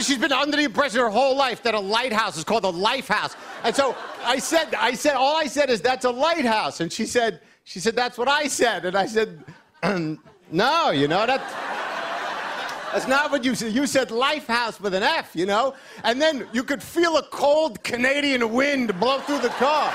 she's 0.00 0.18
been 0.18 0.32
under 0.32 0.56
the 0.56 0.64
impression 0.64 1.00
her 1.00 1.08
whole 1.08 1.36
life 1.36 1.62
that 1.62 1.74
a 1.74 1.80
lighthouse 1.80 2.36
is 2.36 2.44
called 2.44 2.64
a 2.64 2.70
life 2.70 3.08
house. 3.08 3.36
And 3.64 3.74
so 3.74 3.96
I 4.24 4.38
said, 4.38 4.74
I 4.74 4.94
said, 4.94 5.14
all 5.14 5.36
I 5.36 5.46
said 5.46 5.70
is 5.70 5.80
that's 5.80 6.04
a 6.04 6.10
lighthouse. 6.10 6.80
And 6.80 6.92
she 6.92 7.06
said, 7.06 7.40
she 7.64 7.80
said, 7.80 7.96
that's 7.96 8.18
what 8.18 8.28
I 8.28 8.46
said. 8.48 8.84
And 8.84 8.96
I 8.96 9.06
said, 9.06 9.44
no, 10.52 10.90
you 10.90 11.08
know, 11.08 11.26
that, 11.26 11.40
that's 12.92 13.08
not 13.08 13.30
what 13.30 13.44
you 13.44 13.54
said. 13.54 13.72
You 13.72 13.86
said 13.86 14.10
life 14.10 14.46
house 14.46 14.80
with 14.80 14.94
an 14.94 15.02
F, 15.02 15.34
you 15.34 15.46
know? 15.46 15.74
And 16.04 16.20
then 16.20 16.46
you 16.52 16.62
could 16.62 16.82
feel 16.82 17.16
a 17.16 17.22
cold 17.24 17.82
Canadian 17.82 18.52
wind 18.52 18.98
blow 19.00 19.18
through 19.20 19.40
the 19.40 19.48
car. 19.50 19.92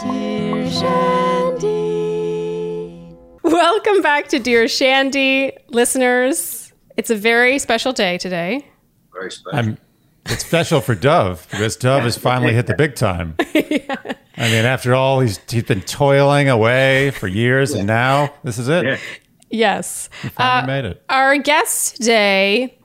Dear. 0.00 1.15
Welcome 3.76 4.00
back 4.00 4.28
to 4.28 4.38
Dear 4.38 4.68
Shandy, 4.68 5.52
listeners. 5.68 6.72
It's 6.96 7.10
a 7.10 7.14
very 7.14 7.58
special 7.58 7.92
day 7.92 8.16
today. 8.16 8.66
Very 9.12 9.30
special. 9.30 9.58
I'm, 9.58 9.78
it's 10.24 10.46
special 10.46 10.80
for 10.80 10.94
Dov 10.94 11.46
because 11.50 11.76
Dov 11.76 12.04
has 12.04 12.16
finally 12.16 12.54
hit 12.54 12.68
the 12.68 12.74
big 12.74 12.94
time. 12.94 13.34
yeah. 13.54 13.96
I 14.38 14.48
mean, 14.48 14.64
after 14.64 14.94
all, 14.94 15.20
he's 15.20 15.40
he's 15.50 15.64
been 15.64 15.82
toiling 15.82 16.48
away 16.48 17.10
for 17.10 17.28
years, 17.28 17.74
and 17.74 17.86
now 17.86 18.32
this 18.44 18.56
is 18.56 18.70
it. 18.70 18.86
Yeah. 18.86 18.96
Yes. 19.50 20.08
Finally 20.32 20.62
uh, 20.62 20.66
made 20.66 20.84
it. 20.86 21.04
Our 21.10 21.36
guest 21.36 21.96
today, 21.96 22.78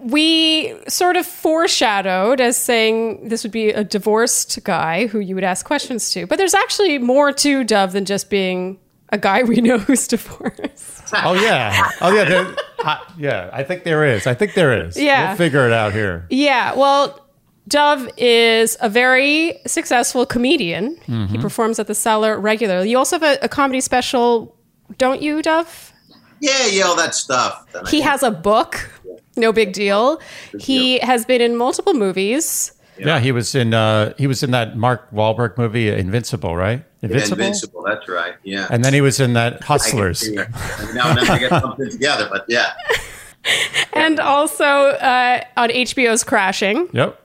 we 0.00 0.74
sort 0.88 1.18
of 1.18 1.26
foreshadowed 1.26 2.40
as 2.40 2.56
saying 2.56 3.28
this 3.28 3.42
would 3.42 3.52
be 3.52 3.68
a 3.68 3.84
divorced 3.84 4.64
guy 4.64 5.08
who 5.08 5.20
you 5.20 5.34
would 5.34 5.44
ask 5.44 5.66
questions 5.66 6.10
to. 6.12 6.26
But 6.26 6.38
there's 6.38 6.54
actually 6.54 6.96
more 6.96 7.32
to 7.32 7.64
Dov 7.64 7.92
than 7.92 8.06
just 8.06 8.30
being 8.30 8.80
a 9.12 9.18
guy 9.18 9.42
we 9.42 9.60
know 9.60 9.78
who's 9.78 10.06
divorced. 10.08 11.12
Oh 11.12 11.34
yeah. 11.34 11.88
Oh 12.00 12.14
yeah. 12.14 12.24
there- 12.24 12.54
I, 12.80 12.98
yeah. 13.18 13.50
I 13.52 13.62
think 13.62 13.84
there 13.84 14.04
is. 14.04 14.26
I 14.26 14.34
think 14.34 14.54
there 14.54 14.86
is. 14.86 14.96
Yeah. 14.96 15.28
We'll 15.28 15.36
figure 15.36 15.66
it 15.66 15.72
out 15.72 15.92
here. 15.92 16.26
Yeah, 16.30 16.74
well, 16.74 17.26
Dov 17.68 18.08
is 18.16 18.76
a 18.80 18.88
very 18.88 19.60
successful 19.66 20.24
comedian. 20.26 20.96
He 21.30 21.36
performs 21.38 21.78
at 21.78 21.86
the 21.88 21.94
Cellar 21.94 22.38
regularly. 22.40 22.90
You 22.90 22.98
also 22.98 23.18
have 23.18 23.22
a, 23.22 23.44
a 23.44 23.48
comedy 23.48 23.80
special, 23.80 24.56
don't 24.98 25.20
you, 25.22 25.42
Dov? 25.42 25.92
yeah, 26.40 26.66
yeah, 26.68 26.84
all 26.84 26.96
that 26.96 27.14
stuff. 27.14 27.70
Then 27.72 27.82
I 27.86 27.90
He 27.90 27.98
think- 27.98 28.04
has 28.10 28.22
a 28.22 28.30
book. 28.30 28.90
No 29.36 29.52
big 29.52 29.72
deal. 29.72 30.20
He 30.58 30.98
has 31.00 31.24
been 31.24 31.40
in 31.40 31.56
multiple 31.56 31.94
movies. 31.94 32.72
Yeah. 32.98 33.18
he 33.20 33.30
was 33.32 33.54
in. 33.54 33.72
Uh, 33.74 34.12
he 34.18 34.26
was 34.26 34.42
in 34.42 34.50
that 34.52 34.76
Mark 34.76 35.10
Wahlberg 35.12 35.56
movie, 35.58 35.88
Invincible, 35.88 36.56
right? 36.56 36.84
Invincible. 37.02 37.42
Invincible. 37.42 37.82
That's 37.86 38.08
right. 38.08 38.34
Yeah. 38.42 38.66
And 38.70 38.84
then 38.84 38.92
he 38.94 39.00
was 39.00 39.20
in 39.20 39.32
that 39.34 39.62
Hustlers. 39.64 40.22
figure- 40.22 40.48
Every 40.80 40.94
now 40.94 41.10
and 41.10 41.18
then 41.18 41.30
I 41.30 41.38
get 41.38 41.50
something 41.50 41.88
together, 41.90 42.28
but 42.30 42.44
yeah. 42.48 42.72
And 43.94 44.20
also 44.20 44.64
uh, 44.64 45.42
on 45.56 45.70
HBO's 45.70 46.24
Crashing. 46.24 46.88
Yep. 46.92 47.18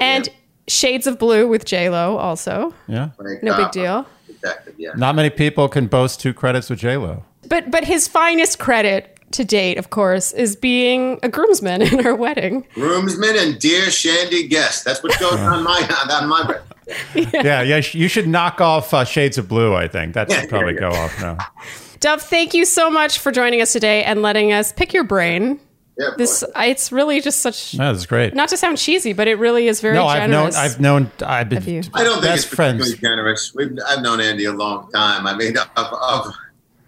And 0.00 0.28
Shades 0.68 1.06
of 1.06 1.18
Blue 1.18 1.46
with 1.46 1.64
J-Lo 1.66 2.16
also. 2.16 2.72
Yeah. 2.88 3.10
Like, 3.18 3.42
No 3.42 3.52
uh, 3.52 3.64
big 3.64 3.72
deal. 3.72 4.06
Detective, 4.26 4.74
yeah. 4.78 4.92
Not 4.96 5.14
many 5.14 5.28
people 5.28 5.68
can 5.68 5.86
boast 5.86 6.18
two 6.20 6.32
credits 6.32 6.70
with 6.70 6.78
J 6.78 6.96
Lo. 6.96 7.24
But 7.48 7.70
but 7.70 7.84
his 7.84 8.08
finest 8.08 8.58
credit 8.58 9.18
to 9.32 9.44
date, 9.44 9.76
of 9.76 9.90
course, 9.90 10.32
is 10.32 10.56
being 10.56 11.18
a 11.22 11.28
groomsman 11.28 11.82
in 11.92 12.06
our 12.06 12.14
wedding. 12.14 12.66
Groomsman 12.74 13.36
and 13.36 13.58
dear 13.58 13.90
Shandy 13.90 14.48
guest. 14.48 14.84
That's 14.84 15.02
what 15.02 15.18
goes 15.20 15.34
on 15.34 15.62
my 15.62 15.86
on 16.10 16.28
my 16.28 16.58
record. 17.14 17.44
Yeah, 17.44 17.62
yeah. 17.62 17.82
You 17.92 18.08
should 18.08 18.26
knock 18.28 18.60
off 18.60 18.92
uh, 18.94 19.04
Shades 19.04 19.38
of 19.38 19.48
Blue. 19.48 19.74
I 19.74 19.88
think 19.88 20.14
that 20.14 20.30
should 20.30 20.48
probably 20.48 20.74
go 20.74 20.90
off 20.90 21.20
now. 21.20 21.38
Dov, 22.00 22.22
thank 22.22 22.54
you 22.54 22.64
so 22.64 22.90
much 22.90 23.18
for 23.18 23.30
joining 23.30 23.60
us 23.60 23.72
today 23.72 24.04
and 24.04 24.22
letting 24.22 24.52
us 24.52 24.72
pick 24.72 24.92
your 24.94 25.04
brain. 25.04 25.60
Yeah, 25.98 26.10
This 26.16 26.40
course. 26.40 26.52
it's 26.56 26.92
really 26.92 27.20
just 27.20 27.40
such 27.42 27.74
No, 27.74 27.92
this 27.92 28.00
is 28.02 28.06
great. 28.06 28.34
not 28.34 28.48
to 28.48 28.56
sound 28.56 28.78
cheesy, 28.78 29.12
but 29.12 29.28
it 29.28 29.34
really 29.34 29.66
is 29.68 29.82
very 29.82 29.96
no, 29.96 30.06
I've 30.06 30.30
known. 30.30 30.50
generous. 30.52 30.56
I've 30.56 30.80
known. 30.80 31.10
I've 31.20 31.48
been 31.50 31.62
you. 31.64 31.82
I 31.92 32.02
don't 32.04 32.14
think 32.14 32.24
best 32.24 32.46
it's 32.46 32.54
friends. 32.54 32.78
particularly 32.84 33.16
generous. 33.16 33.52
We've, 33.54 33.76
I've 33.86 34.00
known 34.00 34.20
Andy 34.22 34.46
a 34.46 34.52
long 34.52 34.90
time. 34.92 35.26
I 35.26 35.36
mean, 35.36 35.58
of, 35.58 35.68
of 35.76 36.34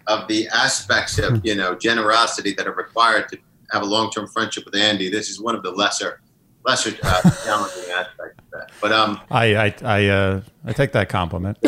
of 0.07 0.29
the 0.29 0.49
aspects 0.49 1.19
of 1.19 1.45
you 1.45 1.55
know 1.55 1.75
generosity 1.75 2.55
that 2.55 2.67
are 2.67 2.73
required 2.73 3.29
to 3.29 3.39
have 3.71 3.83
a 3.83 3.87
long 3.87 4.11
term 4.11 4.27
friendship 4.29 4.65
with 4.65 4.75
Andy, 4.75 5.11
this 5.11 5.29
is 5.29 5.39
one 5.41 5.55
of 5.55 5.63
the 5.63 5.73
lesser 5.73 6.21
lesser 6.65 6.97
uh, 7.03 7.21
challenging 7.45 7.91
aspects 7.93 8.39
of 8.39 8.42
that. 8.53 8.71
But 8.81 8.93
um, 8.93 9.21
I 9.31 9.57
I 9.57 9.75
I, 9.83 10.07
uh, 10.09 10.41
I 10.65 10.73
take 10.73 10.93
that 10.93 11.09
compliment. 11.09 11.59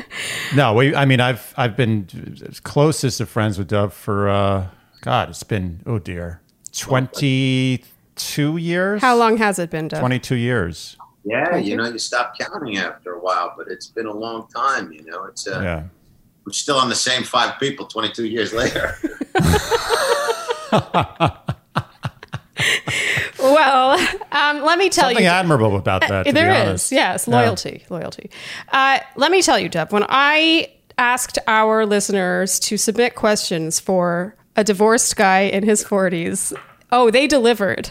no, 0.54 0.74
we. 0.74 0.94
I 0.94 1.04
mean, 1.04 1.20
I've 1.20 1.54
I've 1.56 1.76
been 1.76 2.06
closest 2.64 3.20
of 3.20 3.28
friends 3.28 3.58
with 3.58 3.68
Dov 3.68 3.94
for 3.94 4.28
uh, 4.28 4.66
God. 5.00 5.30
It's 5.30 5.42
been 5.42 5.80
oh 5.86 5.98
dear, 5.98 6.40
twenty 6.72 7.84
two 8.16 8.56
years. 8.56 9.00
How 9.00 9.16
long 9.16 9.36
has 9.38 9.58
it 9.58 9.70
been, 9.70 9.88
Dov? 9.88 10.00
Twenty 10.00 10.18
two 10.18 10.36
years. 10.36 10.96
yeah, 11.24 11.56
you 11.56 11.76
know, 11.76 11.88
you 11.88 11.98
stop 11.98 12.34
counting 12.38 12.78
after 12.78 13.14
a 13.14 13.20
while, 13.20 13.54
but 13.56 13.68
it's 13.68 13.86
been 13.86 14.06
a 14.06 14.12
long 14.12 14.46
time. 14.48 14.92
You 14.92 15.04
know, 15.04 15.24
it's 15.24 15.46
uh, 15.46 15.60
Yeah. 15.62 15.84
we're 16.44 16.52
still 16.52 16.76
on 16.76 16.88
the 16.88 16.94
same 16.96 17.22
five 17.22 17.58
people 17.60 17.86
22 17.86 18.26
years 18.26 18.52
later. 18.52 18.96
Well, 23.42 23.92
um, 24.32 24.62
let 24.62 24.78
me 24.78 24.88
tell 24.88 25.04
Something 25.08 25.24
you. 25.24 25.24
Something 25.24 25.26
admirable 25.26 25.76
about 25.76 26.02
that. 26.08 26.26
To 26.26 26.32
There 26.32 26.50
be 26.52 26.56
is, 26.58 26.68
honest. 26.68 26.92
yes, 26.92 27.26
Yeah. 27.28 27.34
loyalty, 27.40 27.84
loyalty. 27.90 28.30
Uh, 28.72 28.98
let 29.16 29.30
me 29.32 29.42
tell 29.42 29.58
you, 29.58 29.68
Deb, 29.68 29.92
when 29.92 30.06
I 30.08 30.70
asked 30.98 31.38
our 31.48 31.84
listeners 31.86 32.60
to 32.60 32.76
submit 32.76 33.14
questions 33.14 33.80
for 33.80 34.36
a 34.56 34.62
divorced 34.62 35.16
guy 35.16 35.40
in 35.40 35.64
his 35.64 35.82
40s, 35.84 36.52
oh, 36.92 37.10
they 37.10 37.26
delivered. 37.26 37.90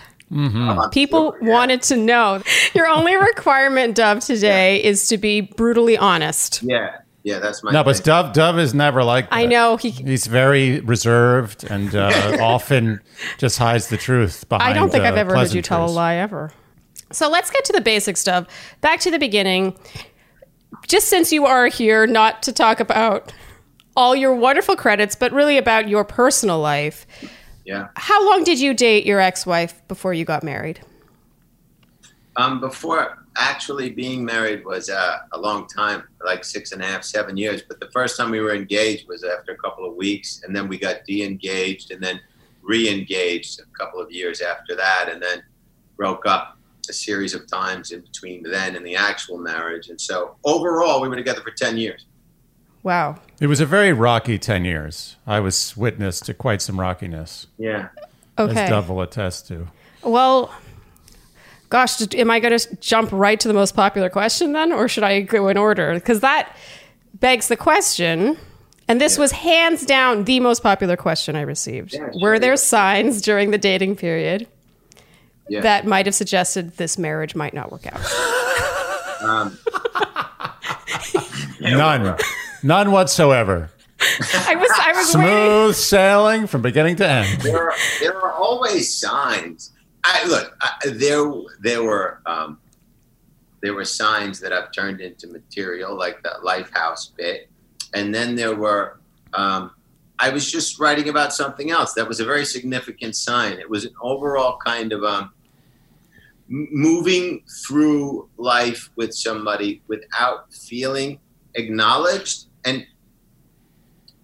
People 0.91 1.35
Yeah. 1.41 1.49
wanted 1.49 1.81
to 1.83 1.97
know. 1.97 2.41
Your 2.73 2.87
only 2.87 3.15
requirement, 3.17 3.95
Dov, 3.95 4.21
today 4.21 4.81
is 4.81 5.07
to 5.09 5.17
be 5.17 5.41
brutally 5.41 5.97
honest. 5.97 6.61
Yeah, 6.63 6.91
yeah, 7.23 7.39
that's 7.39 7.63
my 7.63 7.71
No, 7.71 7.83
but 7.83 7.97
thing. 7.97 8.03
Dov 8.03 8.33
Dov 8.33 8.57
is 8.59 8.73
never 8.73 9.03
like 9.03 9.29
that. 9.29 9.35
I 9.35 9.45
know 9.45 9.77
he. 9.77 9.91
He's 9.91 10.27
very 10.27 10.79
reserved 10.81 11.63
and 11.63 11.95
uh, 11.95 12.37
often 12.41 13.01
just 13.37 13.57
hides 13.57 13.87
the 13.87 13.97
truth 13.97 14.47
behind. 14.49 14.69
I 14.69 14.73
don't 14.73 14.89
think 14.91 15.03
uh, 15.03 15.07
I've 15.07 15.17
ever 15.17 15.35
heard 15.35 15.53
you 15.53 15.61
tell 15.61 15.85
a 15.85 15.87
lie 15.91 16.15
ever. 16.15 16.51
So 17.11 17.29
let's 17.29 17.51
get 17.51 17.65
to 17.65 17.73
the 17.73 17.81
basics, 17.81 18.23
Dov. 18.23 18.47
Back 18.79 19.01
to 19.01 19.11
the 19.11 19.19
beginning. 19.19 19.77
Just 20.87 21.09
since 21.09 21.31
you 21.31 21.45
are 21.45 21.67
here, 21.67 22.07
not 22.07 22.41
to 22.43 22.53
talk 22.53 22.79
about 22.79 23.33
all 23.95 24.15
your 24.15 24.33
wonderful 24.33 24.75
credits, 24.75 25.15
but 25.15 25.31
really 25.31 25.57
about 25.57 25.89
your 25.89 26.03
personal 26.05 26.59
life. 26.59 27.05
yeah. 27.65 27.89
How 27.95 28.25
long 28.29 28.43
did 28.43 28.59
you 28.59 28.73
date 28.73 29.05
your 29.05 29.19
ex-wife 29.19 29.85
before 29.87 30.13
you 30.13 30.23
got 30.25 30.43
married? 30.43 30.79
Um, 32.37 32.61
before 32.61 33.20
actually 33.37 33.89
being 33.89 34.23
married 34.25 34.65
was 34.65 34.89
uh, 34.89 35.19
a 35.31 35.39
long 35.39 35.67
time, 35.67 36.03
like 36.25 36.43
six 36.43 36.71
and 36.71 36.81
a 36.81 36.85
half, 36.85 37.03
seven 37.03 37.37
years. 37.37 37.61
But 37.67 37.79
the 37.79 37.89
first 37.91 38.17
time 38.17 38.31
we 38.31 38.39
were 38.41 38.53
engaged 38.53 39.07
was 39.07 39.23
after 39.23 39.53
a 39.53 39.57
couple 39.57 39.87
of 39.87 39.95
weeks, 39.95 40.41
and 40.43 40.55
then 40.55 40.67
we 40.67 40.77
got 40.77 41.05
de-engaged 41.05 41.91
and 41.91 42.01
then 42.03 42.19
re-engaged 42.61 43.59
a 43.61 43.77
couple 43.77 43.99
of 44.01 44.11
years 44.11 44.41
after 44.41 44.75
that, 44.75 45.09
and 45.11 45.21
then 45.21 45.43
broke 45.97 46.25
up 46.25 46.57
a 46.89 46.93
series 46.93 47.33
of 47.33 47.47
times 47.47 47.91
in 47.91 48.01
between 48.01 48.43
then 48.43 48.75
and 48.75 48.85
the 48.85 48.95
actual 48.95 49.37
marriage. 49.37 49.89
And 49.89 49.99
so 49.99 50.35
overall, 50.43 51.01
we 51.01 51.07
were 51.07 51.15
together 51.15 51.41
for 51.41 51.51
ten 51.51 51.77
years. 51.77 52.05
Wow. 52.83 53.17
It 53.39 53.47
was 53.47 53.59
a 53.59 53.65
very 53.65 53.93
rocky 53.93 54.37
ten 54.39 54.65
years. 54.65 55.15
I 55.27 55.39
was 55.39 55.77
witness 55.77 56.19
to 56.21 56.33
quite 56.33 56.61
some 56.61 56.79
rockiness, 56.79 57.47
Yeah. 57.57 57.89
Okay. 58.39 58.63
as 58.63 58.69
Dov 58.69 58.89
will 58.89 59.01
attest 59.01 59.47
to. 59.49 59.67
Well, 60.03 60.53
gosh, 61.71 61.99
am 62.13 62.29
I 62.29 62.39
going 62.39 62.55
to 62.57 62.75
jump 62.75 63.09
right 63.11 63.39
to 63.39 63.47
the 63.47 63.53
most 63.55 63.75
popular 63.75 64.09
question 64.09 64.51
then, 64.53 64.71
or 64.71 64.87
should 64.87 65.03
I 65.03 65.21
go 65.21 65.47
in 65.47 65.57
order? 65.57 65.93
Because 65.95 66.19
that 66.19 66.55
begs 67.15 67.47
the 67.47 67.57
question. 67.57 68.37
And 68.87 68.99
this 69.01 69.17
was 69.17 69.31
hands 69.31 69.85
down 69.85 70.25
the 70.25 70.39
most 70.41 70.61
popular 70.61 70.97
question 70.97 71.35
I 71.35 71.41
received. 71.41 71.93
Yeah, 71.93 72.09
Were 72.21 72.37
there 72.37 72.57
signs 72.57 73.21
during 73.21 73.51
the 73.51 73.57
dating 73.57 73.95
period 73.95 74.47
Yeah. 75.49 75.61
that 75.61 75.85
might 75.87 76.05
have 76.05 76.15
suggested 76.15 76.75
this 76.77 76.97
marriage 76.99 77.33
might 77.33 77.53
not 77.53 77.71
work 77.71 77.87
out? 77.87 78.01
Um, 79.23 79.57
None, 81.61 82.17
none 82.63 82.91
whatsoever. 82.91 83.69
I 83.99 84.55
was, 84.55 84.69
I 84.81 84.93
was 84.95 85.15
waiting. 85.15 85.29
Smooth 85.31 85.75
sailing 85.75 86.47
from 86.47 86.63
beginning 86.63 86.95
to 86.97 87.07
end. 87.07 87.41
there 87.41 87.69
are 87.69 87.75
there 87.99 88.17
are 88.17 88.31
always 88.33 88.91
signs. 88.97 89.71
I 90.03 90.27
look 90.27 90.55
I, 90.61 90.89
there 90.89 91.31
there 91.59 91.83
were 91.83 92.21
um, 92.25 92.59
there 93.61 93.73
were 93.73 93.85
signs 93.85 94.39
that 94.39 94.51
I've 94.51 94.71
turned 94.71 95.01
into 95.01 95.27
material 95.27 95.95
like 95.95 96.23
that 96.23 96.37
Lifehouse 96.37 97.15
bit, 97.15 97.49
and 97.93 98.13
then 98.13 98.35
there 98.35 98.55
were 98.55 98.99
um, 99.33 99.71
I 100.19 100.29
was 100.29 100.51
just 100.51 100.79
writing 100.79 101.09
about 101.09 101.33
something 101.33 101.71
else 101.71 101.93
that 101.93 102.07
was 102.07 102.19
a 102.19 102.25
very 102.25 102.45
significant 102.45 103.15
sign. 103.15 103.53
It 103.53 103.69
was 103.69 103.85
an 103.85 103.93
overall 104.01 104.57
kind 104.63 104.93
of 104.93 105.03
um, 105.03 105.33
moving 106.47 107.43
through 107.65 108.29
life 108.37 108.89
with 108.95 109.13
somebody 109.13 109.81
without 109.87 110.53
feeling 110.53 111.19
acknowledged 111.55 112.45
and 112.65 112.85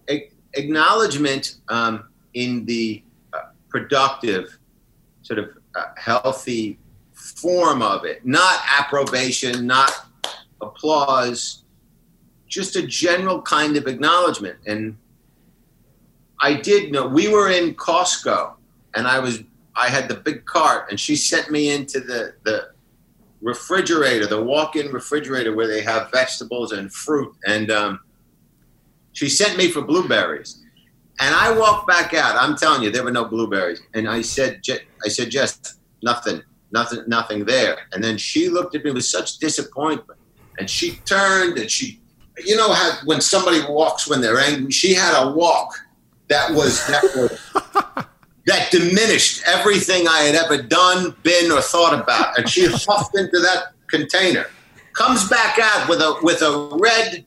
a- 0.10 0.30
acknowledgement 0.54 1.58
um, 1.70 2.10
in 2.34 2.66
the 2.66 3.02
uh, 3.34 3.40
productive, 3.70 4.60
sort 5.24 5.40
of 5.40 5.57
healthy 5.98 6.80
form 7.14 7.82
of 7.82 8.06
it. 8.06 8.26
Not 8.26 8.60
approbation, 8.78 9.68
not 9.68 10.08
applause, 10.62 11.64
just 12.48 12.76
a 12.76 12.86
general 12.86 13.42
kind 13.42 13.78
of 13.78 13.88
acknowledgement. 13.88 14.58
And 14.66 14.98
I 16.40 16.54
did 16.54 16.92
know 16.92 17.08
we 17.08 17.28
were 17.28 17.50
in 17.50 17.76
Costco, 17.76 18.54
and 18.96 19.08
I 19.08 19.20
was 19.20 19.44
I 19.76 19.90
had 19.90 20.08
the 20.08 20.16
big 20.16 20.46
cart, 20.46 20.90
and 20.90 21.00
she 21.00 21.16
sent 21.16 21.52
me 21.52 21.70
into 21.70 22.00
the 22.00 22.34
the 22.44 22.72
refrigerator, 23.42 24.26
the 24.26 24.42
walk-in 24.42 24.92
refrigerator 24.92 25.56
where 25.56 25.68
they 25.68 25.82
have 25.82 26.12
vegetables 26.12 26.72
and 26.72 26.92
fruit, 26.92 27.36
and 27.46 27.70
um, 27.70 28.00
she 29.14 29.30
sent 29.30 29.58
me 29.58 29.70
for 29.70 29.82
blueberries. 29.82 30.64
And 31.20 31.34
I 31.34 31.58
walked 31.58 31.88
back 31.88 32.14
out. 32.14 32.36
I'm 32.36 32.56
telling 32.56 32.84
you, 32.84 32.92
there 32.92 33.04
were 33.04 33.12
no 33.12 33.26
blueberries. 33.26 33.82
And 33.94 34.08
I 34.08 34.22
said, 34.22 34.62
I 35.04 35.10
said, 35.10 35.32
Jess, 35.32 35.80
nothing, 36.04 36.42
nothing, 36.72 37.04
nothing 37.08 37.46
there. 37.46 37.78
And 37.92 38.04
then 38.04 38.18
she 38.18 38.50
looked 38.50 38.76
at 38.76 38.84
me 38.84 38.92
with 38.92 39.06
such 39.06 39.38
disappointment, 39.38 40.20
and 40.60 40.70
she 40.70 40.98
turned 41.06 41.58
and 41.58 41.70
she, 41.70 42.00
you 42.46 42.56
know 42.56 42.72
how 42.72 43.00
when 43.06 43.20
somebody 43.20 43.62
walks 43.68 44.08
when 44.08 44.22
they're 44.22 44.40
angry, 44.40 44.72
she 44.72 44.94
had 44.94 45.20
a 45.24 45.32
walk 45.32 45.74
that 46.28 46.52
was 46.52 46.86
that 46.88 47.04
was 47.16 48.06
that 48.46 48.72
diminished 48.72 49.42
everything 49.48 50.08
I 50.08 50.20
had 50.20 50.36
ever 50.36 50.62
done, 50.62 51.16
been, 51.24 51.52
or 51.52 51.62
thought 51.62 52.00
about. 52.00 52.38
And 52.38 52.48
she 52.48 52.68
huffed 52.68 53.18
into 53.18 53.40
that 53.40 53.74
container, 53.88 54.48
comes 54.94 55.28
back 55.30 55.58
out 55.60 55.90
with 55.90 56.00
a 56.00 56.20
with 56.22 56.42
a 56.42 56.78
red, 56.80 57.26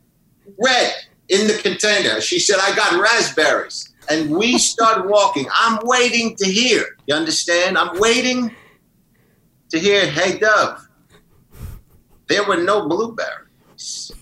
red 0.63 0.95
in 1.31 1.47
the 1.47 1.55
container. 1.55 2.21
She 2.21 2.39
said, 2.39 2.59
I 2.61 2.75
got 2.77 3.01
raspberries. 3.01 3.95
And 4.11 4.31
we 4.31 4.59
start 4.73 5.09
walking. 5.09 5.47
I'm 5.53 5.79
waiting 5.85 6.37
to 6.37 6.45
hear. 6.45 6.85
You 7.07 7.15
understand? 7.15 7.79
I'm 7.79 7.99
waiting 7.99 8.55
to 9.71 9.79
hear, 9.79 10.07
hey, 10.07 10.39
Dov, 10.39 10.87
there 12.29 12.45
were 12.45 12.59
no 12.59 12.89
blueberries. 12.89 14.13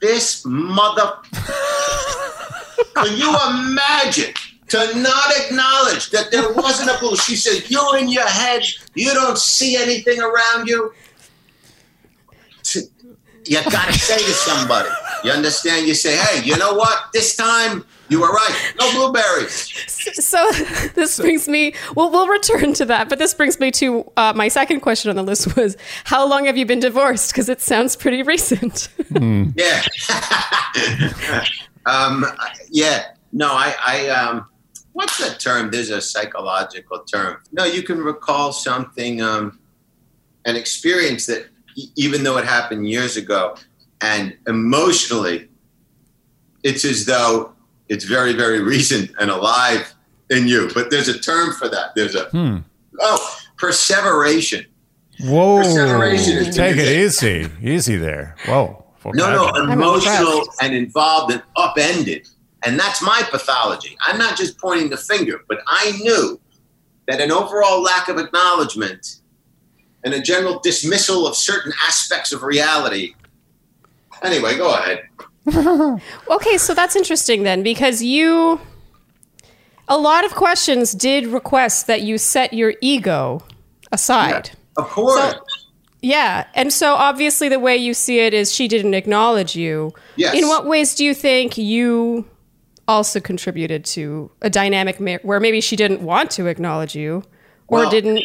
This 0.00 0.44
mother. 0.44 1.14
Can 2.94 3.16
you 3.16 3.34
imagine 3.48 4.34
to 4.68 4.78
not 4.98 5.32
acknowledge 5.38 6.10
that 6.10 6.30
there 6.30 6.52
wasn't 6.52 6.90
a 6.90 6.98
blue? 6.98 7.16
She 7.16 7.34
said, 7.34 7.70
You're 7.70 7.96
in 7.96 8.08
your 8.08 8.26
head. 8.26 8.62
You 8.94 9.14
don't 9.14 9.38
see 9.38 9.76
anything 9.76 10.20
around 10.20 10.68
you. 10.68 10.92
You 13.48 13.62
got 13.70 13.86
to 13.86 13.98
say 13.98 14.18
to 14.18 14.32
somebody. 14.32 14.88
You 15.24 15.30
understand? 15.30 15.86
You 15.86 15.94
say, 15.94 16.16
hey, 16.16 16.44
you 16.44 16.56
know 16.56 16.74
what? 16.74 17.12
This 17.12 17.36
time 17.36 17.84
you 18.08 18.20
were 18.20 18.30
right. 18.30 18.74
No 18.78 18.92
blueberries. 18.92 19.72
So 20.14 20.50
this 20.94 21.18
brings 21.18 21.48
me. 21.48 21.74
Well, 21.94 22.10
we'll 22.10 22.28
return 22.28 22.72
to 22.74 22.84
that, 22.86 23.08
but 23.08 23.18
this 23.18 23.34
brings 23.34 23.58
me 23.58 23.70
to 23.72 24.10
uh, 24.16 24.32
my 24.34 24.48
second 24.48 24.80
question 24.80 25.10
on 25.10 25.16
the 25.16 25.22
list 25.22 25.56
was 25.56 25.76
how 26.04 26.28
long 26.28 26.46
have 26.46 26.56
you 26.56 26.66
been 26.66 26.80
divorced? 26.80 27.32
Because 27.32 27.48
it 27.48 27.60
sounds 27.60 27.96
pretty 27.96 28.22
recent. 28.22 28.88
Mm. 29.12 29.54
Yeah. 29.56 31.44
um, 31.86 32.24
yeah. 32.70 33.12
No, 33.32 33.48
I. 33.48 33.74
I 33.84 34.08
um, 34.10 34.46
what's 34.92 35.18
that 35.18 35.40
term? 35.40 35.70
There's 35.70 35.90
a 35.90 36.00
psychological 36.00 37.00
term. 37.00 37.42
No, 37.52 37.64
you 37.64 37.82
can 37.82 37.98
recall 37.98 38.52
something, 38.52 39.20
um, 39.20 39.58
an 40.46 40.56
experience 40.56 41.26
that, 41.26 41.48
even 41.94 42.22
though 42.22 42.38
it 42.38 42.44
happened 42.44 42.88
years 42.88 43.16
ago, 43.16 43.56
and 44.00 44.36
emotionally, 44.46 45.48
it's 46.62 46.84
as 46.84 47.06
though 47.06 47.52
it's 47.88 48.04
very, 48.04 48.32
very 48.32 48.60
recent 48.60 49.10
and 49.20 49.30
alive 49.30 49.94
in 50.30 50.48
you. 50.48 50.70
But 50.74 50.90
there's 50.90 51.08
a 51.08 51.18
term 51.18 51.52
for 51.52 51.68
that. 51.68 51.94
There's 51.94 52.14
a 52.14 52.24
hmm. 52.30 52.58
oh 53.00 53.38
perseveration. 53.56 54.66
Whoa! 55.20 55.58
Perseveration 55.58 56.52
Take 56.52 56.76
it 56.76 56.88
easy, 56.88 57.48
easy 57.62 57.96
there. 57.96 58.36
Whoa! 58.46 58.84
No, 59.14 59.52
no, 59.52 59.72
emotional 59.72 60.42
and 60.60 60.74
involved 60.74 61.32
and 61.32 61.42
upended, 61.56 62.28
and 62.64 62.78
that's 62.78 63.00
my 63.00 63.22
pathology. 63.30 63.96
I'm 64.00 64.18
not 64.18 64.36
just 64.36 64.58
pointing 64.58 64.90
the 64.90 64.96
finger, 64.96 65.42
but 65.48 65.60
I 65.66 65.92
knew 66.00 66.40
that 67.06 67.20
an 67.20 67.30
overall 67.30 67.82
lack 67.82 68.08
of 68.08 68.18
acknowledgement 68.18 69.20
and 70.06 70.14
a 70.14 70.22
general 70.22 70.58
dismissal 70.60 71.26
of 71.26 71.36
certain 71.36 71.74
aspects 71.86 72.32
of 72.32 72.42
reality 72.42 73.12
Anyway, 74.22 74.56
go 74.56 74.74
ahead. 74.74 75.08
okay, 76.30 76.58
so 76.58 76.74
that's 76.74 76.96
interesting 76.96 77.42
then, 77.42 77.62
because 77.62 78.02
you. 78.02 78.60
A 79.88 79.96
lot 79.96 80.24
of 80.24 80.34
questions 80.34 80.92
did 80.92 81.28
request 81.28 81.86
that 81.86 82.02
you 82.02 82.18
set 82.18 82.52
your 82.52 82.74
ego 82.80 83.40
aside. 83.92 84.50
Yeah, 84.52 84.82
of 84.82 84.90
course. 84.90 85.34
So, 85.34 85.40
yeah. 86.02 86.48
And 86.54 86.72
so 86.72 86.94
obviously, 86.94 87.48
the 87.48 87.60
way 87.60 87.76
you 87.76 87.94
see 87.94 88.18
it 88.18 88.34
is 88.34 88.52
she 88.52 88.66
didn't 88.66 88.94
acknowledge 88.94 89.54
you. 89.54 89.92
Yes. 90.16 90.34
In 90.34 90.48
what 90.48 90.66
ways 90.66 90.96
do 90.96 91.04
you 91.04 91.14
think 91.14 91.56
you 91.56 92.28
also 92.88 93.20
contributed 93.20 93.84
to 93.84 94.28
a 94.42 94.50
dynamic 94.50 94.98
where 95.22 95.38
maybe 95.38 95.60
she 95.60 95.76
didn't 95.76 96.02
want 96.02 96.32
to 96.32 96.46
acknowledge 96.46 96.96
you 96.96 97.22
or 97.68 97.80
well, 97.80 97.90
didn't 97.90 98.24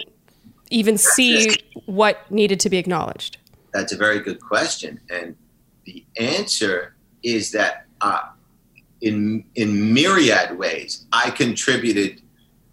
even 0.71 0.97
see 0.97 1.57
what 1.85 2.29
needed 2.31 2.59
to 2.62 2.69
be 2.69 2.77
acknowledged? 2.77 3.38
That's 3.73 3.94
a 3.94 3.97
very 3.97 4.19
good 4.19 4.41
question. 4.41 5.00
And 5.09 5.35
the 5.85 6.03
answer 6.18 6.95
is 7.23 7.51
that 7.51 7.85
uh, 8.01 8.21
in 9.01 9.44
in 9.56 9.94
myriad 9.94 10.57
ways, 10.57 11.06
I 11.12 11.29
contributed 11.31 12.21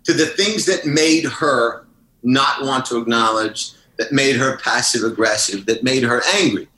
to 0.05 0.13
the 0.13 0.27
things 0.27 0.67
that 0.67 0.87
made 0.87 1.25
her 1.25 1.87
not 2.23 2.63
want 2.63 2.87
to 2.87 2.97
acknowledge, 2.99 3.73
that 3.99 4.13
made 4.13 4.37
her 4.37 4.59
passive 4.59 5.05
aggressive, 5.05 5.67
that 5.67 5.83
made 5.83 6.03
her 6.03 6.23
angry. 6.35 6.69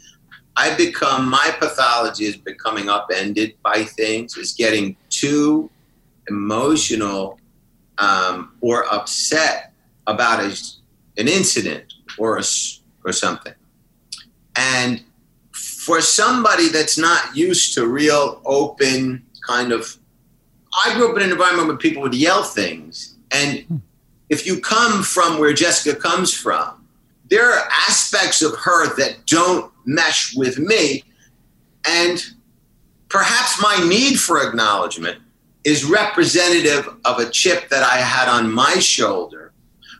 I 0.57 0.75
become 0.75 1.29
my 1.31 1.55
pathology 1.59 2.25
is 2.25 2.37
becoming 2.37 2.89
upended 2.89 3.55
by 3.63 3.85
things, 3.85 4.37
is 4.37 4.53
getting 4.53 4.97
too 5.09 5.71
emotional 6.29 7.39
um, 7.99 8.53
or 8.61 8.93
upset 8.93 9.73
about 10.07 10.41
a, 10.45 10.57
an 11.17 11.29
incident 11.29 11.95
or 12.19 12.39
a, 12.39 12.43
or 13.05 13.13
something, 13.13 13.55
and 14.57 15.03
for 15.53 16.01
somebody 16.01 16.69
that's 16.69 16.99
not 16.99 17.37
used 17.37 17.75
to 17.75 17.87
real 17.87 18.41
open 18.45 19.25
kind 19.47 19.73
of 19.73 19.99
I 20.85 20.95
grew 20.95 21.11
up 21.11 21.17
in 21.17 21.25
an 21.25 21.33
environment 21.33 21.69
where 21.69 21.77
people 21.77 22.03
would 22.03 22.15
yell 22.15 22.43
things. 22.43 23.17
And 23.31 23.61
hmm. 23.61 23.77
if 24.29 24.47
you 24.47 24.61
come 24.61 25.03
from 25.03 25.39
where 25.39 25.53
Jessica 25.53 25.99
comes 25.99 26.33
from, 26.33 26.87
there 27.29 27.51
are 27.53 27.69
aspects 27.89 28.43
of 28.43 28.57
her 28.57 28.95
that 28.97 29.27
don't 29.27 29.73
mesh 29.85 30.35
with 30.35 30.59
me. 30.59 31.05
And 31.89 32.23
perhaps 33.09 33.61
my 33.63 33.85
need 33.89 34.19
for 34.19 34.47
acknowledgement 34.47 35.21
is 35.65 35.85
representative 35.85 36.89
of 37.05 37.19
a 37.19 37.31
chip 37.31 37.69
that 37.69 37.83
I 37.83 37.99
had 37.99 38.29
on 38.29 38.51
my 38.51 38.75
shoulder 38.75 39.50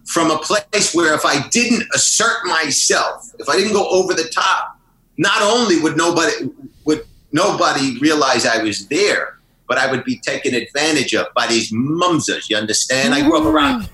from 0.07 0.31
a 0.31 0.39
place 0.39 0.95
where 0.95 1.15
if 1.15 1.25
I 1.25 1.47
didn't 1.49 1.85
assert 1.95 2.45
myself, 2.47 3.33
if 3.39 3.49
I 3.49 3.57
didn't 3.57 3.73
go 3.73 3.89
over 3.89 4.15
the 4.15 4.29
top, 4.35 4.79
not 5.19 5.43
only 5.43 5.81
would 5.81 5.97
nobody 5.97 6.51
would 6.85 7.05
nobody 7.33 7.99
realize 7.99 8.47
I 8.47 8.63
was 8.63 8.87
there, 8.89 9.39
but 9.69 9.79
I 9.79 9.91
would 9.91 10.05
be 10.05 10.19
taken 10.19 10.55
advantage 10.55 11.15
of 11.15 11.29
by 11.35 11.47
these 11.47 11.73
mumsas. 11.73 12.49
You 12.49 12.57
understand? 12.57 13.15
I 13.15 13.23
grew 13.23 13.39
up 13.39 13.45
around 13.45 13.83
mm. 13.83 13.89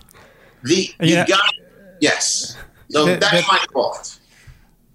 the 0.63 1.07
you 1.07 1.15
yeah. 1.15 1.27
got 1.27 1.43
yes. 2.01 2.57
So 2.91 3.05
that, 3.05 3.21
that's 3.21 3.49
my 3.49 3.65
fault. 3.73 4.19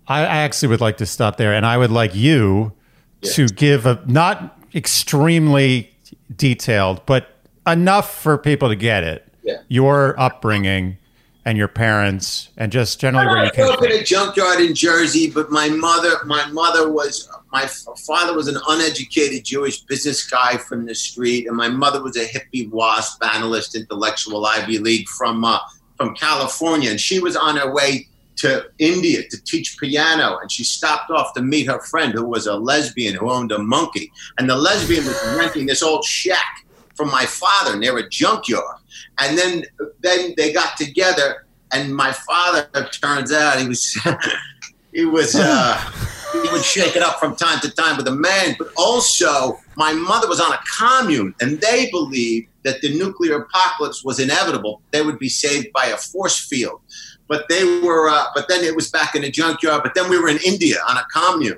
I 0.07 0.21
actually 0.23 0.69
would 0.69 0.81
like 0.81 0.97
to 0.97 1.05
stop 1.05 1.37
there, 1.37 1.53
and 1.53 1.65
I 1.65 1.77
would 1.77 1.91
like 1.91 2.15
you 2.15 2.73
yes. 3.21 3.35
to 3.35 3.47
give 3.47 3.85
a 3.85 4.03
not 4.07 4.59
extremely 4.73 5.93
detailed, 6.35 7.05
but 7.05 7.29
enough 7.67 8.21
for 8.21 8.37
people 8.37 8.69
to 8.69 8.75
get 8.75 9.03
it. 9.03 9.27
Yeah. 9.43 9.57
Your 9.67 10.19
upbringing 10.19 10.97
and 11.43 11.57
your 11.57 11.67
parents 11.67 12.49
and 12.57 12.71
just 12.71 12.99
generally 12.99 13.27
where 13.27 13.45
you 13.45 13.51
came 13.51 13.65
from? 13.65 13.73
I 13.73 13.77
grew 13.77 13.87
up 13.87 13.93
in 13.93 13.99
a 13.99 14.03
junkyard 14.03 14.61
in 14.61 14.75
Jersey, 14.75 15.29
but 15.29 15.49
my 15.49 15.69
mother, 15.69 16.17
my 16.25 16.45
mother 16.51 16.91
was, 16.91 17.29
my 17.51 17.67
father 18.05 18.35
was 18.35 18.47
an 18.47 18.57
uneducated 18.67 19.43
Jewish 19.43 19.81
business 19.81 20.29
guy 20.29 20.57
from 20.57 20.85
the 20.85 20.93
street, 20.93 21.47
and 21.47 21.57
my 21.57 21.67
mother 21.67 22.03
was 22.03 22.15
a 22.15 22.25
hippie 22.25 22.69
wasp 22.69 23.23
analyst, 23.23 23.75
intellectual 23.75 24.45
Ivy 24.45 24.77
League 24.77 25.07
from 25.09 25.43
uh, 25.43 25.59
from 25.97 26.15
California, 26.15 26.89
and 26.89 26.99
she 26.99 27.19
was 27.19 27.35
on 27.35 27.57
her 27.57 27.71
way 27.71 28.07
to 28.37 28.65
India 28.79 29.21
to 29.29 29.43
teach 29.43 29.77
piano, 29.77 30.39
and 30.41 30.51
she 30.51 30.63
stopped 30.63 31.11
off 31.11 31.33
to 31.35 31.41
meet 31.41 31.67
her 31.67 31.79
friend 31.79 32.13
who 32.13 32.25
was 32.25 32.47
a 32.47 32.55
lesbian 32.55 33.13
who 33.13 33.29
owned 33.31 33.51
a 33.51 33.59
monkey, 33.59 34.11
and 34.37 34.49
the 34.49 34.55
lesbian 34.55 35.05
was 35.05 35.35
renting 35.37 35.67
this 35.67 35.83
old 35.83 36.03
shack 36.03 36.65
from 36.95 37.09
my 37.09 37.25
father 37.25 37.77
near 37.77 37.97
a 37.97 38.09
junkyard. 38.09 38.77
And 39.19 39.37
then 39.37 39.63
then 40.01 40.33
they 40.37 40.53
got 40.53 40.77
together, 40.77 41.45
and 41.73 41.95
my 41.95 42.11
father 42.11 42.67
turns 43.01 43.31
out 43.31 43.59
he 43.59 43.67
was 43.67 43.97
he 44.93 45.05
was 45.05 45.35
uh, 45.35 45.77
he 46.33 46.49
would 46.51 46.63
shake 46.63 46.95
it 46.95 47.01
up 47.01 47.19
from 47.19 47.35
time 47.35 47.59
to 47.61 47.71
time 47.71 47.97
with 47.97 48.07
a 48.07 48.15
man, 48.15 48.55
but 48.57 48.69
also 48.77 49.59
my 49.75 49.93
mother 49.93 50.27
was 50.27 50.39
on 50.39 50.51
a 50.51 50.59
commune, 50.77 51.33
and 51.41 51.59
they 51.59 51.89
believed 51.91 52.47
that 52.63 52.81
the 52.81 52.97
nuclear 52.97 53.37
apocalypse 53.37 54.03
was 54.03 54.19
inevitable. 54.19 54.81
They 54.91 55.01
would 55.01 55.19
be 55.19 55.29
saved 55.29 55.71
by 55.73 55.87
a 55.87 55.97
force 55.97 56.39
field. 56.39 56.81
But 57.27 57.47
they 57.49 57.63
were, 57.81 58.09
uh, 58.09 58.25
but 58.35 58.47
then 58.49 58.63
it 58.63 58.75
was 58.75 58.89
back 58.91 59.15
in 59.15 59.21
the 59.21 59.31
junkyard. 59.31 59.83
But 59.83 59.95
then 59.95 60.09
we 60.09 60.19
were 60.19 60.27
in 60.27 60.39
India 60.45 60.77
on 60.87 60.97
a 60.97 61.05
commune. 61.13 61.57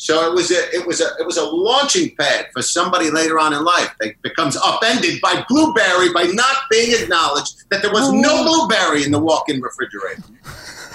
So 0.00 0.26
it 0.26 0.34
was 0.34 0.50
a, 0.50 0.74
it 0.74 0.86
was 0.86 1.02
a, 1.02 1.08
it 1.20 1.26
was 1.26 1.36
a 1.36 1.44
launching 1.44 2.16
pad 2.16 2.46
for 2.54 2.62
somebody 2.62 3.10
later 3.10 3.38
on 3.38 3.52
in 3.52 3.62
life 3.62 3.94
that 4.00 4.14
becomes 4.22 4.56
upended 4.56 5.20
by 5.20 5.44
blueberry 5.46 6.10
by 6.10 6.22
not 6.22 6.56
being 6.70 6.98
acknowledged 6.98 7.68
that 7.68 7.82
there 7.82 7.92
was 7.92 8.10
no 8.10 8.42
blueberry 8.42 9.04
in 9.04 9.10
the 9.10 9.18
walk-in 9.18 9.60
refrigerator. 9.60 10.22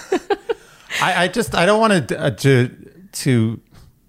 I, 1.04 1.26
I 1.26 1.28
just 1.28 1.54
I 1.54 1.68
don't 1.68 1.80
want 1.80 2.08
to 2.08 2.20
uh, 2.20 2.32
to 2.32 2.76
to 3.12 3.62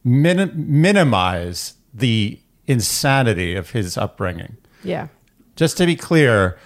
min, 0.03 0.51
minimize 0.57 1.75
the 1.93 2.41
insanity 2.67 3.55
of 3.55 3.73
his 3.73 3.99
upbringing. 3.99 4.57
Yeah. 4.83 5.09
Just 5.57 5.77
to 5.77 5.85
be 5.85 5.97
clear, 5.97 6.57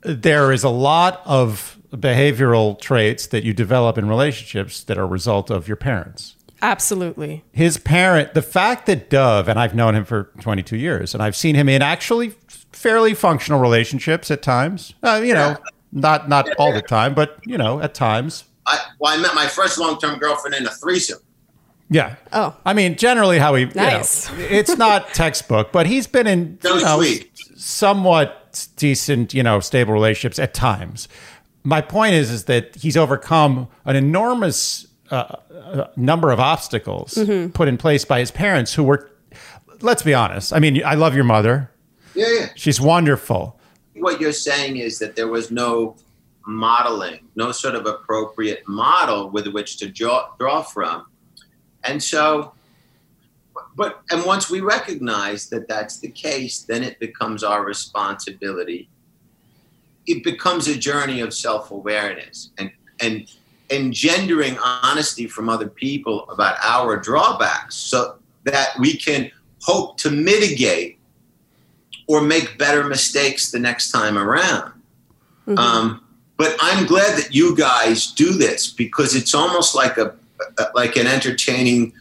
there 0.00 0.52
is 0.52 0.64
a 0.64 0.70
lot 0.70 1.20
of 1.26 1.78
behavioral 1.90 2.80
traits 2.80 3.26
that 3.26 3.44
you 3.44 3.52
develop 3.52 3.98
in 3.98 4.08
relationships 4.08 4.82
that 4.84 4.96
are 4.96 5.02
a 5.02 5.06
result 5.06 5.50
of 5.50 5.68
your 5.68 5.76
parents. 5.76 6.34
Absolutely. 6.60 7.44
His 7.52 7.78
parent, 7.78 8.34
the 8.34 8.42
fact 8.42 8.86
that 8.86 9.10
Dov, 9.10 9.48
and 9.48 9.58
I've 9.58 9.74
known 9.74 9.94
him 9.94 10.04
for 10.04 10.24
22 10.40 10.76
years, 10.76 11.14
and 11.14 11.22
I've 11.22 11.36
seen 11.36 11.54
him 11.54 11.68
in 11.68 11.82
actually 11.82 12.30
fairly 12.72 13.14
functional 13.14 13.60
relationships 13.60 14.30
at 14.30 14.42
times. 14.42 14.94
Uh, 15.02 15.20
you 15.24 15.34
know, 15.34 15.56
not 15.92 16.28
not 16.28 16.48
all 16.58 16.72
the 16.72 16.82
time, 16.82 17.14
but 17.14 17.38
you 17.46 17.56
know, 17.58 17.80
at 17.80 17.94
times. 17.94 18.44
I, 18.66 18.78
well, 18.98 19.16
I 19.16 19.22
met 19.22 19.34
my 19.34 19.46
first 19.46 19.78
long-term 19.78 20.18
girlfriend 20.18 20.54
in 20.54 20.66
a 20.66 20.70
threesome. 20.70 21.20
Yeah. 21.90 22.16
Oh. 22.32 22.54
I 22.66 22.74
mean, 22.74 22.96
generally 22.96 23.38
how 23.38 23.54
he. 23.54 23.62
you 23.62 23.68
know, 23.68 23.82
Nice. 23.82 24.30
it's 24.38 24.76
not 24.76 25.14
textbook, 25.14 25.72
but 25.72 25.86
he's 25.86 26.06
been 26.06 26.26
in 26.26 26.58
So 26.60 26.74
you 26.76 26.84
know, 26.84 26.96
sweet. 26.98 27.30
somewhat 27.56 28.68
decent, 28.76 29.32
you 29.32 29.42
know, 29.42 29.60
stable 29.60 29.94
relationships 29.94 30.38
at 30.38 30.52
times. 30.54 31.08
My 31.64 31.80
point 31.80 32.14
is, 32.14 32.30
is 32.30 32.44
that 32.44 32.76
he's 32.76 32.96
overcome 32.96 33.68
an 33.84 33.96
enormous 33.96 34.87
uh, 35.10 35.36
uh, 35.52 35.86
number 35.96 36.30
of 36.30 36.40
obstacles 36.40 37.14
Mm-hmm. 37.14 37.50
put 37.50 37.68
in 37.68 37.76
place 37.78 38.04
by 38.04 38.20
his 38.20 38.30
parents, 38.30 38.74
who 38.74 38.84
were. 38.84 39.10
Let's 39.80 40.02
be 40.02 40.12
honest. 40.14 40.52
I 40.52 40.58
mean, 40.58 40.82
I 40.84 40.94
love 40.94 41.14
your 41.14 41.24
mother. 41.24 41.70
Yeah, 42.14 42.26
yeah. 42.40 42.46
She's 42.56 42.80
wonderful. 42.80 43.58
What 43.94 44.20
you're 44.20 44.32
saying 44.32 44.76
is 44.76 44.98
that 44.98 45.14
there 45.14 45.28
was 45.28 45.50
no 45.52 45.96
modeling, 46.46 47.28
no 47.36 47.52
sort 47.52 47.74
of 47.76 47.86
appropriate 47.86 48.66
model 48.66 49.30
with 49.30 49.46
which 49.48 49.76
to 49.78 49.88
draw, 49.88 50.30
draw 50.38 50.62
from. 50.62 51.06
And 51.84 52.02
so, 52.02 52.52
but, 53.76 54.00
and 54.10 54.24
once 54.24 54.50
we 54.50 54.60
recognize 54.60 55.48
that 55.50 55.68
that's 55.68 55.98
the 56.00 56.08
case, 56.10 56.62
then 56.62 56.82
it 56.82 56.98
becomes 56.98 57.44
our 57.44 57.64
responsibility. 57.64 58.88
It 60.06 60.24
becomes 60.24 60.66
a 60.68 60.76
journey 60.76 61.20
of 61.20 61.32
self 61.34 61.70
awareness 61.70 62.50
and, 62.58 62.72
and 63.00 63.30
engendering 63.70 64.56
honesty 64.58 65.26
from 65.26 65.48
other 65.48 65.68
people 65.68 66.28
about 66.30 66.56
our 66.62 66.96
drawbacks 66.96 67.74
so 67.74 68.16
that 68.44 68.70
we 68.78 68.96
can 68.96 69.30
hope 69.62 69.98
to 69.98 70.10
mitigate 70.10 70.98
or 72.06 72.22
make 72.22 72.56
better 72.58 72.84
mistakes 72.84 73.50
the 73.50 73.58
next 73.58 73.90
time 73.90 74.16
around. 74.16 74.72
Um, 75.58 76.04
but 76.36 76.56
I'm 76.60 76.86
glad 76.86 77.18
that 77.18 77.34
you 77.34 77.56
guys 77.56 78.12
do 78.12 78.32
this 78.32 78.70
because 78.72 79.14
it's 79.14 79.34
almost 79.34 79.74
like 79.74 79.98
a, 79.98 80.14
a 80.58 80.66
like 80.74 80.96
an 80.96 81.06
entertaining 81.06 81.92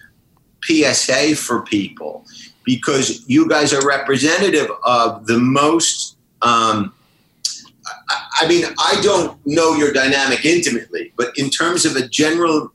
PSA 0.63 1.35
for 1.35 1.61
people 1.61 2.25
because 2.63 3.27
you 3.27 3.47
guys 3.47 3.73
are 3.73 3.85
representative 3.85 4.69
of 4.83 5.25
the 5.27 5.39
most. 5.39 6.17
Um, 6.41 6.93
I, 8.09 8.25
I 8.41 8.47
mean, 8.47 8.65
I 8.79 8.99
don't 9.01 9.37
know 9.45 9.73
your 9.75 9.91
dynamic 9.93 10.45
intimately, 10.45 11.13
but 11.17 11.37
in 11.37 11.49
terms 11.49 11.85
of 11.85 11.95
a 11.95 12.07
general 12.07 12.71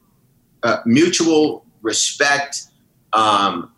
uh, 0.63 0.79
mutual 0.87 1.65
respect 1.83 2.63
um, 3.13 3.71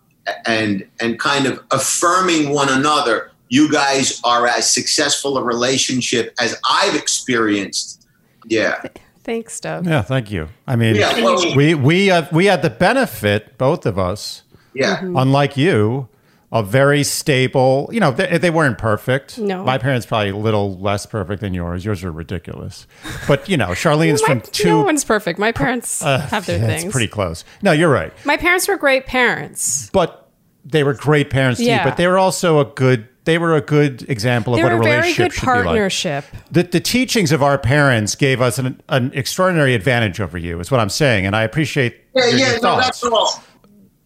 and 0.46 0.86
and 1.00 1.18
kind 1.18 1.46
of 1.46 1.60
affirming 1.70 2.50
one 2.50 2.68
another, 2.68 3.30
you 3.48 3.70
guys 3.70 4.20
are 4.24 4.46
as 4.46 4.68
successful 4.72 5.36
a 5.38 5.42
relationship 5.42 6.34
as 6.40 6.56
I've 6.70 6.94
experienced. 6.94 8.06
Yeah. 8.46 8.82
Thanks, 9.24 9.58
Doug. 9.58 9.86
Yeah, 9.86 10.02
thank 10.02 10.30
you. 10.30 10.48
I 10.66 10.76
mean, 10.76 10.96
Yeah, 10.96 11.18
well- 11.22 11.56
we 11.56 11.74
we 11.74 12.10
uh, 12.10 12.26
we 12.32 12.46
had 12.46 12.62
the 12.62 12.70
benefit, 12.70 13.56
both 13.58 13.86
of 13.86 13.98
us, 13.98 14.42
Yeah. 14.74 15.00
unlike 15.02 15.56
you, 15.56 16.08
a 16.54 16.62
very 16.62 17.02
stable. 17.04 17.90
You 17.92 18.00
know, 18.00 18.11
they, 18.12 18.38
they 18.38 18.49
weren't 18.49 18.78
perfect. 18.78 19.38
No. 19.38 19.62
my 19.64 19.76
parents 19.76 20.06
probably 20.06 20.30
a 20.30 20.37
little 20.37 20.78
less 20.78 21.04
perfect 21.04 21.42
than 21.42 21.52
yours. 21.52 21.84
Yours 21.84 22.02
are 22.04 22.12
ridiculous, 22.12 22.87
but 23.28 23.46
you 23.49 23.56
know, 23.58 23.68
Sharleen's 23.70 24.23
My- 24.23 24.28
from 24.28 24.40
two. 24.40 24.68
no 24.68 24.82
one's 24.84 25.04
perfect. 25.04 25.38
My 25.38 25.52
parents 25.52 26.02
uh, 26.02 26.20
have 26.20 26.46
their 26.46 26.58
yeah, 26.61 26.66
things. 26.68 26.84
It's 26.84 26.92
pretty 26.92 27.08
close. 27.08 27.44
No, 27.61 27.73
you're 27.73 27.90
right, 27.90 28.12
My 28.25 28.37
parents 28.38 28.66
were 28.68 28.76
great 28.78 29.04
parents. 29.04 29.90
but 29.92 30.30
they 30.64 30.82
were 30.84 30.94
great 30.94 31.28
parents 31.28 31.58
to 31.58 31.64
you. 31.64 31.70
Yeah. 31.73 31.84
But 31.84 31.99
they 31.99 32.06
were 32.06 32.18
also 32.18 32.61
a 32.61 32.64
good. 32.64 33.08
They 33.25 33.38
were 33.38 33.54
a 33.56 33.61
good 33.62 34.08
example 34.11 34.52
of 34.54 34.58
They 34.58 34.62
what 34.64 34.73
a 34.73 34.76
a 34.76 34.78
relationship 34.78 35.30
good 35.30 35.32
should 35.32 35.40
be 35.46 35.46
like. 35.50 35.64
partnership. 35.64 36.25
the, 36.50 36.62
the 36.62 36.78
teachings 36.80 37.32
of 37.32 37.42
our 37.42 37.56
parents 37.58 38.14
gave 38.14 38.42
us 38.42 38.58
an, 38.58 38.80
an 38.90 39.12
extraordinary 39.14 39.75
advantage 39.75 40.20
over 40.20 40.37
you 40.37 40.61
is 40.61 40.70
what 40.70 40.78
i'm 40.78 40.90
saying 40.90 41.25
and 41.25 41.34
i 41.34 41.42
appreciate 41.42 41.96
Yeah, 42.14 42.26
your, 42.26 42.38
yeah, 42.38 42.46
your 42.49 42.54
no, 42.56 42.61
thoughts 42.61 43.00
that's 43.00 43.04
all. 43.04 43.42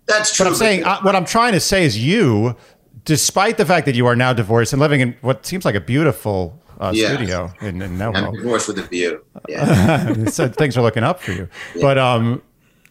That's 0.08 0.34
true. 0.34 0.44
but 0.46 0.50
i'm 0.50 0.56
saying 0.56 0.84
uh, 0.84 1.00
what 1.02 1.14
i'm 1.14 1.24
trying 1.24 1.52
to 1.52 1.60
say 1.60 1.84
is 1.84 1.98
you 2.02 2.56
despite 3.04 3.56
the 3.58 3.64
fact 3.66 3.86
that 3.86 3.94
you 3.94 4.06
are 4.06 4.16
now 4.16 4.32
divorced 4.32 4.72
and 4.72 4.80
living 4.80 5.00
in 5.00 5.16
what 5.20 5.44
seems 5.46 5.64
like 5.64 5.74
a 5.74 5.80
beautiful 5.80 6.60
uh, 6.80 6.92
Yeah. 6.94 7.14
studio 7.14 7.52
in, 7.60 7.80
in 7.82 8.00
I'm 8.02 8.32
divorced 8.34 8.68
with 8.68 8.78
a 8.78 8.82
view. 8.82 9.24
Yeah. 9.48 10.26
so 10.26 10.48
things 10.48 10.76
are 10.76 10.82
looking 10.82 11.04
up 11.04 11.20
for 11.20 11.32
you 11.32 11.48
but 11.80 11.98
um 11.98 12.42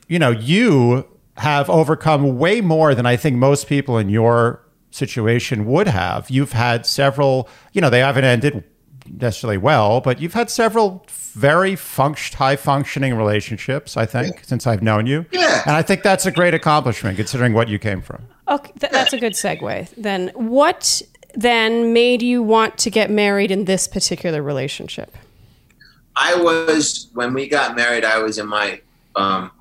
you 0.07 0.19
know 0.19 0.31
you 0.31 1.05
have 1.37 1.69
overcome 1.69 2.37
way 2.37 2.61
more 2.61 2.95
than 2.95 3.05
i 3.05 3.15
think 3.15 3.35
most 3.37 3.67
people 3.67 3.97
in 3.97 4.09
your 4.09 4.63
situation 4.91 5.65
would 5.65 5.87
have 5.87 6.29
you've 6.29 6.53
had 6.53 6.85
several 6.85 7.47
you 7.73 7.81
know 7.81 7.89
they 7.89 7.99
haven't 7.99 8.23
ended 8.23 8.63
necessarily 9.09 9.57
well 9.57 10.01
but 10.01 10.19
you've 10.21 10.33
had 10.33 10.49
several 10.49 11.05
very 11.33 11.73
funct- 11.73 12.33
high 12.33 12.55
functioning 12.55 13.15
relationships 13.15 13.95
i 13.97 14.05
think 14.05 14.43
since 14.43 14.65
i've 14.67 14.81
known 14.81 15.05
you 15.05 15.25
Yeah. 15.31 15.61
and 15.65 15.75
i 15.75 15.81
think 15.81 16.03
that's 16.03 16.25
a 16.25 16.31
great 16.31 16.53
accomplishment 16.53 17.15
considering 17.17 17.53
what 17.53 17.67
you 17.67 17.79
came 17.79 18.01
from 18.01 18.23
Okay, 18.49 18.71
th- 18.79 18.93
that's 18.93 19.11
a 19.11 19.19
good 19.19 19.33
segue. 19.33 19.89
Then, 19.97 20.29
what 20.33 21.01
then 21.35 21.91
made 21.91 22.21
you 22.21 22.41
want 22.41 22.77
to 22.77 22.89
get 22.89 23.11
married 23.11 23.51
in 23.51 23.65
this 23.65 23.89
particular 23.89 24.41
relationship? 24.41 25.13
I 26.15 26.33
was 26.35 27.09
when 27.13 27.33
we 27.33 27.49
got 27.49 27.75
married. 27.75 28.05
I 28.05 28.19
was 28.19 28.37
in 28.37 28.47
my 28.47 28.79
um, 29.17 29.51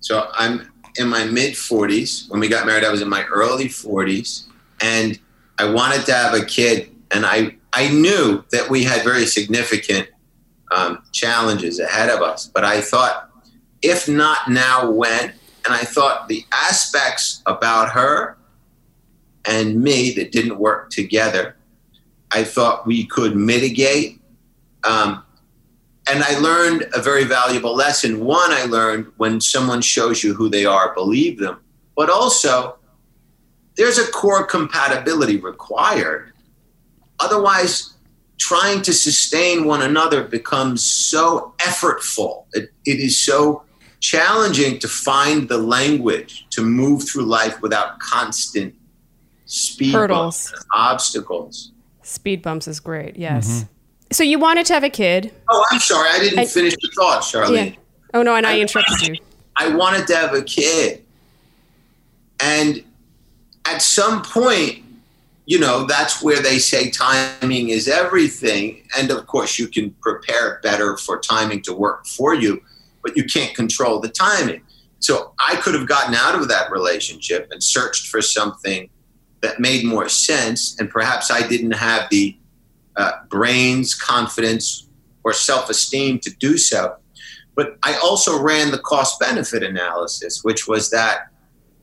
so 0.00 0.28
I'm 0.34 0.68
in 0.96 1.06
my 1.06 1.24
mid 1.26 1.54
40s. 1.54 2.28
When 2.28 2.40
we 2.40 2.48
got 2.48 2.66
married, 2.66 2.82
I 2.82 2.90
was 2.90 3.02
in 3.02 3.08
my 3.08 3.22
early 3.26 3.66
40s, 3.68 4.46
and 4.80 5.16
I 5.60 5.70
wanted 5.70 6.04
to 6.06 6.12
have 6.12 6.34
a 6.34 6.44
kid. 6.44 6.90
And 7.12 7.24
I 7.24 7.56
I 7.72 7.88
knew 7.88 8.44
that 8.52 8.68
we 8.68 8.84
had 8.84 9.02
very 9.02 9.26
significant 9.26 10.08
um, 10.74 11.02
challenges 11.12 11.78
ahead 11.78 12.10
of 12.10 12.22
us. 12.22 12.46
But 12.46 12.64
I 12.64 12.80
thought, 12.80 13.30
if 13.80 14.08
not 14.08 14.48
now, 14.48 14.90
when? 14.90 15.32
And 15.64 15.74
I 15.74 15.78
thought 15.78 16.28
the 16.28 16.44
aspects 16.52 17.42
about 17.46 17.90
her 17.90 18.36
and 19.44 19.80
me 19.80 20.12
that 20.12 20.32
didn't 20.32 20.58
work 20.58 20.90
together, 20.90 21.56
I 22.30 22.44
thought 22.44 22.86
we 22.86 23.06
could 23.06 23.36
mitigate. 23.36 24.20
Um, 24.84 25.22
and 26.10 26.24
I 26.24 26.38
learned 26.38 26.86
a 26.94 27.00
very 27.00 27.24
valuable 27.24 27.74
lesson. 27.74 28.24
One, 28.24 28.50
I 28.50 28.64
learned 28.64 29.06
when 29.18 29.40
someone 29.40 29.80
shows 29.80 30.24
you 30.24 30.34
who 30.34 30.48
they 30.48 30.64
are, 30.64 30.92
believe 30.94 31.38
them. 31.38 31.60
But 31.96 32.10
also, 32.10 32.78
there's 33.76 33.98
a 33.98 34.10
core 34.10 34.44
compatibility 34.44 35.36
required. 35.36 36.31
Otherwise, 37.22 37.94
trying 38.38 38.82
to 38.82 38.92
sustain 38.92 39.64
one 39.64 39.82
another 39.82 40.24
becomes 40.24 40.84
so 40.84 41.54
effortful. 41.58 42.44
It, 42.52 42.70
it 42.84 42.98
is 42.98 43.18
so 43.18 43.62
challenging 44.00 44.80
to 44.80 44.88
find 44.88 45.48
the 45.48 45.58
language 45.58 46.46
to 46.50 46.62
move 46.62 47.08
through 47.08 47.24
life 47.24 47.62
without 47.62 48.00
constant 48.00 48.74
speed 49.46 49.94
Hurdles. 49.94 50.48
bumps 50.48 50.52
and 50.52 50.64
obstacles. 50.74 51.70
Speed 52.02 52.42
bumps 52.42 52.66
is 52.66 52.80
great. 52.80 53.16
Yes. 53.16 53.48
Mm-hmm. 53.48 53.68
So 54.10 54.24
you 54.24 54.38
wanted 54.40 54.66
to 54.66 54.74
have 54.74 54.84
a 54.84 54.90
kid. 54.90 55.32
Oh, 55.48 55.64
I'm 55.70 55.78
sorry. 55.78 56.08
I 56.10 56.18
didn't 56.18 56.40
I- 56.40 56.46
finish 56.46 56.74
the 56.74 56.90
thought, 56.96 57.20
Charlie. 57.20 57.56
Yeah. 57.56 57.74
Oh 58.14 58.22
no, 58.22 58.34
and 58.34 58.46
I 58.46 58.58
interrupted 58.60 59.08
you. 59.08 59.14
I 59.56 59.68
wanted 59.74 60.06
to 60.08 60.16
have 60.16 60.34
a 60.34 60.42
kid. 60.42 61.04
And 62.40 62.84
at 63.64 63.80
some 63.80 64.22
point, 64.22 64.81
you 65.44 65.58
know, 65.58 65.86
that's 65.86 66.22
where 66.22 66.40
they 66.40 66.58
say 66.58 66.90
timing 66.90 67.70
is 67.70 67.88
everything. 67.88 68.86
And 68.96 69.10
of 69.10 69.26
course, 69.26 69.58
you 69.58 69.66
can 69.66 69.90
prepare 70.00 70.60
better 70.62 70.96
for 70.96 71.18
timing 71.18 71.62
to 71.62 71.72
work 71.72 72.06
for 72.06 72.34
you, 72.34 72.62
but 73.02 73.16
you 73.16 73.24
can't 73.24 73.54
control 73.54 73.98
the 73.98 74.08
timing. 74.08 74.62
So 75.00 75.34
I 75.40 75.56
could 75.56 75.74
have 75.74 75.88
gotten 75.88 76.14
out 76.14 76.36
of 76.36 76.46
that 76.48 76.70
relationship 76.70 77.48
and 77.50 77.62
searched 77.62 78.06
for 78.06 78.22
something 78.22 78.88
that 79.40 79.58
made 79.58 79.84
more 79.84 80.08
sense, 80.08 80.78
and 80.78 80.88
perhaps 80.88 81.28
I 81.28 81.46
didn't 81.46 81.72
have 81.72 82.08
the 82.10 82.36
uh, 82.96 83.12
brains, 83.28 83.94
confidence, 83.94 84.88
or 85.24 85.32
self 85.32 85.68
esteem 85.68 86.20
to 86.20 86.30
do 86.30 86.56
so. 86.56 86.96
But 87.56 87.78
I 87.82 87.96
also 87.96 88.40
ran 88.40 88.70
the 88.70 88.78
cost 88.78 89.18
benefit 89.18 89.64
analysis, 89.64 90.44
which 90.44 90.68
was 90.68 90.90
that 90.90 91.31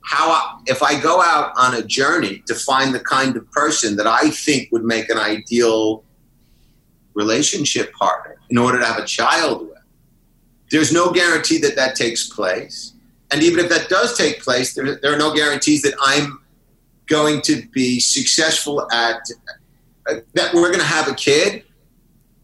how 0.10 0.32
I, 0.32 0.60
if 0.66 0.82
I 0.82 1.00
go 1.00 1.22
out 1.22 1.54
on 1.56 1.76
a 1.76 1.84
journey 1.84 2.42
to 2.48 2.56
find 2.56 2.96
the 2.96 3.00
kind 3.00 3.38
of 3.38 3.50
person 3.52 3.96
that 3.98 4.08
I 4.08 4.32
think 4.32 4.72
would 4.72 4.84
make 4.84 5.08
an 5.10 5.20
ideal 5.20 6.04
relationship 7.14 7.94
partner 7.94 8.38
in 8.50 8.58
order 8.58 8.80
to 8.80 8.86
have 8.86 8.98
a 8.98 9.06
child 9.06 9.68
with, 9.68 9.78
there's 10.72 10.92
no 10.92 11.12
guarantee 11.12 11.60
that 11.60 11.76
that 11.76 11.96
takes 11.96 12.28
place. 12.28 12.94
And 13.30 13.44
even 13.44 13.64
if 13.64 13.70
that 13.70 13.88
does 13.88 14.18
take 14.18 14.42
place, 14.42 14.74
there, 14.74 14.96
there 14.96 15.14
are 15.14 15.18
no 15.18 15.32
guarantees 15.32 15.84
that 15.84 15.94
I'm 16.02 16.42
going 17.06 17.44
to 17.44 17.62
be 17.72 18.00
successful 18.00 18.92
at 18.92 19.22
uh, 20.10 20.16
that 20.34 20.56
we're 20.56 20.70
going 20.70 20.80
to 20.80 20.86
have 20.86 21.08
a 21.08 21.14
kid 21.14 21.64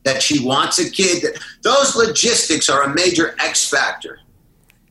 that 0.04 0.22
she 0.22 0.46
wants 0.46 0.78
a 0.78 0.88
kid 0.88 1.24
that 1.24 1.42
those 1.64 1.96
logistics 1.96 2.70
are 2.70 2.84
a 2.84 2.94
major 2.94 3.36
x 3.40 3.68
factor 3.68 4.20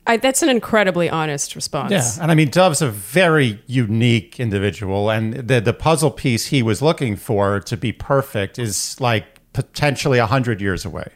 I, 0.07 0.19
that's 0.19 0.43
an 0.43 0.51
incredibly 0.51 1.09
honest 1.09 1.57
response. 1.57 1.91
Yeah, 1.91 2.23
and 2.23 2.31
I 2.31 2.35
mean, 2.35 2.51
Dov's 2.51 2.83
a 2.83 2.91
very 2.91 3.63
unique 3.67 4.39
individual, 4.39 5.11
and 5.11 5.35
the 5.35 5.61
the 5.61 5.73
puzzle 5.73 6.11
piece 6.11 6.47
he 6.47 6.63
was 6.63 6.83
looking 6.83 7.17
for 7.17 7.61
to 7.61 7.77
be 7.77 7.93
perfect 7.93 8.59
is 8.59 9.01
like 9.01 9.41
potentially 9.55 10.19
a 10.19 10.27
hundred 10.27 10.61
years 10.61 10.85
away. 10.85 11.09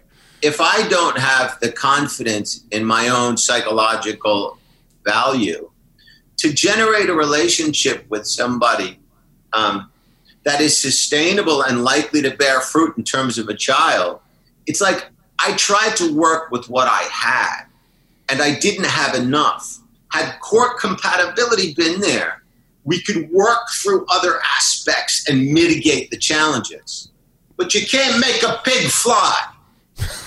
if 0.42 0.60
i 0.60 0.86
don't 0.88 1.18
have 1.18 1.58
the 1.60 1.70
confidence 1.70 2.64
in 2.70 2.84
my 2.84 3.08
own 3.08 3.36
psychological 3.36 4.58
value 5.04 5.70
to 6.36 6.52
generate 6.52 7.08
a 7.08 7.14
relationship 7.14 8.06
with 8.08 8.26
somebody 8.26 8.98
um, 9.52 9.90
that 10.44 10.60
is 10.60 10.78
sustainable 10.78 11.62
and 11.62 11.82
likely 11.82 12.22
to 12.22 12.30
bear 12.36 12.60
fruit 12.60 12.96
in 12.96 13.04
terms 13.04 13.38
of 13.38 13.48
a 13.48 13.54
child 13.54 14.20
it's 14.66 14.80
like 14.80 15.10
i 15.40 15.52
tried 15.54 15.96
to 15.96 16.14
work 16.14 16.50
with 16.50 16.68
what 16.68 16.86
i 16.88 17.02
had 17.10 17.64
and 18.28 18.42
I 18.42 18.58
didn't 18.58 18.86
have 18.86 19.14
enough. 19.14 19.78
Had 20.10 20.38
core 20.40 20.74
compatibility 20.78 21.74
been 21.74 22.00
there, 22.00 22.42
we 22.84 23.02
could 23.02 23.30
work 23.30 23.68
through 23.82 24.06
other 24.08 24.40
aspects 24.56 25.28
and 25.28 25.52
mitigate 25.52 26.10
the 26.10 26.16
challenges. 26.16 27.10
But 27.56 27.74
you 27.74 27.86
can't 27.86 28.18
make 28.20 28.42
a 28.42 28.60
pig 28.64 28.88
fly. 28.90 29.52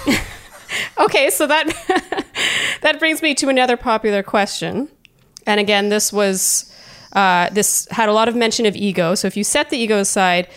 Okay, 1.00 1.30
so 1.30 1.48
that 1.48 2.26
that 2.82 3.00
brings 3.00 3.22
me 3.22 3.36
to 3.36 3.50
another 3.50 3.78
popular 3.78 4.24
question, 4.24 4.90
and 5.46 5.60
again, 5.60 5.90
this 5.90 6.14
was 6.14 6.74
uh, 7.14 7.50
this 7.50 7.88
had 7.92 8.10
a 8.10 8.14
lot 8.14 8.30
of 8.30 8.36
mention 8.36 8.66
of 8.66 8.76
ego. 8.76 9.16
So 9.16 9.28
if 9.28 9.36
you 9.36 9.44
set 9.44 9.70
the 9.70 9.78
ego 9.78 10.00
aside, 10.00 10.48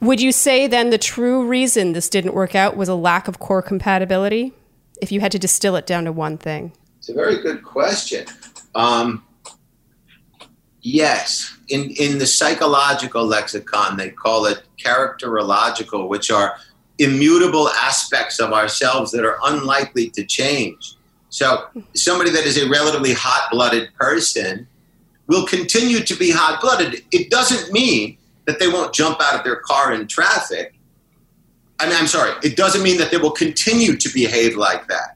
would 0.00 0.20
you 0.20 0.32
say 0.32 0.66
then 0.66 0.90
the 0.90 0.98
true 0.98 1.46
reason 1.46 1.92
this 1.92 2.08
didn't 2.08 2.34
work 2.34 2.54
out 2.54 2.76
was 2.76 2.88
a 2.88 2.94
lack 2.94 3.28
of 3.28 3.38
core 3.38 3.62
compatibility? 3.62 4.52
If 5.00 5.12
you 5.12 5.20
had 5.20 5.32
to 5.32 5.38
distill 5.38 5.76
it 5.76 5.86
down 5.86 6.04
to 6.04 6.12
one 6.12 6.38
thing, 6.38 6.72
It's 6.98 7.08
a 7.08 7.14
very 7.14 7.42
good 7.42 7.62
question. 7.62 8.26
Um, 8.74 9.24
yes, 10.80 11.54
in 11.68 11.90
in 11.90 12.18
the 12.18 12.26
psychological 12.26 13.24
lexicon, 13.26 13.96
they 13.96 14.10
call 14.10 14.46
it 14.46 14.62
characterological, 14.82 16.08
which 16.08 16.30
are 16.30 16.56
immutable 16.98 17.68
aspects 17.70 18.38
of 18.38 18.52
ourselves 18.52 19.10
that 19.12 19.24
are 19.24 19.38
unlikely 19.44 20.10
to 20.10 20.24
change. 20.24 20.94
So, 21.28 21.66
somebody 21.94 22.30
that 22.30 22.44
is 22.46 22.56
a 22.56 22.68
relatively 22.68 23.12
hot-blooded 23.12 23.92
person 23.94 24.68
will 25.26 25.46
continue 25.46 26.00
to 26.00 26.14
be 26.14 26.30
hot-blooded. 26.30 27.02
It 27.10 27.30
doesn't 27.30 27.72
mean 27.72 28.16
that 28.46 28.60
they 28.60 28.68
won't 28.68 28.94
jump 28.94 29.20
out 29.20 29.34
of 29.34 29.42
their 29.44 29.56
car 29.56 29.92
in 29.92 30.06
traffic. 30.06 30.74
I 31.84 31.88
mean, 31.88 31.96
I'm 31.98 32.06
sorry. 32.06 32.32
It 32.42 32.56
doesn't 32.56 32.82
mean 32.82 32.98
that 32.98 33.10
they 33.10 33.18
will 33.18 33.32
continue 33.32 33.96
to 33.96 34.08
behave 34.12 34.56
like 34.56 34.88
that 34.88 35.14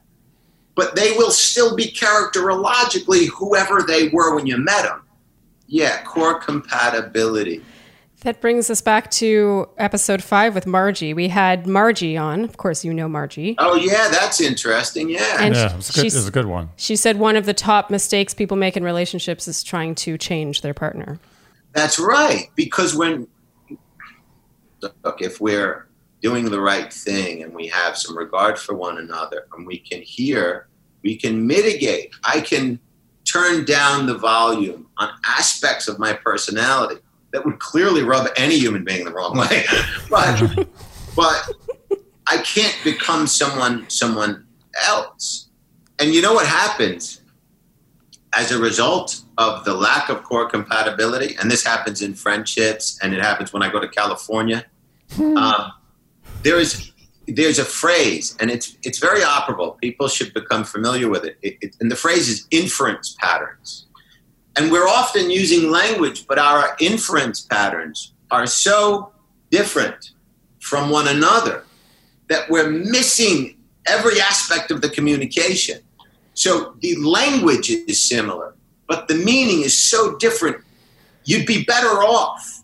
but 0.79 0.95
they 0.95 1.11
will 1.11 1.29
still 1.29 1.75
be 1.75 1.91
characterologically 1.91 3.27
whoever 3.27 3.81
they 3.81 4.07
were 4.13 4.33
when 4.33 4.47
you 4.47 4.55
met 4.57 4.83
them. 4.83 5.01
Yeah, 5.67 6.01
core 6.03 6.39
compatibility. 6.39 7.61
that 8.21 8.39
brings 8.39 8.69
us 8.69 8.79
back 8.79 9.11
to 9.11 9.67
episode 9.77 10.23
five 10.23 10.55
with 10.55 10.65
Margie. 10.65 11.13
We 11.13 11.27
had 11.27 11.67
Margie 11.67 12.15
on. 12.15 12.45
Of 12.45 12.55
course, 12.55 12.85
you 12.85 12.93
know 12.93 13.09
Margie. 13.09 13.55
Oh 13.59 13.75
yeah, 13.75 14.07
that's 14.07 14.39
interesting. 14.39 15.09
Yeah. 15.09 15.35
And 15.41 15.53
Yeah, 15.53 15.73
it 15.73 15.75
was 15.75 15.89
a 15.89 15.93
good, 15.93 16.05
it 16.05 16.13
was 16.13 16.27
a 16.29 16.31
good 16.31 16.45
one. 16.45 16.69
She 16.77 16.95
said 16.95 17.19
one 17.19 17.35
of 17.35 17.45
the 17.45 17.53
top 17.53 17.89
mistakes 17.89 18.33
people 18.33 18.55
make 18.55 18.77
in 18.77 18.83
relationships 18.85 19.49
is 19.49 19.63
trying 19.63 19.95
to 19.95 20.17
change 20.17 20.61
their 20.61 20.73
partner. 20.73 21.19
That's 21.73 21.99
right. 21.99 22.49
Because 22.55 22.95
when 22.95 23.27
look, 24.81 25.21
if 25.21 25.41
we're 25.41 25.88
doing 26.21 26.49
the 26.49 26.59
right 26.59 26.91
thing 26.91 27.43
and 27.43 27.53
we 27.53 27.67
have 27.67 27.97
some 27.97 28.17
regard 28.17 28.57
for 28.57 28.75
one 28.75 28.97
another 28.97 29.47
and 29.55 29.65
we 29.65 29.79
can 29.79 30.01
hear, 30.01 30.67
we 31.01 31.15
can 31.15 31.47
mitigate. 31.47 32.13
I 32.23 32.41
can 32.41 32.79
turn 33.31 33.65
down 33.65 34.05
the 34.05 34.17
volume 34.17 34.87
on 34.97 35.09
aspects 35.25 35.87
of 35.87 35.99
my 35.99 36.13
personality 36.13 37.01
that 37.31 37.45
would 37.45 37.59
clearly 37.59 38.03
rub 38.03 38.27
any 38.35 38.57
human 38.57 38.83
being 38.83 39.05
the 39.05 39.11
wrong 39.11 39.37
way. 39.37 39.65
but 40.09 40.67
but 41.15 41.49
I 42.27 42.37
can't 42.37 42.75
become 42.83 43.27
someone 43.27 43.89
someone 43.89 44.45
else. 44.85 45.49
And 45.99 46.13
you 46.13 46.21
know 46.21 46.33
what 46.33 46.45
happens 46.45 47.21
as 48.33 48.51
a 48.51 48.59
result 48.59 49.21
of 49.37 49.65
the 49.65 49.73
lack 49.73 50.09
of 50.09 50.23
core 50.23 50.47
compatibility, 50.47 51.35
and 51.39 51.49
this 51.49 51.65
happens 51.65 52.01
in 52.01 52.13
friendships, 52.13 52.99
and 53.01 53.13
it 53.13 53.21
happens 53.21 53.51
when 53.51 53.63
I 53.63 53.71
go 53.71 53.79
to 53.79 53.87
California. 53.87 54.65
Um, 55.19 55.71
there 56.43 56.59
is 56.59 56.91
there's 57.27 57.59
a 57.59 57.65
phrase, 57.65 58.35
and 58.39 58.49
it's 58.49 58.77
it's 58.83 58.99
very 58.99 59.21
operable. 59.21 59.77
People 59.79 60.07
should 60.07 60.33
become 60.33 60.63
familiar 60.63 61.09
with 61.09 61.25
it. 61.25 61.37
It, 61.41 61.57
it. 61.61 61.75
And 61.79 61.91
the 61.91 61.95
phrase 61.95 62.27
is 62.27 62.47
inference 62.51 63.15
patterns. 63.19 63.85
And 64.55 64.71
we're 64.71 64.87
often 64.87 65.29
using 65.29 65.71
language, 65.71 66.27
but 66.27 66.37
our 66.39 66.75
inference 66.79 67.39
patterns 67.41 68.13
are 68.31 68.45
so 68.45 69.11
different 69.51 70.11
from 70.59 70.89
one 70.89 71.07
another 71.07 71.63
that 72.27 72.49
we're 72.49 72.69
missing 72.69 73.57
every 73.85 74.19
aspect 74.19 74.71
of 74.71 74.81
the 74.81 74.89
communication. 74.89 75.79
So 76.33 76.75
the 76.81 76.95
language 76.97 77.69
is 77.69 78.07
similar, 78.07 78.55
but 78.87 79.07
the 79.07 79.15
meaning 79.15 79.61
is 79.61 79.89
so 79.89 80.17
different. 80.17 80.57
You'd 81.25 81.45
be 81.45 81.63
better 81.63 82.03
off 82.03 82.58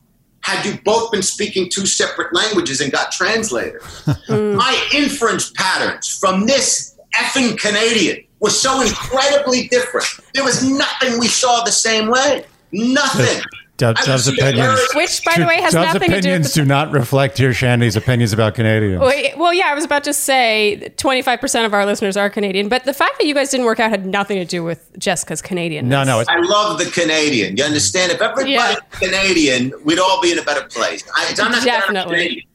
had 0.45 0.63
you 0.63 0.79
both 0.85 1.11
been 1.11 1.23
speaking 1.23 1.67
two 1.73 1.87
separate 1.87 2.31
languages 2.31 2.79
and 2.79 2.91
got 2.91 3.11
translators. 3.11 3.81
Hmm. 4.27 4.55
My 4.55 4.89
inference 4.93 5.51
patterns 5.51 6.17
from 6.17 6.47
this 6.47 6.95
effing 7.15 7.59
Canadian 7.59 8.23
were 8.39 8.49
so 8.49 8.81
incredibly 8.81 9.67
different. 9.67 10.07
There 10.33 10.43
was 10.43 10.67
nothing 10.67 11.19
we 11.19 11.27
saw 11.27 11.63
the 11.63 11.71
same 11.71 12.09
way. 12.09 12.45
Nothing. 12.71 13.43
Dov, 13.77 13.95
I 13.99 14.05
Dov's 14.05 14.27
opinions, 14.29 14.79
Which, 14.95 15.23
by 15.25 15.35
the 15.37 15.45
way, 15.45 15.59
has 15.61 15.73
Dov's 15.73 15.93
nothing 15.93 16.09
to 16.11 16.15
do 16.15 16.19
opinions 16.19 16.45
with 16.45 16.53
the 16.53 16.61
do 16.61 16.65
not 16.65 16.91
reflect 16.91 17.39
your 17.39 17.53
Shandy's 17.53 17.97
opinions 17.97 18.31
about 18.31 18.55
Canadians. 18.55 19.01
Well, 19.35 19.53
yeah, 19.53 19.65
I 19.67 19.73
was 19.75 19.83
about 19.83 20.05
to 20.05 20.13
say 20.13 20.93
25% 20.95 21.65
of 21.65 21.73
our 21.73 21.85
listeners 21.85 22.15
are 22.15 22.29
Canadian, 22.29 22.69
but 22.69 22.85
the 22.85 22.93
fact 22.93 23.17
that 23.19 23.25
you 23.27 23.33
guys 23.33 23.51
didn't 23.51 23.65
work 23.65 23.81
out 23.81 23.89
had 23.89 24.05
nothing 24.05 24.37
to 24.37 24.45
do 24.45 24.63
with 24.63 24.97
Jessica's 24.97 25.41
Canadian. 25.41 25.89
No, 25.89 26.05
no, 26.05 26.21
it's, 26.21 26.29
I 26.29 26.37
love 26.39 26.79
the 26.79 26.85
Canadian. 26.85 27.57
You 27.57 27.65
understand? 27.65 28.13
If 28.13 28.21
everybody 28.21 28.51
Yeah. 28.53 28.69
was 28.75 28.81
Canadian, 28.91 29.73
we'd 29.83 29.99
all 29.99 30.21
be 30.21 30.31
in 30.31 30.39
a 30.39 30.43
better 30.43 30.65
place. 30.69 31.03
I, 31.13 31.33
I'm 31.37 31.51
not 31.51 31.65
down 31.65 31.81
Definitely. 31.81 32.15
Canadian. 32.15 32.47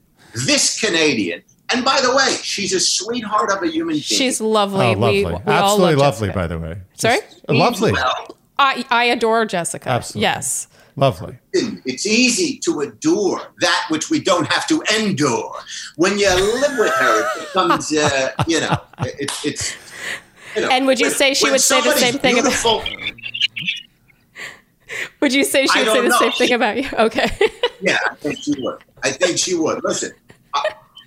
This 0.47 0.81
Canadian, 0.81 1.43
and 1.71 1.85
by 1.85 2.01
the 2.01 2.15
way, 2.17 2.37
she's 2.41 2.73
a 2.73 2.81
sweetheart 2.81 3.51
of 3.51 3.63
a 3.63 3.67
human 3.69 3.95
being. 3.95 4.03
She's 4.03 4.41
lovely. 4.41 4.87
oh, 4.87 4.93
lovely. 4.93 5.25
We, 5.27 5.33
we 5.33 5.39
Absolutely 5.47 5.95
love 5.97 5.99
lovely, 5.99 6.29
Jessica. 6.29 6.39
by 6.39 6.47
the 6.47 6.59
way. 6.59 6.79
Sorry? 6.95 7.19
Just- 7.21 7.45
uh, 7.49 7.53
lovely. 7.55 7.93
Well, 7.93 8.37
I, 8.59 8.85
I 8.91 9.05
adore 9.05 9.45
Jessica. 9.47 9.89
Absolutely. 9.89 10.23
Yes. 10.23 10.69
Lovely. 11.01 11.39
It's 11.53 12.05
easy 12.07 12.59
to 12.59 12.81
adore 12.81 13.41
that 13.61 13.87
which 13.89 14.11
we 14.11 14.21
don't 14.21 14.47
have 14.47 14.67
to 14.69 14.83
endure. 14.99 15.51
When 15.97 16.19
you 16.19 16.29
live 16.29 16.79
with 16.79 16.93
her, 16.93 17.21
it 17.23 17.41
becomes, 17.41 17.91
uh, 17.93 18.33
you 18.47 18.61
know, 18.61 18.77
it, 19.01 19.33
it's. 19.45 19.77
You 20.55 20.63
know, 20.63 20.69
And 20.69 20.87
would 20.87 21.01
you 21.01 21.07
when- 21.07 21.15
say 21.15 21.33
she 21.35 21.51
would 21.51 21.61
say 21.61 21.81
the 21.81 21.93
same 21.97 22.19
thing 22.19 22.39
about- 22.39 22.51
beautiful- 22.51 22.85
Would 25.21 25.33
you 25.33 25.45
say 25.45 25.67
she 25.67 25.79
would 25.79 25.89
say 25.93 26.01
the 26.03 26.09
know. 26.09 26.19
same 26.19 26.33
thing 26.33 26.53
about 26.53 26.77
you? 26.83 26.89
Okay. 26.99 27.31
Yeah, 27.83 27.97
I 28.11 28.15
think 28.17 28.37
she 28.43 28.53
would. 28.61 28.77
I 29.03 29.11
think 29.11 29.39
she 29.39 29.55
would. 29.55 29.83
Listen, 29.83 30.11
I, 30.53 30.63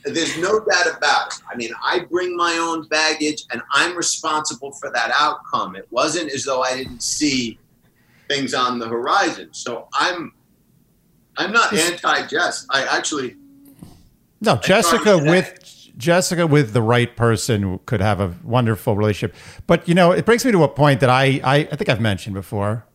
there's 0.06 0.36
no 0.40 0.60
doubt 0.66 0.98
about 0.98 1.28
it. 1.32 1.40
I 1.48 1.56
mean, 1.56 1.70
I 1.86 2.00
bring 2.00 2.36
my 2.36 2.54
own 2.58 2.88
baggage, 2.88 3.44
and 3.52 3.62
I'm 3.74 3.96
responsible 3.96 4.72
for 4.72 4.90
that 4.90 5.12
outcome. 5.14 5.76
It 5.76 5.88
wasn't 5.92 6.32
as 6.32 6.46
though 6.46 6.64
I 6.64 6.76
didn't 6.76 7.04
see 7.04 7.60
things 8.28 8.54
on 8.54 8.80
the 8.80 8.88
horizon. 8.88 9.50
So 9.54 9.88
I'm, 9.94 10.34
I'm 11.38 11.52
not 11.52 11.74
anti-Jess. 11.74 12.66
I 12.70 12.84
actually, 12.86 13.36
No, 14.42 14.58
Jessica 14.58 15.18
with 15.18 15.60
Jessica 15.98 16.48
with 16.48 16.74
the 16.74 16.82
right 16.82 17.16
person 17.16 17.80
could 17.86 18.02
have 18.02 18.20
a 18.20 18.34
wonderful 18.44 18.96
relationship. 18.98 19.36
But 19.68 19.88
you 19.88 19.94
know, 19.96 20.12
it 20.12 20.26
brings 20.26 20.44
me 20.46 20.52
to 20.52 20.64
a 20.64 20.68
point 20.68 21.00
that 21.02 21.10
I 21.10 21.40
I, 21.44 21.56
I 21.72 21.76
think 21.76 21.90
I've 21.90 22.02
mentioned 22.02 22.34
before. 22.36 22.86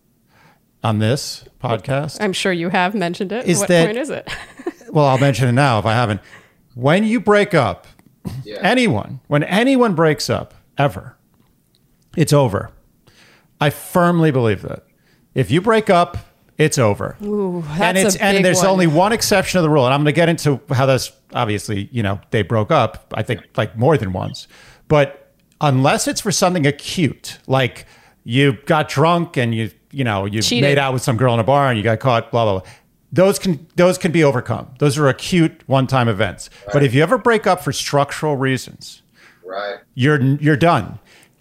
on 0.84 0.98
this 1.00 1.44
podcast. 1.60 2.18
I'm 2.20 2.32
sure 2.32 2.52
you 2.52 2.68
have 2.68 2.94
mentioned 2.94 3.32
it. 3.32 3.46
Is 3.46 3.58
what 3.60 3.68
that- 3.68 3.86
point 3.86 3.98
is 3.98 4.10
it? 4.10 4.28
Well, 4.90 5.04
I'll 5.04 5.18
mention 5.18 5.46
it 5.48 5.52
now 5.52 5.78
if 5.78 5.84
I 5.84 5.92
haven't. 5.92 6.22
When 6.74 7.04
you 7.04 7.20
break 7.20 7.52
up, 7.52 7.86
Yeah. 8.42 8.56
anyone, 8.62 9.20
when 9.26 9.42
anyone 9.44 9.94
breaks 9.94 10.30
up, 10.30 10.54
ever, 10.78 11.14
it's 12.16 12.32
over. 12.32 12.70
I 13.60 13.68
firmly 13.68 14.30
believe 14.30 14.62
that. 14.62 14.84
If 15.38 15.50
you 15.52 15.60
break 15.60 15.88
up, 15.88 16.16
it's 16.58 16.78
over. 16.78 17.16
Ooh, 17.22 17.62
and 17.70 17.96
it's 17.96 18.16
a 18.16 18.22
and 18.24 18.44
there's 18.44 18.58
one. 18.58 18.66
only 18.66 18.86
one 18.88 19.12
exception 19.12 19.58
to 19.58 19.62
the 19.62 19.70
rule, 19.70 19.84
and 19.84 19.94
I'm 19.94 20.00
going 20.00 20.12
to 20.12 20.12
get 20.12 20.28
into 20.28 20.60
how 20.70 20.86
that's 20.86 21.12
obviously 21.32 21.88
you 21.92 22.02
know 22.02 22.20
they 22.30 22.42
broke 22.42 22.72
up. 22.72 23.12
I 23.16 23.22
think 23.22 23.42
like 23.56 23.76
more 23.78 23.96
than 23.96 24.12
once, 24.12 24.48
but 24.88 25.32
unless 25.60 26.08
it's 26.08 26.20
for 26.20 26.32
something 26.32 26.66
acute, 26.66 27.38
like 27.46 27.86
you 28.24 28.54
got 28.66 28.88
drunk 28.88 29.36
and 29.36 29.54
you 29.54 29.70
you 29.92 30.02
know 30.02 30.24
you 30.24 30.42
Cheated. 30.42 30.62
made 30.62 30.78
out 30.78 30.92
with 30.92 31.02
some 31.02 31.16
girl 31.16 31.32
in 31.34 31.38
a 31.40 31.44
bar 31.44 31.68
and 31.68 31.78
you 31.78 31.84
got 31.84 32.00
caught, 32.00 32.32
blah 32.32 32.44
blah 32.44 32.60
blah. 32.60 32.70
Those 33.12 33.38
can 33.38 33.64
those 33.76 33.96
can 33.96 34.10
be 34.10 34.24
overcome. 34.24 34.74
Those 34.80 34.98
are 34.98 35.08
acute 35.08 35.62
one 35.66 35.86
time 35.86 36.08
events. 36.08 36.50
But 36.72 36.82
if 36.82 36.92
you 36.94 37.02
ever 37.04 37.16
break 37.16 37.46
up 37.46 37.62
for 37.62 37.72
structural 37.72 38.36
reasons, 38.36 39.02
Right. 39.44 39.76
you're 39.94 40.20
you're 40.20 40.56
done. 40.56 40.98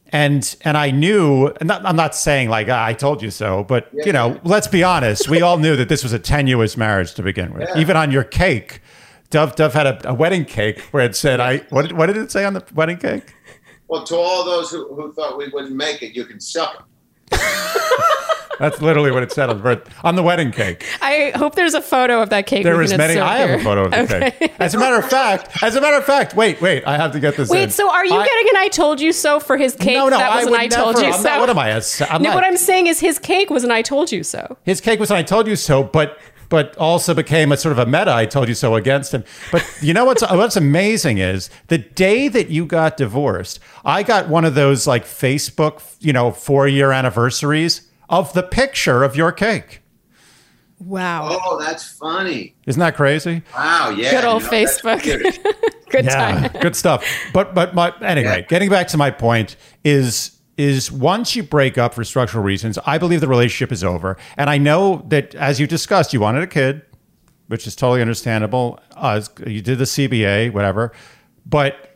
And 0.09 0.55
and 0.61 0.77
I 0.77 0.91
knew, 0.91 1.47
and 1.47 1.67
not, 1.67 1.85
I'm 1.85 1.95
not 1.95 2.15
saying 2.15 2.49
like 2.49 2.67
"Ah, 2.69 2.85
I 2.85 2.93
told 2.93 3.21
you 3.21 3.29
so, 3.29 3.63
but 3.63 3.89
you 3.93 4.13
know, 4.13 4.39
let's 4.43 4.67
be 4.67 4.83
honest. 4.83 5.27
We 5.27 5.41
all 5.41 5.57
knew 5.57 5.75
that 5.75 5.89
this 5.89 6.01
was 6.03 6.13
a 6.13 6.19
tenuous 6.19 6.77
marriage 6.77 7.13
to 7.15 7.23
begin 7.23 7.53
with. 7.53 7.67
Yeah. 7.69 7.77
Even 7.81 7.97
on 7.97 8.11
your 8.11 8.23
cake, 8.23 8.81
Dov 9.29 9.55
Dov 9.55 9.73
had 9.73 9.85
a, 9.87 10.09
a 10.09 10.13
wedding 10.13 10.45
cake 10.45 10.79
where 10.91 11.03
it 11.03 11.15
said, 11.15 11.39
"I." 11.39 11.57
What 11.69 11.83
did, 11.83 11.91
what 11.97 12.05
did 12.05 12.17
it 12.17 12.31
say 12.31 12.45
on 12.45 12.53
the 12.53 12.63
wedding 12.73 12.97
cake? 12.97 13.33
Well, 13.89 14.03
to 14.05 14.15
all 14.15 14.45
those 14.45 14.71
who, 14.71 14.93
who 14.95 15.13
thought 15.13 15.37
we 15.37 15.49
wouldn't 15.49 15.75
make 15.75 16.01
it, 16.01 16.15
you 16.15 16.25
can 16.25 16.39
suck 16.39 16.85
'em. 17.31 17.39
That's 18.59 18.81
literally 18.81 19.11
what 19.11 19.23
it 19.23 19.31
said 19.31 19.49
on 19.49 19.57
the 19.57 19.63
birth, 19.63 19.89
on 20.03 20.15
the 20.15 20.23
wedding 20.23 20.51
cake. 20.51 20.85
I 21.01 21.31
hope 21.35 21.55
there's 21.55 21.73
a 21.73 21.81
photo 21.81 22.21
of 22.21 22.29
that 22.29 22.47
cake. 22.47 22.63
There 22.63 22.77
was 22.77 22.95
many. 22.95 23.19
I 23.19 23.37
have 23.37 23.59
a 23.59 23.63
photo 23.63 23.85
of 23.85 23.91
the 23.91 24.01
Okay. 24.03 24.31
cake. 24.31 24.53
As 24.59 24.73
a 24.73 24.79
matter 24.79 24.97
of 24.97 25.09
fact, 25.09 25.61
as 25.63 25.75
a 25.75 25.81
matter 25.81 25.97
of 25.97 26.05
fact, 26.05 26.35
wait, 26.35 26.61
wait, 26.61 26.85
I 26.87 26.97
have 26.97 27.11
to 27.13 27.19
get 27.19 27.35
this. 27.37 27.49
in. 27.49 27.55
Wait, 27.57 27.71
so 27.71 27.89
are 27.91 28.05
you 28.05 28.15
I- 28.15 28.25
getting 28.25 28.47
an 28.49 28.57
"I 28.57 28.67
told 28.69 28.99
you 29.01 29.11
so" 29.13 29.39
for 29.39 29.57
his 29.57 29.75
cake? 29.75 29.95
No, 29.97 30.09
no, 30.09 30.17
that 30.17 30.35
was 30.35 30.47
I 30.47 30.49
an 30.49 30.55
"I 30.55 30.67
told 30.67 30.95
never- 30.95 31.07
you 31.07 31.13
I'm 31.13 31.21
so." 31.21 31.29
not- 31.29 31.39
what 31.39 31.49
am 31.49 31.59
I? 31.59 31.71
I'm 32.09 32.21
no, 32.21 32.29
not- 32.29 32.35
what 32.35 32.43
I'm 32.43 32.57
saying 32.57 32.87
is 32.87 32.99
his 32.99 33.19
cake 33.19 33.49
was 33.49 33.63
an 33.63 33.71
"I 33.71 33.81
told 33.81 34.11
you 34.11 34.23
so." 34.23 34.57
His 34.63 34.81
cake 34.81 34.99
was 34.99 35.11
an 35.11 35.17
I 35.17 35.23
told 35.23 35.47
you 35.47 35.55
so, 35.55 35.83
but 35.83 36.17
but 36.49 36.77
also 36.77 37.13
became 37.13 37.51
a 37.51 37.57
sort 37.57 37.73
of 37.73 37.79
a 37.79 37.85
meta 37.85 38.09
I 38.13 38.25
told 38.25 38.47
you 38.47 38.53
so 38.55 38.75
against 38.75 39.13
him. 39.13 39.25
But 39.51 39.65
you 39.81 39.93
know 39.93 40.05
what's 40.05 40.21
what's 40.31 40.55
amazing 40.55 41.17
is 41.17 41.49
the 41.67 41.77
day 41.77 42.29
that 42.29 42.49
you 42.49 42.65
got 42.65 42.95
divorced, 42.95 43.59
I 43.83 44.01
got 44.03 44.29
one 44.29 44.45
of 44.45 44.55
those 44.55 44.87
like 44.87 45.03
Facebook, 45.05 45.81
you 45.99 46.13
know, 46.13 46.31
four 46.31 46.67
year 46.67 46.91
anniversaries 46.93 47.81
of 48.09 48.33
the 48.33 48.43
picture 48.43 49.03
of 49.03 49.15
your 49.15 49.31
cake. 49.31 49.81
Wow, 50.79 51.39
Oh, 51.43 51.59
that's 51.59 51.83
funny. 51.91 52.55
Isn't 52.67 52.79
that 52.79 52.95
crazy? 52.95 53.41
Wow. 53.55 53.89
Yeah. 53.89 54.11
good 54.11 54.25
old 54.25 54.43
you 54.43 54.47
know, 54.51 54.53
Facebook. 54.53 55.01
good 55.89 56.05
yeah, 56.05 56.47
time. 56.49 56.61
good 56.61 56.75
stuff. 56.75 57.03
But 57.33 57.55
but 57.55 57.73
my 57.73 57.93
anyway, 58.01 58.41
Yeah. 58.41 58.47
getting 58.47 58.69
back 58.69 58.87
to 58.89 58.97
my 58.97 59.09
point 59.09 59.55
is 59.83 60.37
is 60.55 60.91
once 60.91 61.35
you 61.35 61.41
break 61.43 61.77
up 61.77 61.93
for 61.95 62.03
structural 62.03 62.43
reasons, 62.43 62.77
I 62.85 62.97
believe 62.99 63.21
the 63.21 63.27
relationship 63.27 63.71
is 63.71 63.83
over. 63.83 64.17
And 64.37 64.49
I 64.49 64.57
know 64.57 65.03
that 65.07 65.33
as 65.35 65.59
you 65.59 65.65
discussed, 65.67 66.13
you 66.13 66.19
wanted 66.19 66.43
a 66.43 66.47
kid, 66.47 66.81
which 67.47 67.65
is 67.67 67.75
totally 67.75 68.01
understandable. 68.01 68.79
Uh, 68.95 69.21
you 69.45 69.61
did 69.61 69.77
the 69.79 69.83
CBA, 69.85 70.51
whatever, 70.53 70.91
but 71.45 71.86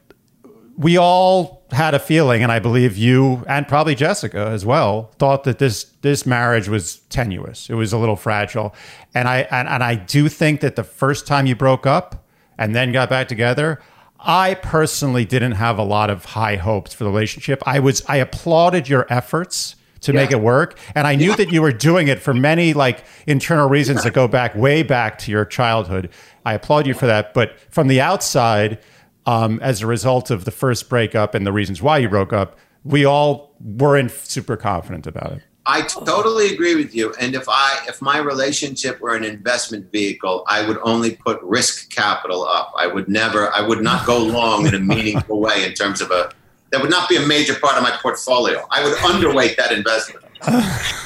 we 0.78 0.98
all 0.98 1.64
had 1.72 1.94
a 1.94 2.00
feeling, 2.00 2.44
and 2.44 2.52
I 2.52 2.60
believe 2.60 2.98
you 2.98 3.44
and 3.48 3.68
probably 3.68 3.96
Jessica 3.96 4.48
as 4.48 4.66
well 4.66 5.12
thought 5.18 5.44
that 5.44 5.60
this 5.60 5.86
this 6.02 6.26
marriage 6.26 6.68
was 6.68 6.98
tenuous. 7.10 7.70
It 7.70 7.76
was 7.76 7.94
a 7.94 7.98
little 7.98 8.16
fragile, 8.16 8.74
and 9.14 9.28
I 9.28 9.42
and, 9.52 9.68
and 9.68 9.84
I 9.84 9.96
do 9.96 10.30
think 10.30 10.62
that 10.62 10.76
the 10.76 10.84
first 10.84 11.28
time 11.28 11.46
you 11.46 11.56
broke 11.56 11.86
up 11.86 12.26
and 12.58 12.76
then 12.76 12.92
got 12.92 13.10
back 13.10 13.28
together, 13.28 13.82
I 14.20 14.56
personally 14.56 15.26
didn't 15.26 15.54
have 15.54 15.78
a 15.78 15.84
lot 15.84 16.10
of 16.10 16.26
high 16.26 16.58
hopes 16.58 16.94
for 16.94 17.04
the 17.04 17.10
relationship. 17.10 17.64
I 17.66 17.80
was 17.80 18.04
I 18.08 18.18
applauded 18.18 18.90
your 18.90 19.06
efforts 19.10 19.76
to 20.02 20.14
make 20.14 20.32
it 20.32 20.42
work, 20.42 20.80
and 20.96 21.06
I 21.06 21.16
knew 21.16 21.36
that 21.36 21.52
you 21.52 21.62
were 21.62 21.72
doing 21.72 22.08
it 22.08 22.20
for 22.20 22.34
many 22.34 22.74
like 22.74 23.06
internal 23.28 23.70
reasons 23.70 24.04
that 24.04 24.14
go 24.14 24.28
back 24.28 24.56
way 24.56 24.82
back 24.84 25.20
to 25.20 25.32
your 25.32 25.46
childhood. 25.46 26.10
I 26.44 26.56
applaud 26.56 26.88
you 26.88 26.96
for 26.96 27.06
that, 27.06 27.36
but 27.36 27.60
from 27.70 27.88
the 27.88 28.02
outside 28.02 28.80
um, 29.26 29.60
as 29.62 29.82
a 29.82 29.88
result 29.88 30.32
of 30.32 30.46
the 30.46 30.52
first 30.52 30.90
breakup 30.90 31.36
and 31.36 31.46
the 31.46 31.52
reasons 31.52 31.82
why 31.82 31.98
you 32.00 32.10
broke 32.10 32.34
up, 32.34 32.58
we 32.84 33.06
all 33.06 33.56
weren't 33.60 34.12
super 34.12 34.58
confident 34.58 35.06
about 35.08 35.34
it. 35.34 35.42
I 35.68 35.84
totally 35.84 36.52
agree 36.52 36.74
with 36.76 36.96
you. 36.96 37.14
And 37.20 37.36
if 37.36 37.48
I 37.48 37.86
if 37.88 38.02
my 38.02 38.18
relationship 38.18 39.00
were 39.00 39.16
an 39.16 39.24
investment 39.24 39.92
vehicle, 39.92 40.44
I 40.48 40.68
would 40.68 40.80
only 40.82 41.16
put 41.18 41.40
risk 41.44 41.92
capital 41.92 42.44
up. 42.48 42.74
I 42.76 42.88
would 42.88 43.08
never 43.08 43.54
I 43.56 43.62
would 43.62 43.82
not 43.84 44.06
go 44.08 44.18
long 44.18 44.66
in 44.66 44.74
a 44.74 44.80
meaningful 44.80 45.40
way 45.40 45.64
in 45.64 45.74
terms 45.74 46.02
of 46.02 46.10
a 46.10 46.32
that 46.72 46.82
would 46.82 46.90
not 46.90 47.08
be 47.08 47.16
a 47.18 47.22
major 47.28 47.54
part 47.54 47.78
of 47.78 47.84
my 47.84 47.92
portfolio. 48.02 48.66
I 48.72 48.84
would 48.84 48.96
underweight 48.98 49.56
that 49.58 49.72
investment. 49.72 50.26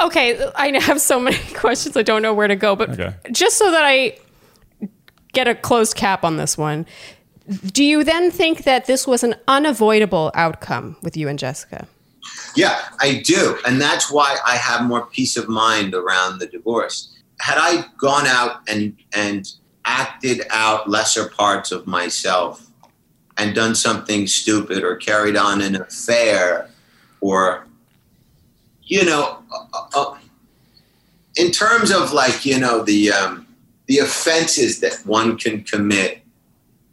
Okay, 0.00 0.44
I 0.56 0.78
have 0.80 1.00
so 1.00 1.20
many 1.20 1.38
questions. 1.54 1.96
I 1.96 2.02
don't 2.02 2.20
know 2.22 2.34
where 2.34 2.48
to 2.48 2.56
go, 2.56 2.76
but 2.76 2.90
Okay. 2.90 3.14
just 3.32 3.56
so 3.56 3.70
that 3.70 3.84
I 3.84 4.18
get 5.32 5.48
a 5.48 5.54
closed 5.54 5.96
cap 5.96 6.24
on 6.24 6.36
this 6.36 6.58
one, 6.58 6.86
do 7.48 7.84
you 7.84 8.04
then 8.04 8.30
think 8.30 8.64
that 8.64 8.86
this 8.86 9.06
was 9.06 9.22
an 9.22 9.34
unavoidable 9.48 10.30
outcome 10.34 10.96
with 11.02 11.16
you 11.16 11.28
and 11.28 11.38
Jessica? 11.38 11.86
Yeah, 12.56 12.80
I 13.00 13.22
do. 13.24 13.58
And 13.66 13.80
that's 13.80 14.10
why 14.10 14.38
I 14.46 14.56
have 14.56 14.86
more 14.86 15.06
peace 15.06 15.36
of 15.36 15.48
mind 15.48 15.94
around 15.94 16.38
the 16.38 16.46
divorce. 16.46 17.14
Had 17.40 17.58
I 17.58 17.84
gone 17.98 18.26
out 18.26 18.62
and 18.68 18.96
and 19.12 19.50
acted 19.84 20.42
out 20.50 20.88
lesser 20.88 21.28
parts 21.28 21.70
of 21.70 21.86
myself 21.86 22.70
and 23.36 23.54
done 23.54 23.74
something 23.74 24.26
stupid 24.26 24.82
or 24.82 24.96
carried 24.96 25.36
on 25.36 25.60
an 25.60 25.76
affair 25.76 26.70
or 27.20 27.66
you 28.82 29.04
know 29.04 29.42
uh, 29.52 29.86
uh, 29.94 30.18
in 31.36 31.50
terms 31.50 31.90
of 31.90 32.12
like 32.12 32.46
you 32.46 32.58
know 32.58 32.82
the 32.82 33.10
um, 33.10 33.46
the 33.86 33.98
offenses 33.98 34.80
that 34.80 34.94
one 35.04 35.36
can 35.36 35.62
commit 35.64 36.23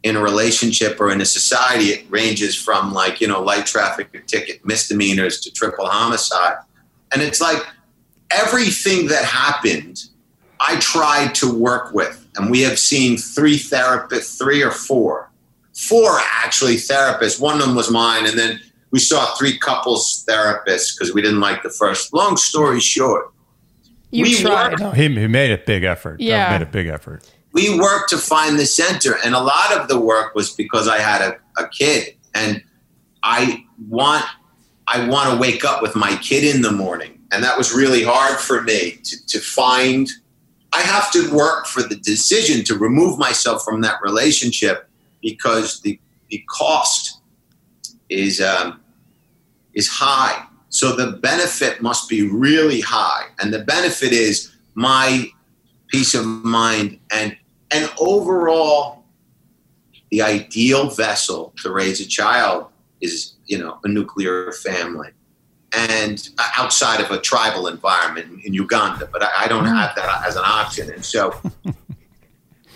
in 0.02 0.16
a 0.16 0.20
relationship 0.20 1.00
or 1.00 1.10
in 1.12 1.20
a 1.20 1.24
society, 1.24 1.86
it 1.86 2.06
ranges 2.10 2.54
from 2.56 2.92
like, 2.92 3.20
you 3.20 3.28
know, 3.28 3.40
light 3.42 3.66
traffic 3.66 4.26
ticket 4.26 4.64
misdemeanors 4.66 5.40
to 5.40 5.50
triple 5.52 5.86
homicide. 5.86 6.56
And 7.12 7.22
it's 7.22 7.40
like 7.40 7.62
everything 8.30 9.06
that 9.08 9.24
happened, 9.24 10.04
I 10.60 10.76
tried 10.80 11.34
to 11.36 11.52
work 11.52 11.94
with. 11.94 12.26
And 12.36 12.50
we 12.50 12.62
have 12.62 12.78
seen 12.78 13.16
three 13.16 13.58
therapists, 13.58 14.38
three 14.38 14.62
or 14.62 14.70
four, 14.70 15.30
four 15.74 16.18
actually 16.20 16.76
therapists. 16.76 17.40
One 17.40 17.60
of 17.60 17.66
them 17.66 17.76
was 17.76 17.90
mine. 17.90 18.26
And 18.26 18.38
then 18.38 18.60
we 18.90 18.98
saw 18.98 19.34
three 19.36 19.58
couples 19.58 20.24
therapists 20.28 20.96
because 20.96 21.12
we 21.14 21.22
didn't 21.22 21.40
like 21.40 21.62
the 21.62 21.70
first. 21.70 22.12
Long 22.12 22.36
story 22.36 22.80
short, 22.80 23.32
You 24.10 24.24
We 24.24 24.34
tried. 24.40 24.72
were- 24.72 24.78
No, 24.78 24.90
he, 24.90 25.08
he 25.08 25.26
made 25.26 25.50
a 25.52 25.58
big 25.58 25.84
effort. 25.84 26.18
Dov 26.18 26.20
Yeah. 26.20 26.50
made 26.58 26.62
a 26.62 26.70
big 26.70 26.86
effort. 26.88 27.22
We 27.52 27.78
worked 27.78 28.10
to 28.10 28.18
find 28.18 28.58
the 28.58 28.66
center 28.66 29.16
and 29.24 29.34
a 29.34 29.40
lot 29.40 29.76
of 29.76 29.88
the 29.88 29.98
work 29.98 30.34
was 30.34 30.50
because 30.50 30.88
i 30.88 30.98
had 30.98 31.20
a, 31.20 31.62
a 31.62 31.68
kid 31.68 32.14
and 32.34 32.62
i 33.22 33.64
want 33.88 34.24
i 34.88 35.06
want 35.08 35.32
to 35.32 35.38
wake 35.38 35.64
up 35.64 35.82
with 35.82 35.94
my 35.94 36.16
kid 36.16 36.44
in 36.44 36.62
the 36.62 36.72
morning 36.72 37.18
and 37.30 37.42
that 37.42 37.56
was 37.56 37.74
really 37.74 38.02
hard 38.02 38.38
for 38.38 38.62
me 38.62 38.98
to, 39.04 39.26
to 39.26 39.38
find 39.40 40.08
i 40.72 40.80
have 40.80 41.10
to 41.12 41.34
work 41.34 41.66
for 41.66 41.82
the 41.82 41.96
decision 41.96 42.64
to 42.64 42.76
remove 42.76 43.18
myself 43.18 43.62
from 43.64 43.80
that 43.80 43.96
relationship 44.02 44.88
because 45.20 45.80
the 45.82 45.98
the 46.32 46.42
cost 46.48 47.20
is 48.08 48.40
um, 48.40 48.80
is 49.74 49.88
high. 49.88 50.46
So 50.70 50.96
the 50.96 51.18
benefit 51.18 51.82
must 51.82 52.08
be 52.08 52.26
really 52.26 52.80
high 52.80 53.26
and 53.38 53.52
the 53.52 53.58
benefit 53.58 54.12
is 54.12 54.50
my 54.74 55.26
peace 55.88 56.14
of 56.14 56.24
mind 56.24 56.98
and 57.10 57.36
and 57.74 57.90
overall 57.98 59.04
the 60.10 60.22
ideal 60.22 60.90
vessel 60.90 61.54
to 61.62 61.72
raise 61.72 62.00
a 62.00 62.06
child 62.06 62.66
is 63.00 63.34
you 63.46 63.58
know 63.58 63.78
a 63.84 63.88
nuclear 63.88 64.52
family. 64.52 65.10
And 65.74 66.28
uh, 66.36 66.48
outside 66.58 67.00
of 67.00 67.10
a 67.10 67.18
tribal 67.18 67.66
environment 67.66 68.44
in 68.44 68.52
uganda 68.52 69.08
but 69.10 69.22
i, 69.22 69.44
I 69.44 69.48
don't 69.48 69.64
have 69.64 69.94
that 69.96 70.24
as 70.26 70.36
an 70.36 70.44
option. 70.44 70.92
And 70.92 71.04
so 71.04 71.34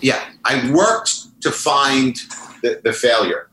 yeah 0.01 0.23
i 0.45 0.71
worked 0.71 1.41
to 1.41 1.51
find 1.51 2.15
the, 2.61 2.81
the 2.83 2.93
failure. 2.93 3.49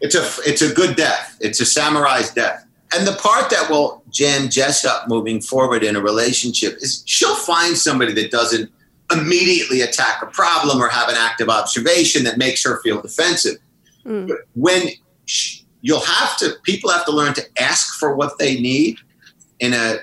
It's 0.00 0.14
a 0.14 0.24
it's 0.48 0.62
a 0.62 0.72
good 0.72 0.96
death. 0.96 1.36
It's 1.40 1.60
a 1.60 1.66
samurai's 1.66 2.30
death. 2.30 2.66
And 2.94 3.06
the 3.06 3.12
part 3.12 3.50
that 3.50 3.68
will 3.70 4.02
jam 4.10 4.48
Jess 4.48 4.84
up 4.84 5.08
moving 5.08 5.40
forward 5.40 5.82
in 5.82 5.96
a 5.96 6.00
relationship 6.00 6.76
is 6.78 7.02
she'll 7.06 7.34
find 7.34 7.76
somebody 7.76 8.12
that 8.14 8.30
doesn't 8.30 8.70
immediately 9.12 9.82
attack 9.82 10.22
a 10.22 10.26
problem 10.26 10.80
or 10.80 10.88
have 10.88 11.08
an 11.08 11.16
active 11.18 11.48
observation 11.48 12.24
that 12.24 12.38
makes 12.38 12.64
her 12.64 12.80
feel 12.82 13.00
defensive. 13.00 13.56
Mm. 14.04 14.28
But 14.28 14.38
when 14.54 14.88
sh- 15.26 15.60
you'll 15.82 16.00
have 16.00 16.36
to, 16.38 16.54
people 16.62 16.90
have 16.90 17.04
to 17.06 17.12
learn 17.12 17.34
to 17.34 17.44
ask 17.60 17.98
for 17.98 18.14
what 18.14 18.38
they 18.38 18.60
need 18.60 18.98
in 19.60 19.72
a 19.72 19.98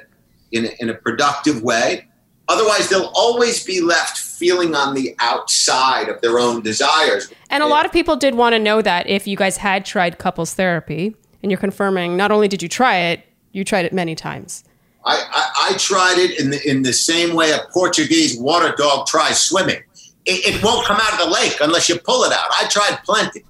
in 0.52 0.66
a, 0.66 0.70
in 0.80 0.90
a 0.90 0.94
productive 0.94 1.64
way. 1.64 2.08
Otherwise, 2.48 2.90
they'll 2.90 3.12
always 3.16 3.64
be 3.64 3.80
left 3.80 4.18
feeling 4.18 4.76
on 4.76 4.94
the 4.94 5.16
outside 5.20 6.10
of 6.10 6.20
their 6.20 6.38
own 6.38 6.62
desires. 6.62 7.32
And 7.50 7.64
a 7.64 7.68
lot 7.68 7.86
of 7.86 7.94
people 7.94 8.18
did 8.18 8.36
want 8.36 8.54
to 8.54 8.60
know 8.60 8.82
that 8.82 9.08
if 9.08 9.26
you 9.26 9.38
guys 9.38 9.58
had 9.58 9.86
tried 9.86 10.18
couples 10.18 10.54
therapy, 10.54 11.16
and 11.42 11.52
you're 11.52 11.60
confirming 11.60 12.18
not 12.18 12.32
only 12.32 12.48
did 12.48 12.62
you 12.62 12.70
try 12.70 12.98
it, 12.98 13.24
you 13.52 13.64
tried 13.64 13.86
it 13.86 13.94
many 13.94 14.16
times. 14.16 14.64
I, 15.04 15.16
I, 15.32 15.70
I 15.74 15.78
tried 15.78 16.18
it 16.18 16.40
in 16.40 16.52
the, 16.52 16.70
in 16.70 16.82
the 16.84 16.94
same 16.94 17.36
way 17.36 17.52
a 17.52 17.60
Portuguese 17.74 18.38
water 18.40 18.74
dog 18.78 19.08
tries 19.08 19.40
swimming. 19.40 19.82
It, 20.26 20.56
it 20.56 20.64
won't 20.64 20.86
come 20.86 20.98
out 21.02 21.14
of 21.14 21.20
the 21.20 21.32
lake 21.34 21.58
unless 21.62 21.90
you 21.90 21.98
pull 21.98 22.24
it 22.24 22.32
out. 22.32 22.48
I 22.52 22.68
tried 22.68 23.00
plenty. 23.04 23.44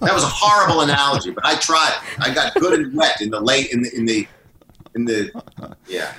That 0.00 0.12
was 0.14 0.22
a 0.24 0.28
horrible 0.28 0.80
analogy, 0.82 1.30
but 1.30 1.44
I 1.44 1.56
tried 1.56 1.90
it. 1.90 2.20
I 2.20 2.34
got 2.34 2.54
good 2.54 2.78
and 2.78 2.94
wet 2.96 3.20
in 3.20 3.30
the 3.30 3.40
late 3.40 3.72
in 3.72 3.82
the 3.82 3.90
in 3.96 4.04
the 4.06 4.26
in 4.94 5.04
the 5.04 5.74
yeah. 5.88 6.12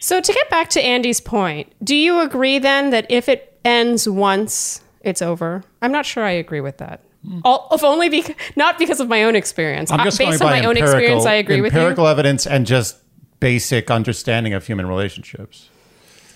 So 0.00 0.20
to 0.20 0.32
get 0.32 0.50
back 0.50 0.68
to 0.70 0.82
Andy's 0.82 1.20
point, 1.20 1.72
do 1.82 1.96
you 1.96 2.20
agree 2.20 2.58
then 2.58 2.90
that 2.90 3.06
if 3.10 3.28
it 3.28 3.58
ends 3.64 4.06
once, 4.06 4.82
it's 5.00 5.22
over? 5.22 5.64
I'm 5.80 5.92
not 5.92 6.04
sure 6.04 6.24
I 6.24 6.32
agree 6.32 6.60
with 6.60 6.76
that. 6.78 7.00
All, 7.42 7.68
if 7.72 7.82
only 7.82 8.10
because 8.10 8.36
not 8.54 8.78
because 8.78 9.00
of 9.00 9.08
my 9.08 9.24
own 9.24 9.34
experience. 9.34 9.90
I'm 9.90 10.04
just 10.04 10.20
Uh, 10.20 10.26
based 10.26 10.40
going 10.40 10.52
on 10.52 10.58
by 10.58 10.60
my 10.60 10.66
own 10.68 10.76
empirical, 10.76 10.98
experience, 10.98 11.24
I 11.26 11.34
agree 11.34 11.62
with 11.62 11.72
you. 11.72 11.78
empirical 11.80 12.06
evidence 12.06 12.46
and 12.46 12.66
just 12.66 12.96
basic 13.44 13.90
understanding 13.90 14.54
of 14.54 14.66
human 14.66 14.86
relationships. 14.86 15.68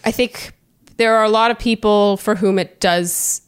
I 0.05 0.11
think 0.11 0.53
there 0.99 1.17
are 1.17 1.25
a 1.25 1.31
lot 1.31 1.51
of 1.51 1.59
people 1.59 2.19
for 2.19 2.35
whom 2.35 2.59
it 2.59 2.81
does 2.81 3.41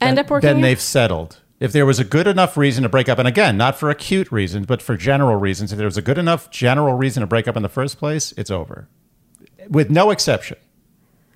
end 0.00 0.20
up 0.20 0.30
working. 0.30 0.46
Then 0.46 0.58
out. 0.58 0.62
they've 0.62 0.80
settled. 0.80 1.40
If 1.58 1.72
there 1.72 1.84
was 1.84 1.98
a 1.98 2.04
good 2.04 2.28
enough 2.28 2.56
reason 2.56 2.84
to 2.84 2.88
break 2.88 3.08
up, 3.08 3.18
and 3.18 3.26
again, 3.26 3.56
not 3.56 3.76
for 3.76 3.90
acute 3.90 4.30
reasons, 4.30 4.66
but 4.66 4.80
for 4.80 4.96
general 4.96 5.34
reasons, 5.34 5.72
if 5.72 5.78
there 5.78 5.88
was 5.88 5.96
a 5.96 6.02
good 6.02 6.16
enough 6.16 6.48
general 6.52 6.94
reason 6.94 7.22
to 7.22 7.26
break 7.26 7.48
up 7.48 7.56
in 7.56 7.64
the 7.64 7.68
first 7.68 7.98
place, 7.98 8.32
it's 8.36 8.52
over, 8.52 8.88
with 9.68 9.90
no 9.90 10.12
exception, 10.12 10.58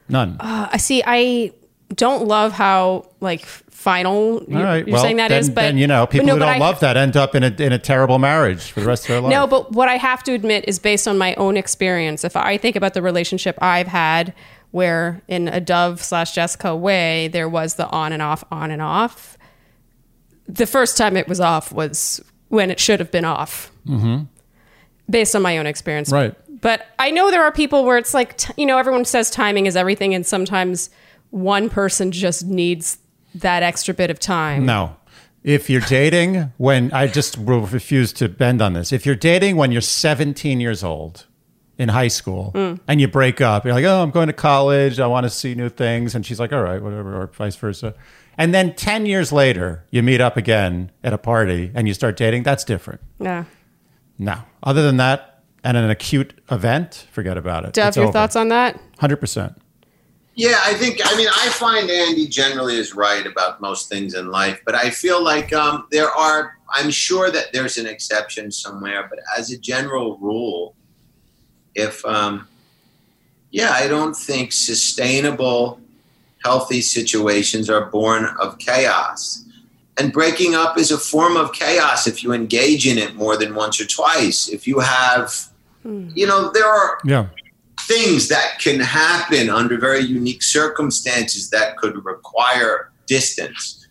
none. 0.09 0.37
Uh, 0.39 0.69
I 0.71 0.77
see. 0.77 1.03
I 1.05 1.51
don't 1.95 2.27
love 2.27 2.53
how 2.53 3.09
like 3.21 3.45
final 3.45 4.45
you're, 4.47 4.63
right. 4.63 4.87
you're 4.87 4.95
well, 4.95 5.03
saying 5.03 5.17
that 5.17 5.29
then, 5.29 5.41
is, 5.41 5.49
but 5.49 5.63
then, 5.63 5.77
you 5.77 5.87
know, 5.87 6.07
people 6.07 6.27
no, 6.27 6.35
who 6.35 6.39
don't 6.39 6.49
I- 6.49 6.59
love 6.59 6.81
that 6.81 6.97
end 6.97 7.17
up 7.17 7.35
in 7.35 7.43
a 7.43 7.49
in 7.59 7.73
a 7.73 7.79
terrible 7.79 8.19
marriage 8.19 8.71
for 8.71 8.81
the 8.81 8.87
rest 8.87 9.05
of 9.05 9.09
their 9.09 9.21
life. 9.21 9.31
No, 9.31 9.47
but 9.47 9.73
what 9.73 9.89
I 9.89 9.97
have 9.97 10.23
to 10.25 10.33
admit 10.33 10.65
is 10.69 10.79
based 10.79 11.09
on 11.09 11.19
my 11.19 11.35
own 11.35 11.57
experience. 11.57 12.25
If 12.25 12.37
I 12.37 12.57
think 12.57 12.77
about 12.77 12.95
the 12.95 13.03
relationship 13.03 13.59
I've 13.61 13.89
had, 13.89 14.35
where 14.71 15.23
in 15.27 15.49
a 15.49 15.61
Dov 15.61 16.03
slash 16.03 16.33
Jessica 16.33 16.77
way, 16.77 17.29
there 17.29 17.49
was 17.49 17.75
the 17.75 17.89
on 17.89 18.13
and 18.13 18.23
off, 18.23 18.45
on 18.51 18.71
and 18.71 18.81
off. 18.81 19.37
The 20.47 20.67
first 20.67 20.97
time 20.97 21.17
it 21.17 21.29
was 21.29 21.41
off 21.41 21.73
was 21.73 22.23
when 22.49 22.71
it 22.71 22.79
should 22.79 23.01
have 23.01 23.11
been 23.11 23.25
off, 23.25 23.73
mm-hmm. 23.87 24.25
based 25.11 25.35
on 25.35 25.43
my 25.43 25.59
own 25.59 25.67
experience. 25.67 26.13
Right. 26.13 26.35
But 26.61 26.87
I 26.99 27.11
know 27.11 27.31
there 27.31 27.43
are 27.43 27.51
people 27.51 27.85
where 27.85 27.99
it's 27.99 28.15
like, 28.15 28.37
t- 28.37 28.53
you 28.57 28.67
know, 28.67 28.79
everyone 28.79 29.05
says 29.05 29.31
timing 29.31 29.67
is 29.67 29.77
everything, 29.77 30.15
and 30.15 30.25
sometimes 30.25 30.91
one 31.33 31.69
person 31.69 32.13
just 32.13 32.45
needs 32.47 32.99
that 33.35 33.63
extra 33.63 33.93
bit 33.95 34.11
of 34.11 34.21
time. 34.21 34.65
No. 34.65 34.97
If 35.43 35.69
you're 35.69 35.81
dating 35.81 36.53
when 36.59 36.93
I 36.93 37.09
just 37.09 37.37
will 37.37 37.63
refuse 37.67 38.13
to 38.15 38.29
bend 38.29 38.63
on 38.63 38.75
this. 38.75 38.93
If 38.93 39.05
you're 39.05 39.17
dating 39.17 39.57
when 39.57 39.73
you're 39.73 39.81
17 39.81 40.61
years 40.61 40.85
old 40.85 41.27
in 41.79 41.89
high 41.89 42.09
school 42.09 42.53
Mm. 42.55 42.79
and 42.87 43.01
you 43.01 43.09
break 43.09 43.41
up, 43.41 43.65
you're 43.65 43.75
like, 43.75 43.85
"Oh, 43.85 44.03
I'm 44.03 44.11
going 44.11 44.29
to 44.29 44.33
college. 44.35 45.01
I 45.01 45.07
want 45.09 45.25
to 45.25 45.31
see 45.31 45.55
new 45.57 45.69
things." 45.69 46.15
And 46.15 46.25
she's 46.25 46.39
like, 46.39 46.53
"All 46.53 46.63
right, 46.63 46.81
whatever," 46.81 47.21
or 47.21 47.27
vice 47.37 47.57
versa. 47.57 47.95
And 48.39 48.55
then 48.55 48.75
10 48.75 49.05
years 49.07 49.33
later, 49.33 49.85
you 49.91 50.03
meet 50.03 50.21
up 50.21 50.37
again 50.37 50.91
at 51.03 51.13
a 51.13 51.19
party 51.19 51.71
and 51.75 51.89
you 51.89 51.95
start 51.95 52.17
dating, 52.17 52.45
that's 52.45 52.63
different. 52.65 53.01
Yeah. 53.19 53.45
No. 54.19 54.37
Other 54.63 54.83
than 54.83 54.99
that, 54.99 55.43
and 55.65 55.77
an 55.77 55.91
acute 55.91 56.35
event, 56.51 57.07
forget 57.11 57.37
about 57.37 57.65
it. 57.65 57.77
It's 57.77 57.97
your 57.97 58.05
over. 58.07 58.13
thoughts 58.13 58.37
on 58.37 58.49
that? 58.49 58.79
100%. 59.01 59.55
Yeah, 60.35 60.59
I 60.65 60.75
think. 60.75 61.01
I 61.05 61.15
mean, 61.17 61.29
I 61.29 61.49
find 61.51 61.91
Andy 61.91 62.27
generally 62.27 62.77
is 62.77 62.95
right 62.95 63.27
about 63.27 63.61
most 63.61 63.89
things 63.89 64.15
in 64.15 64.31
life, 64.31 64.61
but 64.65 64.75
I 64.75 64.91
feel 64.91 65.23
like 65.23 65.53
um, 65.53 65.87
there 65.91 66.11
are. 66.11 66.57
I'm 66.75 66.91
sure 66.91 67.31
that 67.31 67.53
there's 67.53 67.77
an 67.77 67.87
exception 67.87 68.51
somewhere, 68.51 69.07
but 69.11 69.19
as 69.37 69.51
a 69.51 69.59
general 69.59 70.17
rule, 70.19 70.75
if 71.75 72.03
um, 72.07 72.49
yeah, 73.51 73.73
I 73.73 73.87
don't 73.87 74.17
think 74.17 74.53
sustainable, 74.53 75.79
healthy 76.43 76.81
situations 76.81 77.69
are 77.69 77.87
born 77.87 78.25
of 78.41 78.59
chaos. 78.59 79.45
And 79.99 80.11
breaking 80.11 80.55
up 80.55 80.79
is 80.79 80.91
a 80.91 80.99
form 80.99 81.37
of 81.37 81.53
chaos 81.53 82.07
if 82.07 82.25
you 82.25 82.33
engage 82.33 82.87
in 82.87 82.97
it 82.97 83.15
more 83.15 83.37
than 83.37 83.55
once 83.55 83.79
or 83.79 83.87
twice. 83.87 84.49
If 84.49 84.67
you 84.67 84.81
have, 84.81 85.35
you 85.85 86.27
know, 86.27 86.51
there 86.51 86.67
are 86.67 86.99
Yeah. 87.05 87.27
Things 87.87 88.29
that 88.29 88.59
can 88.59 88.81
happen 88.81 89.51
under 89.51 89.79
very 89.79 90.01
unique 90.01 90.43
circumstances 90.43 91.51
that 91.51 91.77
could 91.77 92.05
require 92.05 92.91
distance. 93.07 93.87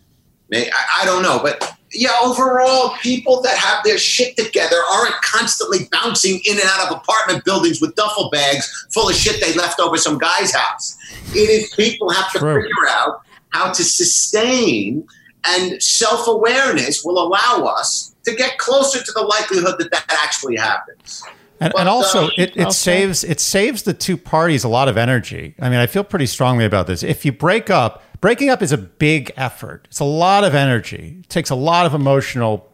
I, 0.52 0.70
I 1.00 1.04
don't 1.04 1.22
know, 1.22 1.40
but 1.42 1.76
yeah, 1.94 2.10
overall, 2.22 2.96
people 3.02 3.42
that 3.42 3.56
have 3.56 3.84
their 3.84 3.98
shit 3.98 4.36
together 4.36 4.76
aren't 4.92 5.14
constantly 5.22 5.88
bouncing 5.90 6.40
in 6.44 6.54
and 6.54 6.64
out 6.64 6.90
of 6.90 6.96
apartment 6.96 7.44
buildings 7.44 7.80
with 7.80 7.94
duffel 7.94 8.30
bags 8.30 8.86
full 8.92 9.08
of 9.08 9.14
shit 9.14 9.40
they 9.40 9.52
left 9.54 9.78
over 9.78 9.96
some 9.96 10.18
guy's 10.18 10.54
house. 10.54 10.96
It 11.34 11.50
is 11.50 11.74
people 11.74 12.10
have 12.10 12.32
to 12.32 12.38
True. 12.38 12.62
figure 12.62 12.88
out 12.88 13.22
how 13.50 13.72
to 13.72 13.84
sustain, 13.84 15.06
and 15.46 15.82
self 15.82 16.26
awareness 16.26 17.04
will 17.04 17.18
allow 17.18 17.66
us 17.66 18.14
to 18.24 18.34
get 18.34 18.56
closer 18.58 19.02
to 19.02 19.12
the 19.12 19.22
likelihood 19.22 19.74
that 19.78 19.90
that 19.90 20.06
actually 20.24 20.56
happens. 20.56 21.22
And, 21.62 21.72
But, 21.72 21.80
and 21.80 21.88
also, 21.88 22.24
um, 22.24 22.30
it, 22.36 22.56
it 22.56 22.64
Well 22.64 22.70
saves 22.72 23.24
it 23.24 23.40
saves 23.40 23.82
the 23.84 23.94
two 23.94 24.16
parties 24.16 24.64
a 24.64 24.68
lot 24.68 24.88
of 24.88 24.96
energy. 24.96 25.54
I 25.60 25.68
mean, 25.70 25.78
I 25.78 25.86
feel 25.86 26.04
pretty 26.04 26.26
strongly 26.26 26.64
about 26.64 26.86
this. 26.86 27.02
If 27.02 27.24
you 27.24 27.32
break 27.32 27.70
up, 27.70 28.02
breaking 28.20 28.50
up 28.50 28.62
is 28.62 28.72
a 28.72 28.78
big 28.78 29.32
effort. 29.36 29.86
It's 29.88 30.00
a 30.00 30.04
lot 30.04 30.44
of 30.44 30.54
energy. 30.54 31.18
It 31.20 31.28
takes 31.28 31.50
a 31.50 31.54
lot 31.54 31.86
of 31.86 31.94
emotional 31.94 32.68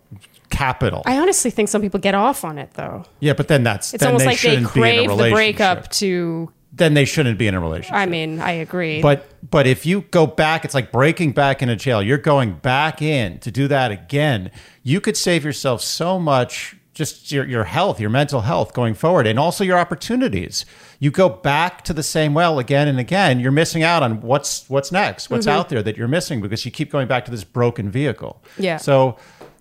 capital. 0.50 1.02
I 1.06 1.18
honestly 1.18 1.50
think 1.50 1.68
some 1.68 1.82
people 1.82 2.00
get 2.00 2.14
off 2.14 2.44
on 2.44 2.58
it 2.58 2.70
though. 2.74 3.04
yeah, 3.20 3.34
but 3.34 3.48
then 3.48 3.62
that's 3.62 3.94
It's 3.94 4.02
then 4.02 4.08
almost 4.08 4.24
they 4.24 4.30
like 4.30 4.40
they 4.40 4.48
shouldn't 4.50 4.74
be 4.74 4.80
in 4.80 4.86
a 4.86 5.06
crave 5.06 5.18
the 5.18 5.30
breakup 5.30 5.90
to. 5.90 6.52
Then 6.72 6.94
they 6.94 7.06
shouldn't 7.06 7.38
be 7.38 7.48
in 7.48 7.54
a 7.54 7.60
relationship. 7.60 7.94
I 7.94 8.06
mean, 8.06 8.40
I 8.40 8.52
agree. 8.52 9.02
But 9.02 9.26
but 9.50 9.66
if 9.66 9.84
you 9.84 10.02
go 10.02 10.26
back, 10.26 10.64
it's 10.64 10.74
like 10.74 10.92
breaking 10.92 11.32
back 11.32 11.60
into 11.60 11.74
jail. 11.76 12.02
You're 12.02 12.18
going 12.18 12.54
back 12.54 13.02
in 13.02 13.38
to 13.40 13.50
do 13.50 13.68
that 13.68 13.90
again. 13.90 14.50
You 14.82 15.00
could 15.00 15.16
save 15.16 15.44
yourself 15.44 15.80
so 15.82 16.20
much, 16.20 16.76
just 16.98 17.30
your, 17.30 17.46
your 17.46 17.62
health, 17.62 18.00
your 18.00 18.10
mental 18.10 18.40
health 18.40 18.74
going 18.74 18.92
forward, 18.92 19.24
and 19.24 19.38
also 19.38 19.62
your 19.62 19.78
opportunities. 19.78 20.66
You 20.98 21.12
go 21.12 21.28
back 21.28 21.84
to 21.84 21.92
the 21.92 22.02
same 22.02 22.34
well 22.34 22.58
again 22.58 22.88
and 22.88 22.98
again. 22.98 23.38
You're 23.38 23.52
missing 23.52 23.84
out 23.84 24.02
on 24.02 24.20
what's 24.20 24.68
what's 24.68 24.90
next, 24.90 25.30
what's 25.30 25.46
mm-hmm. 25.46 25.56
out 25.56 25.68
there 25.68 25.80
that 25.80 25.96
you're 25.96 26.08
missing 26.08 26.40
because 26.40 26.64
you 26.64 26.72
keep 26.72 26.90
going 26.90 27.06
back 27.06 27.24
to 27.26 27.30
this 27.30 27.44
broken 27.44 27.88
vehicle. 27.88 28.42
Yeah. 28.58 28.78
So 28.78 29.16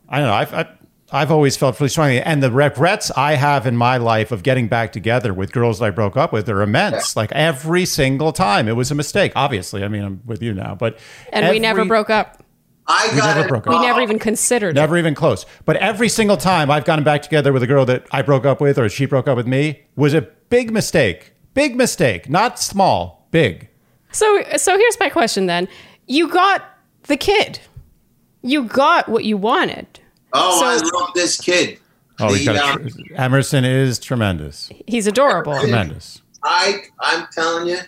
I 0.10 0.17
don't 0.17 0.28
know. 0.28 0.34
I've, 0.34 0.54
I've 0.54 0.67
I've 1.12 1.32
always 1.32 1.56
felt 1.56 1.80
really 1.80 1.89
strongly, 1.89 2.21
and 2.21 2.41
the 2.41 2.52
regrets 2.52 3.12
I 3.12 3.36
have 3.36 3.65
in 3.65 3.78
my 3.78 3.95
life 3.97 4.32
of 4.32 4.41
getting 4.43 4.67
back 4.67 4.91
together 4.91 5.32
with 5.34 5.54
girls 5.54 5.80
that 5.80 5.86
I 5.86 5.89
broke 5.91 6.17
up 6.17 6.34
with 6.34 6.50
are 6.50 6.62
immense. 6.62 7.15
Like 7.15 7.32
every 7.32 7.86
single 7.86 8.34
time, 8.34 8.67
it 8.67 8.76
was 8.76 8.91
a 8.91 8.95
mistake. 8.95 9.32
Obviously, 9.36 9.84
I 9.84 9.88
mean, 9.88 10.04
I'm 10.04 10.21
with 10.26 10.41
you 10.41 10.54
now, 10.54 10.76
but 10.76 10.97
and 11.32 11.47
we 11.50 11.60
never 11.60 11.86
broke 11.86 12.10
up. 12.10 12.43
I 12.88 13.10
We 13.13 13.17
got 13.19 13.36
never 13.36 13.50
broke 13.50 13.67
up. 13.67 13.73
We 13.73 13.80
never 13.86 14.02
even 14.02 14.17
considered 14.19 14.69
it. 14.69 14.73
Never 14.80 14.97
even 14.97 15.13
close. 15.13 15.45
But 15.65 15.76
every 15.78 16.08
single 16.10 16.38
time 16.38 16.71
I've 16.71 16.86
gotten 16.86 17.04
back 17.04 17.21
together 17.21 17.52
with 17.52 17.62
a 17.63 17.67
girl 17.67 17.86
that 17.86 18.06
I 18.12 18.21
broke 18.21 18.45
up 18.45 18.62
with 18.62 18.78
or 18.80 18.88
she 18.89 19.06
broke 19.06 19.28
up 19.28 19.36
with 19.36 19.47
me 19.47 19.82
was 19.95 20.13
a 20.13 20.21
big 20.21 20.71
mistake. 20.71 21.34
Big 21.54 21.76
mistake, 21.76 22.30
not 22.30 22.60
small, 22.60 23.28
big. 23.32 23.67
So, 24.12 24.43
so 24.56 24.78
here's 24.78 25.00
my 25.00 25.10
question 25.10 25.47
then. 25.47 25.67
You 26.08 26.30
got 26.30 26.63
the 27.04 27.17
kid. 27.17 27.60
You 28.41 28.63
got 28.63 29.10
what 29.10 29.26
you 29.26 29.36
wanted. 29.38 29.88
Oh, 30.34 30.60
So- 30.60 30.65
I 30.67 31.00
love 31.00 31.10
this 31.13 31.38
kid. 31.39 31.80
Oh, 32.19 32.28
The, 32.34 32.39
we 32.39 32.45
got 32.45 32.76
um, 32.82 32.89
Emerson 33.15 33.63
is 33.65 34.00
tremendous, 34.00 34.71
He's 34.88 35.06
adorable. 35.08 35.60
tremendous. 35.60 36.21
I 36.43 36.84
I'm 37.00 37.28
telling 37.34 37.67
you. 37.67 37.80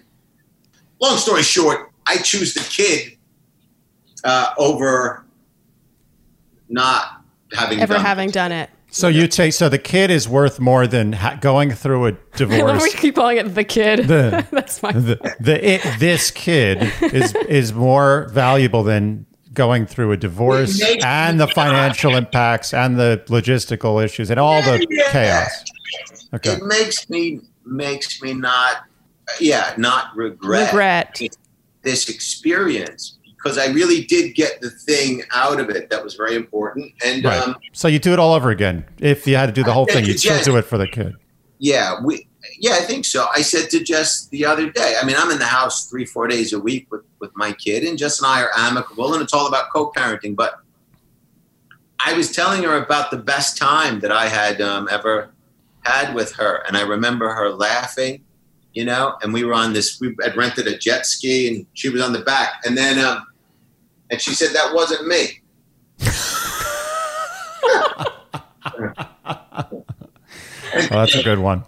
Long 1.02 1.18
story 1.18 1.44
short, 1.44 1.92
I 2.06 2.18
choose 2.18 2.54
the 2.54 2.60
kid 2.62 3.18
uh, 4.24 4.54
over 4.58 5.26
not 6.70 7.22
having 7.54 7.80
Ever 7.80 7.96
done 7.96 8.06
having 8.06 8.30
it. 8.30 8.34
done 8.34 8.52
it. 8.52 8.70
So 8.92 9.08
you'd 9.08 9.34
say 9.34 9.52
so 9.52 9.70
the 9.70 9.78
kid 9.78 10.10
is 10.10 10.28
worth 10.28 10.60
more 10.60 10.88
than 10.88 11.14
ha- 11.14 11.38
going 11.40 11.72
through 11.72 12.08
a 12.08 12.12
divorce. 12.36 12.82
we 12.82 12.90
keep 12.92 13.16
calling 13.16 13.38
it 13.38 13.44
the 13.56 13.64
kid. 13.64 14.08
The- 14.08 14.46
That's 14.52 14.82
my. 14.82 14.92
the, 14.92 15.36
the 15.40 15.74
it, 15.76 15.82
this 16.00 16.32
kid 16.32 16.92
is 17.14 17.36
is 17.48 17.72
more 17.74 18.28
valuable 18.32 18.84
than 18.84 19.26
going 19.54 19.86
through 19.86 20.12
a 20.12 20.18
divorce 20.18 20.80
It 20.82 21.04
and 21.04 21.40
the 21.40 21.48
financial 21.48 22.16
impacts 22.16 22.74
and 22.74 22.98
the 22.98 23.24
logistical 23.28 24.04
issues 24.04 24.30
and 24.32 24.40
all 24.40 24.62
the 24.62 24.86
Yeah. 24.90 25.12
chaos. 25.12 25.64
Okay. 26.34 26.54
It 26.54 26.64
makes 26.64 27.10
me 27.10 27.42
makes 27.66 28.22
me 28.24 28.34
not 28.34 28.84
yeah 29.40 29.74
not 29.78 30.16
regret, 30.16 30.68
Regret. 30.72 31.20
this 31.84 32.10
experience 32.10 33.19
because 33.42 33.58
I 33.58 33.68
really 33.68 34.04
did 34.04 34.36
get 34.36 34.60
the 34.62 34.70
thing 34.70 35.24
out 35.34 35.60
of 35.60 35.70
it 35.70 35.90
that 35.90 36.04
was 36.04 36.16
very 36.16 36.36
important 36.36 36.92
and 37.06 37.24
Right. 37.24 37.40
um, 37.42 37.56
So 37.74 37.88
you 37.88 38.00
do 38.00 38.12
it 38.14 38.20
all 38.20 38.34
over 38.34 38.50
again. 38.50 38.86
If 39.00 39.26
you 39.28 39.36
had 39.38 39.46
to 39.48 39.52
do 39.54 39.64
the 39.64 39.72
whole 39.74 39.86
thing, 39.86 40.06
you'd 40.06 40.20
still 40.20 40.44
do 40.44 40.58
it 40.58 40.66
for 40.66 40.78
the 40.78 40.88
kid. 40.88 41.16
yeah 41.60 41.96
we 42.04 42.26
yeah, 42.58 42.72
I 42.72 42.80
think 42.80 43.04
so. 43.06 43.28
I 43.36 43.42
said 43.42 43.70
to 43.72 43.84
Jess 43.84 44.28
the 44.28 44.46
other 44.46 44.70
day. 44.72 44.96
I 45.00 45.06
mean, 45.06 45.16
I'm 45.20 45.30
in 45.30 45.40
the 45.40 45.46
house 45.46 45.90
three, 45.90 46.06
four 46.06 46.26
days 46.28 46.54
a 46.54 46.60
week 46.60 46.88
with 46.90 47.02
with 47.20 47.32
my 47.36 47.52
kid, 47.52 47.84
and 47.84 47.98
Jess 47.98 48.20
and 48.22 48.28
I 48.28 48.42
are 48.42 48.50
amicable, 48.56 49.14
and 49.14 49.22
it's 49.22 49.34
all 49.34 49.46
about 49.48 49.66
co-parenting. 49.74 50.36
But 50.38 50.60
I 52.04 52.14
was 52.14 52.32
telling 52.32 52.64
her 52.64 52.76
about 52.82 53.12
the 53.12 53.18
best 53.18 53.58
time 53.58 54.00
that 54.00 54.12
I 54.12 54.28
had 54.28 54.62
um, 54.62 54.88
ever 54.90 55.32
had 55.84 56.16
with 56.16 56.32
her, 56.36 56.64
and 56.68 56.78
I 56.78 56.82
remember 56.82 57.30
her 57.34 57.50
laughing, 57.50 58.24
you 58.74 58.86
know. 58.86 59.16
And 59.22 59.34
we 59.34 59.44
were 59.44 59.54
on 59.54 59.74
this. 59.74 60.00
We 60.00 60.16
had 60.24 60.38
rented 60.38 60.66
a 60.68 60.78
jet 60.78 61.06
ski, 61.06 61.48
and 61.50 61.66
she 61.74 61.90
was 61.90 62.02
on 62.02 62.14
the 62.14 62.22
back, 62.22 62.62
and 62.66 62.78
then 62.78 63.00
um, 63.00 63.26
and 64.10 64.22
she 64.22 64.34
said 64.34 64.54
that 64.54 64.74
wasn't 64.74 65.08
me. 65.08 65.42
Oh, 70.92 71.00
that's 71.00 71.16
a 71.16 71.24
good 71.24 71.40
one. 71.40 71.64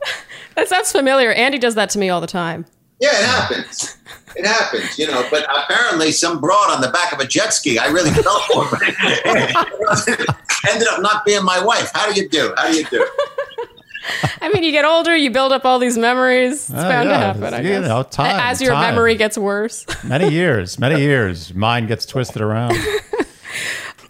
That 0.56 0.68
sounds 0.68 0.92
familiar. 0.92 1.32
Andy 1.32 1.58
does 1.58 1.76
that 1.76 1.90
to 1.92 2.00
me 2.00 2.10
all 2.10 2.22
the 2.22 2.28
time. 2.28 2.66
Yeah, 3.00 3.10
it 3.14 3.26
happens. 3.26 3.98
It 4.36 4.46
happens, 4.46 4.98
you 5.00 5.08
know. 5.08 5.26
But 5.32 5.46
apparently, 5.50 6.12
some 6.12 6.40
broad 6.40 6.72
on 6.72 6.82
the 6.82 6.90
back 6.90 7.12
of 7.12 7.20
a 7.20 7.26
jet 7.26 7.52
ski, 7.54 7.80
I 7.80 7.88
really 7.88 8.12
fell 8.12 8.40
for. 8.42 8.66
Ended 10.70 10.88
up 10.88 11.02
not 11.02 11.26
being 11.26 11.44
my 11.44 11.64
wife. 11.64 11.90
How 11.94 12.12
do 12.12 12.22
you 12.22 12.30
do? 12.30 12.54
How 12.58 12.72
do 12.72 12.78
you 12.78 12.86
do? 12.86 13.08
I 14.42 14.50
mean, 14.54 14.64
you 14.64 14.72
get 14.72 14.86
older, 14.86 15.16
you 15.16 15.30
build 15.32 15.52
up 15.52 15.64
all 15.66 15.78
these 15.80 15.98
memories. 15.98 16.70
It's 16.70 16.72
Oh, 16.72 16.76
bound 16.76 17.10
to 17.10 17.16
happen. 17.18 17.54
I 17.54 17.62
you 17.62 17.80
know, 17.82 18.04
time, 18.04 18.40
As 18.40 18.62
your 18.62 18.72
time. 18.74 18.94
memory 18.96 19.16
gets 19.16 19.38
worse. 19.38 19.86
Many 20.04 20.30
years, 20.32 20.80
many 20.80 21.00
years. 21.02 21.54
Mine 21.54 21.86
gets 21.88 22.06
twisted 22.06 22.42
around. 22.42 22.76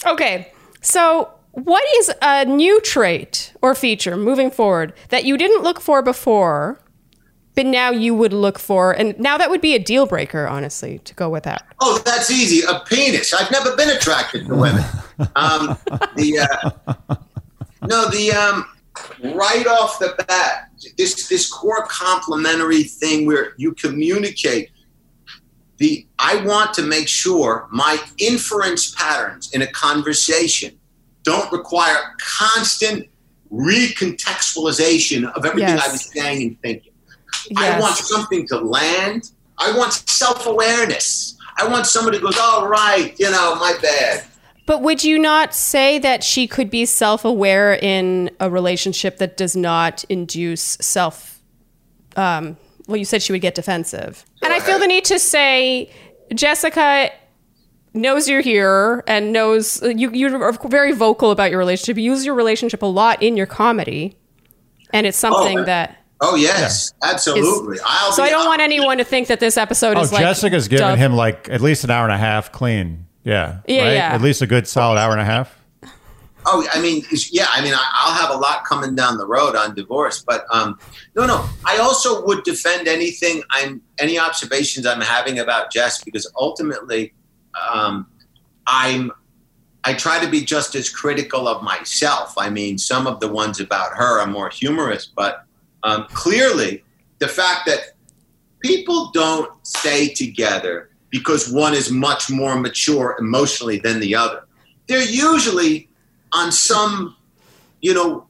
Okay, 0.08 0.52
so 0.82 1.30
what 1.52 1.84
is 1.98 2.12
a 2.24 2.46
new 2.46 2.82
trait 2.82 3.54
or 3.62 3.76
feature 3.76 4.18
moving 4.18 4.50
forward 4.50 4.94
that 5.10 5.26
you 5.26 5.38
didn't 5.38 5.62
look 5.62 5.80
for 5.80 6.02
before, 6.02 6.82
but 7.54 7.68
now 7.68 7.92
you 7.92 8.16
would 8.16 8.34
look 8.34 8.58
for? 8.58 8.94
And 8.94 9.18
now 9.20 9.38
that 9.38 9.52
would 9.52 9.62
be 9.62 9.76
a 9.76 9.80
deal 9.80 10.08
breaker, 10.08 10.48
honestly, 10.48 10.98
to 11.00 11.14
go 11.14 11.30
with 11.30 11.44
that. 11.44 11.64
Oh, 11.82 12.02
that's 12.04 12.32
easy. 12.32 12.66
A 12.68 12.80
penis. 12.80 13.32
I've 13.32 13.52
never 13.52 13.76
been 13.76 13.90
attracted 13.92 14.48
to 14.48 14.56
women. 14.56 14.84
Um, 15.36 15.78
the 16.16 16.48
uh, 17.08 17.16
no, 17.84 18.10
the 18.10 18.32
um, 18.32 18.66
right 19.24 19.68
off 19.68 20.00
the 20.00 20.16
bat, 20.28 20.70
this 20.98 21.28
this 21.28 21.52
core 21.52 21.86
complementary 21.88 22.84
thing 22.84 23.26
where 23.26 23.54
you 23.58 23.74
communicate. 23.74 24.70
The 25.78 26.06
I 26.20 26.46
want 26.46 26.74
to 26.76 26.84
make 26.84 27.08
sure 27.08 27.68
my 27.72 27.98
inference 28.20 28.94
patterns 28.96 29.52
in 29.54 29.62
a 29.64 29.68
conversation 29.68 30.78
don't 31.24 31.52
require 31.52 32.16
constant 32.20 33.08
recontextualization 33.52 35.32
of 35.34 35.46
everything 35.46 35.70
I 35.70 35.76
Yes. 35.76 35.92
was 35.92 36.12
saying 36.14 36.48
and 36.48 36.62
thinking. 36.62 36.94
I 37.58 37.80
want 37.80 37.98
something 37.98 38.48
to 38.48 38.58
land. 38.60 39.32
I 39.58 39.72
want 39.78 39.94
self 39.94 40.46
awareness. 40.46 41.38
I 41.58 41.68
want 41.68 41.86
somebody 41.86 42.18
who 42.18 42.26
goes, 42.26 42.38
"All 42.38 42.68
right, 42.68 43.14
you 43.20 43.30
know, 43.30 43.56
my 43.56 43.76
bad." 43.82 44.26
But 44.66 44.82
would 44.82 45.04
you 45.04 45.18
not 45.20 45.54
say 45.54 46.00
that 46.00 46.24
she 46.24 46.48
could 46.48 46.70
be 46.70 46.86
self 46.86 47.26
aware 47.26 47.74
in 47.74 48.30
a 48.40 48.50
relationship 48.50 49.18
that 49.18 49.36
does 49.38 49.56
not 49.56 50.04
induce 50.06 50.62
self? 50.62 51.42
Um, 52.16 52.58
well, 52.88 52.98
you 52.98 53.06
said 53.06 53.22
she 53.22 53.32
would 53.32 53.42
get 53.42 53.56
defensive. 53.56 54.26
And 54.44 54.54
I 54.54 54.60
feel 54.60 54.80
the 54.80 54.88
need 54.88 55.06
to 55.06 55.20
say, 55.20 55.92
Jessica 56.34 57.10
knows 57.94 58.28
you're 58.30 58.42
here 58.42 59.04
and 59.08 59.34
knows 59.34 59.82
you, 59.82 60.12
you're 60.12 60.52
very 60.70 60.92
vocal 60.94 61.32
about 61.32 61.50
your 61.52 61.60
relationship. 61.60 61.98
You 61.98 62.12
use 62.12 62.26
your 62.26 62.36
relationship 62.36 62.82
a 62.82 62.86
lot 62.86 63.22
in 63.22 63.36
your 63.38 63.46
comedy. 63.48 64.16
And 64.94 65.08
it's 65.08 65.18
something 65.18 65.60
Oh, 65.60 65.64
that. 65.66 65.98
Oh 66.20 66.36
yes, 66.36 66.94
absolutely. 67.02 67.80
I'll 67.86 68.12
So 68.12 68.24
be, 68.24 68.28
I 68.28 68.32
don't 68.32 68.46
want 68.46 68.62
anyone 68.62 68.98
to 69.00 69.04
think 69.04 69.28
that 69.30 69.40
this 69.40 69.58
episode 69.58 69.98
Oh, 69.98 70.02
is 70.02 70.12
like. 70.12 70.22
Jessica's 70.22 70.68
giving 70.68 70.86
Dov. 70.86 70.98
him 70.98 71.14
like 71.16 71.50
at 71.50 71.62
least 71.62 71.84
an 71.84 71.90
hour 71.92 72.04
and 72.04 72.14
a 72.14 72.18
half 72.18 72.52
clean. 72.52 73.08
Yeah. 73.24 73.60
Yeah, 73.68 73.84
right? 73.84 73.94
yeah. 73.94 74.14
At 74.14 74.22
least 74.22 74.42
a 74.42 74.48
good 74.48 74.68
solid 74.68 74.98
hour 74.98 75.12
and 75.12 75.22
a 75.22 75.26
half. 75.26 75.58
Oh, 76.46 76.66
I 76.74 76.82
mean, 76.82 77.04
yeah. 77.30 77.46
I 77.52 77.62
mean, 77.62 77.74
I- 77.74 77.92
I'll 77.94 78.14
have 78.14 78.32
a 78.32 78.38
lot 78.38 78.66
coming 78.66 78.96
down 78.96 79.18
the 79.18 79.28
road 79.28 79.56
on 79.56 79.76
divorce, 79.76 80.24
but 80.26 80.46
um, 80.52 80.80
no, 81.16 81.28
no. 81.28 81.48
I 81.66 81.78
also 81.78 82.26
would 82.26 82.44
defend 82.44 82.88
anything 82.88 83.44
I'm 83.52 83.82
any 84.00 84.18
observations 84.18 84.86
I'm 84.88 85.02
having 85.02 85.38
about 85.38 85.72
Jess 85.72 86.04
because 86.04 86.32
ultimately, 86.36 87.14
um, 87.72 88.08
I'm 88.66 89.12
I 89.84 89.94
try 89.94 90.24
to 90.24 90.30
be 90.30 90.44
just 90.44 90.74
as 90.76 90.90
critical 90.90 91.48
of 91.48 91.64
myself. 91.64 92.34
I 92.38 92.50
mean, 92.50 92.78
some 92.78 93.06
of 93.08 93.20
the 93.20 93.28
ones 93.28 93.60
about 93.60 93.92
her 93.96 94.20
are 94.20 94.28
more 94.28 94.50
humorous, 94.50 95.06
but 95.06 95.44
um, 95.84 96.06
clearly, 96.10 96.84
the 97.20 97.28
fact 97.28 97.68
that 97.68 97.94
people 98.62 99.12
don't 99.12 99.52
stay 99.66 100.08
together 100.08 100.91
because 101.12 101.52
one 101.52 101.74
is 101.74 101.92
much 101.92 102.30
more 102.30 102.58
mature 102.60 103.16
emotionally 103.20 103.78
than 103.80 104.00
the 104.00 104.16
other. 104.16 104.44
They're 104.88 105.04
usually 105.04 105.90
on 106.34 106.52
some, 106.52 107.16
you 107.82 107.94
know, 107.94 108.26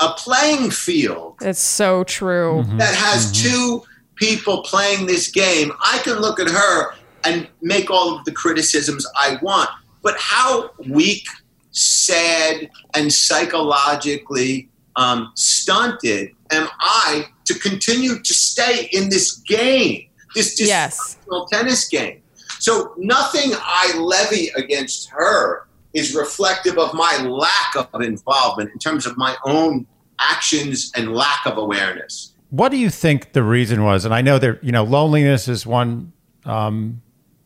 a 0.00 0.08
playing 0.16 0.70
field 0.70 1.36
It's 1.40 1.60
so 1.62 2.02
true. 2.04 2.64
that 2.78 2.94
has 2.94 3.30
two 3.32 3.82
people 4.16 4.62
playing 4.62 5.06
this 5.06 5.30
game. 5.30 5.72
I 5.80 5.98
can 5.98 6.18
look 6.18 6.40
at 6.40 6.48
her 6.50 6.94
and 7.24 7.48
make 7.62 7.90
all 7.90 8.18
of 8.18 8.24
the 8.24 8.32
criticisms 8.32 9.06
I 9.16 9.38
want, 9.40 9.70
but 10.02 10.16
how 10.18 10.70
weak, 10.88 11.24
sad, 11.70 12.68
and 12.94 13.12
psychologically 13.12 14.68
um, 14.96 15.32
stunted 15.34 16.30
am 16.52 16.68
I 16.80 17.26
to 17.46 17.54
continue 17.54 18.20
to 18.20 18.34
stay 18.34 18.88
in 18.92 19.08
this 19.08 19.36
game, 19.38 20.08
this 20.34 20.60
Yes. 20.60 21.18
tennis 21.50 21.88
game? 21.88 22.20
So 22.64 22.94
nothing 22.96 23.50
I 23.60 23.94
levy 23.98 24.48
against 24.56 25.10
her 25.10 25.68
is 25.92 26.14
reflective 26.14 26.78
of 26.78 26.94
my 26.94 27.18
lack 27.18 27.76
of 27.92 28.00
involvement 28.00 28.70
in 28.72 28.78
terms 28.78 29.04
of 29.04 29.18
my 29.18 29.36
own 29.44 29.86
actions 30.18 30.90
and 30.96 31.12
lack 31.12 31.44
of 31.44 31.58
awareness. 31.58 32.32
What 32.48 32.70
do 32.70 32.78
you 32.78 32.88
think 32.88 33.34
the 33.34 33.42
reason 33.42 33.84
was? 33.84 34.06
And 34.06 34.14
I 34.14 34.22
know 34.22 34.38
that 34.38 34.64
you 34.64 34.72
know 34.72 34.82
loneliness 34.82 35.46
is 35.46 35.66
one 35.66 36.14
um, 36.46 37.02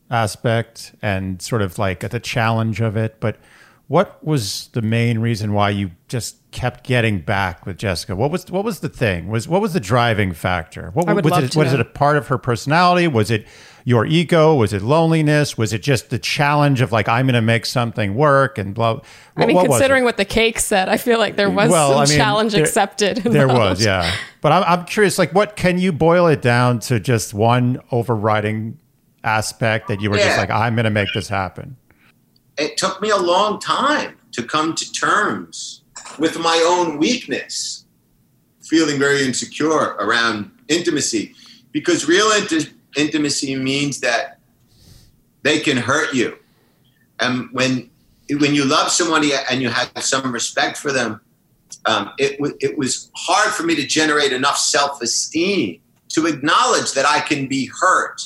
aspect, 0.09 0.95
and 1.01 1.41
sort 1.41 1.63
of 1.63 1.77
like 1.77 1.99
the 1.99 2.21
challenge 2.21 2.79
of 2.79 2.95
it. 2.95 3.19
But 3.19 3.35
what 3.89 4.23
was 4.25 4.69
the 4.71 4.81
main 4.81 5.19
reason 5.19 5.51
why 5.51 5.71
you 5.71 5.91
just 6.07 6.37
kept 6.51 6.85
getting 6.85 7.19
back 7.19 7.65
with 7.65 7.77
Jessica? 7.77 8.15
What 8.15 8.31
was 8.31 8.49
what 8.49 8.63
was 8.63 8.79
the 8.79 8.87
thing? 8.87 9.27
Was 9.27 9.49
what 9.49 9.59
was 9.59 9.73
the 9.73 9.81
driving 9.81 10.31
factor? 10.31 10.91
What 10.93 11.09
I 11.09 11.13
would 11.13 11.25
was 11.25 11.31
love 11.31 11.43
it? 11.43 11.51
to 11.51 11.59
Was 11.59 11.73
know. 11.73 11.79
it 11.79 11.81
a 11.81 11.85
part 11.85 12.15
of 12.15 12.27
her 12.27 12.37
personality? 12.37 13.09
Was 13.09 13.29
it 13.29 13.45
your 13.89 14.05
ego? 14.05 14.53
Was 14.53 14.71
it 14.71 14.83
loneliness? 14.83 15.57
Was 15.57 15.73
it 15.73 15.81
just 15.81 16.11
the 16.11 16.19
challenge 16.19 16.79
of 16.79 16.91
like 16.91 17.09
I'm 17.09 17.25
going 17.25 17.33
to 17.33 17.41
make 17.41 17.65
something 17.65 18.13
work 18.13 18.59
and 18.59 18.75
blah? 18.75 18.99
I 19.35 19.47
mean, 19.47 19.55
what 19.55 19.67
was 19.67 19.77
considering 19.79 20.03
what 20.03 20.17
the 20.17 20.25
cake 20.25 20.59
said, 20.59 20.87
I 20.89 20.97
feel 20.97 21.17
like 21.17 21.35
there 21.37 21.49
was 21.49 21.71
Well, 21.71 21.89
some 21.93 22.01
I 22.01 22.05
mean, 22.05 22.17
challenge 22.17 22.53
there- 22.53 22.63
accepted. 22.63 23.17
There 23.17 23.47
was, 23.47 23.83
yeah. 23.83 24.13
But 24.41 24.51
I'm, 24.51 24.63
I'm 24.63 24.85
curious, 24.85 25.17
like, 25.17 25.33
what 25.33 25.55
can 25.55 25.79
you 25.79 25.91
boil 25.91 26.27
it 26.27 26.41
down 26.43 26.79
to 26.81 26.99
just 26.99 27.33
one 27.33 27.79
overriding 27.91 28.77
aspect 29.23 29.87
that 29.87 30.01
you 30.01 30.11
were 30.11 30.17
just 30.17 30.37
like, 30.37 30.51
I'm 30.51 30.75
going 30.75 30.83
to 30.85 30.91
make 30.91 31.09
this 31.13 31.27
happen? 31.27 31.75
it 32.57 32.75
took 32.75 33.01
me 33.01 33.09
a 33.09 33.15
long 33.17 33.57
time 33.57 34.17
to 34.33 34.43
come 34.43 34.75
to 34.75 34.91
terms 34.91 35.81
with 36.17 36.37
my 36.37 36.61
own 36.67 36.97
weakness, 36.97 37.85
feeling 38.61 38.99
very 38.99 39.23
insecure 39.25 39.95
around 40.03 40.51
intimacy, 40.67 41.33
because 41.71 42.05
real 42.05 42.25
inti- 42.31 42.69
intimacy 42.97 43.55
means 43.55 43.99
that 44.01 44.39
they 45.43 45.59
can 45.59 45.77
hurt 45.77 46.13
you, 46.13 46.37
and 47.19 47.49
when 47.51 47.89
when 48.31 48.53
you 48.53 48.65
love 48.65 48.91
somebody 48.91 49.31
and 49.49 49.61
you 49.61 49.69
have 49.69 49.91
some 49.99 50.31
respect 50.31 50.77
for 50.77 50.91
them, 50.91 51.21
um, 51.85 52.11
it 52.19 52.37
w- 52.37 52.55
it 52.59 52.77
was 52.77 53.09
hard 53.15 53.53
for 53.53 53.63
me 53.63 53.75
to 53.75 53.85
generate 53.85 54.31
enough 54.33 54.57
self 54.57 55.01
esteem 55.01 55.79
to 56.09 56.25
acknowledge 56.25 56.93
that 56.93 57.05
I 57.05 57.21
can 57.21 57.47
be 57.47 57.69
hurt 57.81 58.21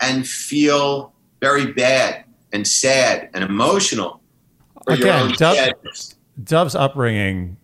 and 0.00 0.26
feel 0.26 1.12
very 1.40 1.72
bad 1.72 2.24
and 2.52 2.66
sad 2.66 3.30
and 3.34 3.44
emotional. 3.44 4.20
Again, 4.86 5.28
Dov- 5.38 5.54
Dov's 6.42 6.74
upbringing 6.74 7.56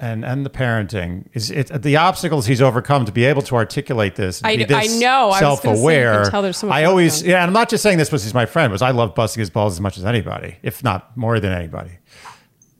and 0.00 0.24
and 0.24 0.44
the 0.44 0.50
parenting 0.50 1.26
is 1.32 1.50
it 1.50 1.68
the 1.82 1.96
obstacles 1.96 2.46
he's 2.46 2.60
overcome 2.62 3.04
to 3.04 3.12
be 3.12 3.24
able 3.24 3.42
to 3.42 3.54
articulate 3.54 4.16
this. 4.16 4.40
I- 4.44 4.56
be 4.56 4.64
this 4.64 4.94
I 4.94 4.98
know. 4.98 5.30
I 5.30 5.40
was 5.40 5.40
gonna 5.40 5.56
say, 5.56 5.68
you 5.68 5.74
can 5.74 5.76
self-aware. 5.76 6.24
tell 6.30 6.42
there's 6.42 6.56
so 6.58 6.66
much 6.66 6.74
I 6.76 6.84
always 6.84 7.22
yeah, 7.22 7.36
and 7.36 7.44
I'm 7.48 7.52
not 7.52 7.68
just 7.68 7.82
saying 7.82 7.98
this 7.98 8.08
because 8.08 8.24
he's 8.24 8.34
my 8.34 8.46
friend, 8.46 8.70
because 8.70 8.82
I 8.82 8.90
love 8.90 9.14
busting 9.14 9.40
his 9.40 9.50
balls 9.50 9.72
as 9.74 9.80
much 9.80 9.98
as 9.98 10.04
anybody, 10.04 10.56
if 10.62 10.82
not 10.84 11.16
more 11.16 11.40
than 11.40 11.52
anybody. 11.52 11.98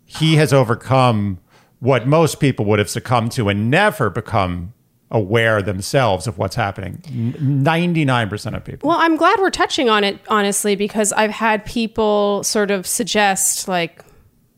He 0.05 0.37
has 0.37 0.53
overcome 0.53 1.39
what 1.81 2.07
most 2.07 2.41
people 2.41 2.65
would 2.67 2.79
have 2.79 2.89
succumbed 2.89 3.33
to 3.33 3.49
and 3.49 3.71
never 3.71 4.09
become 4.11 4.73
aware 5.11 5.63
themselves 5.63 6.27
of 6.27 6.37
what's 6.39 6.57
happening. 6.57 7.03
Ninety 7.41 8.05
nine 8.05 8.29
percent 8.29 8.57
of 8.57 8.65
people. 8.65 8.89
Well, 8.89 8.99
I'm 8.99 9.17
glad 9.17 9.39
we're 9.39 9.51
touching 9.51 9.89
on 9.89 10.03
it, 10.05 10.19
honestly, 10.29 10.75
because 10.75 11.13
I've 11.13 11.31
had 11.31 11.65
people 11.65 12.43
sort 12.43 12.71
of 12.71 12.87
suggest, 12.87 13.69
like, 13.69 14.03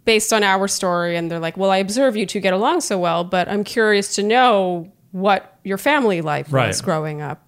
based 0.08 0.32
on 0.32 0.42
our 0.42 0.66
story, 0.66 1.16
and 1.18 1.30
they're 1.30 1.38
like, 1.38 1.58
well, 1.58 1.70
I 1.70 1.76
observe 1.76 2.16
you 2.16 2.24
two 2.24 2.40
get 2.40 2.54
along 2.54 2.80
so 2.80 2.98
well, 2.98 3.24
but 3.24 3.46
I'm 3.46 3.62
curious 3.62 4.14
to 4.14 4.22
know 4.22 4.90
what 5.12 5.58
your 5.64 5.76
family 5.76 6.22
life 6.22 6.50
was 6.50 6.80
growing 6.80 7.20
up. 7.20 7.46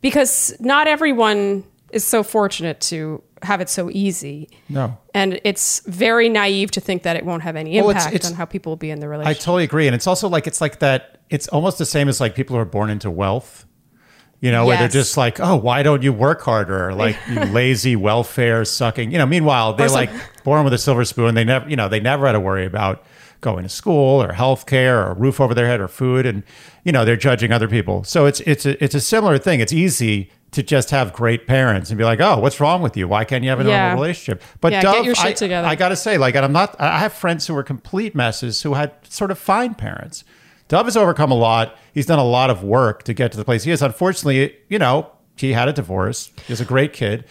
Because 0.00 0.54
not 0.60 0.86
everyone 0.86 1.64
is 1.90 2.04
so 2.04 2.22
fortunate 2.22 2.80
to 2.82 3.20
have 3.42 3.60
it 3.60 3.68
so 3.68 3.90
easy. 3.90 4.48
No. 4.68 4.96
And 5.12 5.40
it's 5.42 5.80
very 5.86 6.28
naive 6.28 6.70
to 6.70 6.80
think 6.80 7.02
that 7.02 7.16
it 7.16 7.24
won't 7.24 7.42
have 7.42 7.56
any 7.56 7.80
Well, 7.80 7.90
it's- 7.90 8.04
impact 8.04 8.14
it's- 8.14 8.30
on 8.30 8.36
how 8.36 8.44
people 8.44 8.70
will 8.70 8.76
be 8.76 8.90
in 8.90 9.00
the 9.00 9.08
relationship. 9.08 9.40
I 9.40 9.44
totally 9.44 9.64
agree, 9.64 9.88
and 9.88 9.94
it's 9.96 10.06
also 10.06 10.28
like 10.28 10.46
it's 10.46 10.60
like 10.60 10.78
that. 10.78 11.18
It's 11.30 11.48
almost 11.48 11.78
the 11.78 11.84
same 11.84 12.08
as 12.08 12.20
like 12.20 12.36
people 12.36 12.54
who 12.54 12.62
are 12.62 12.64
born 12.64 12.90
into 12.90 13.10
wealth. 13.10 13.66
You 14.42 14.50
know, 14.50 14.66
where 14.66 14.76
they're 14.76 14.88
just 14.88 15.16
like, 15.16 15.38
oh, 15.38 15.54
why 15.56 15.82
don't 15.84 16.02
you 16.02 16.12
work 16.12 16.42
harder? 16.42 16.92
Like 17.02 17.16
you 17.28 17.40
lazy 17.46 17.96
welfare 17.96 18.64
sucking. 18.64 19.12
You 19.12 19.18
know, 19.18 19.24
meanwhile 19.26 19.72
they're 19.72 19.88
like 19.88 20.10
born 20.44 20.64
with 20.64 20.72
a 20.74 20.78
silver 20.78 21.04
spoon. 21.04 21.34
They 21.34 21.44
never, 21.44 21.68
you 21.70 21.76
know, 21.76 21.88
they 21.88 22.00
never 22.00 22.26
had 22.26 22.32
to 22.32 22.40
worry 22.40 22.66
about 22.66 23.04
going 23.40 23.62
to 23.62 23.68
school 23.68 24.22
or 24.22 24.32
health 24.32 24.66
care 24.66 25.00
or 25.04 25.10
a 25.12 25.14
roof 25.14 25.40
over 25.40 25.54
their 25.54 25.66
head 25.66 25.80
or 25.80 25.88
food, 25.88 26.26
and 26.26 26.42
you 26.84 26.92
know 26.92 27.04
they're 27.04 27.16
judging 27.16 27.52
other 27.52 27.68
people. 27.68 28.04
So 28.04 28.26
it's 28.26 28.40
it's 28.40 28.66
a, 28.66 28.82
it's 28.82 28.94
a 28.96 29.00
similar 29.00 29.38
thing. 29.38 29.60
It's 29.60 29.72
easy 29.72 30.30
to 30.52 30.62
just 30.62 30.90
have 30.90 31.12
great 31.12 31.46
parents 31.46 31.90
and 31.90 31.96
be 31.98 32.04
like, 32.04 32.20
oh, 32.20 32.38
what's 32.38 32.60
wrong 32.60 32.82
with 32.82 32.96
you? 32.96 33.08
Why 33.08 33.24
can't 33.24 33.42
you 33.42 33.50
have 33.50 33.60
a 33.60 33.64
Yeah. 33.64 33.86
normal 33.88 34.02
relationship? 34.02 34.42
But 34.60 34.72
Yeah, 34.72 34.82
get 34.82 35.04
your 35.04 35.14
shit 35.14 35.26
I, 35.26 35.32
together. 35.32 35.66
I 35.68 35.74
got 35.76 35.88
to 35.90 35.96
say, 35.96 36.18
like, 36.18 36.34
and 36.34 36.44
I'm 36.44 36.52
not. 36.52 36.76
I 36.80 36.98
have 36.98 37.12
friends 37.12 37.46
who 37.46 37.56
are 37.56 37.62
complete 37.62 38.14
messes 38.14 38.62
who 38.62 38.74
had 38.74 38.92
sort 39.08 39.30
of 39.30 39.38
fine 39.38 39.74
parents. 39.74 40.24
Dov 40.72 40.86
has 40.86 40.96
overcome 40.96 41.30
a 41.30 41.34
lot. 41.34 41.76
He's 41.92 42.06
done 42.06 42.18
a 42.18 42.24
lot 42.24 42.48
of 42.48 42.64
work 42.64 43.02
to 43.02 43.12
get 43.12 43.30
to 43.32 43.36
the 43.36 43.44
place 43.44 43.64
he 43.64 43.70
is. 43.70 43.82
Unfortunately, 43.82 44.56
you 44.70 44.78
know, 44.78 45.10
he 45.36 45.52
had 45.52 45.68
a 45.68 45.72
divorce. 45.74 46.32
He's 46.48 46.62
a 46.62 46.64
great 46.64 46.94
kid, 46.94 47.26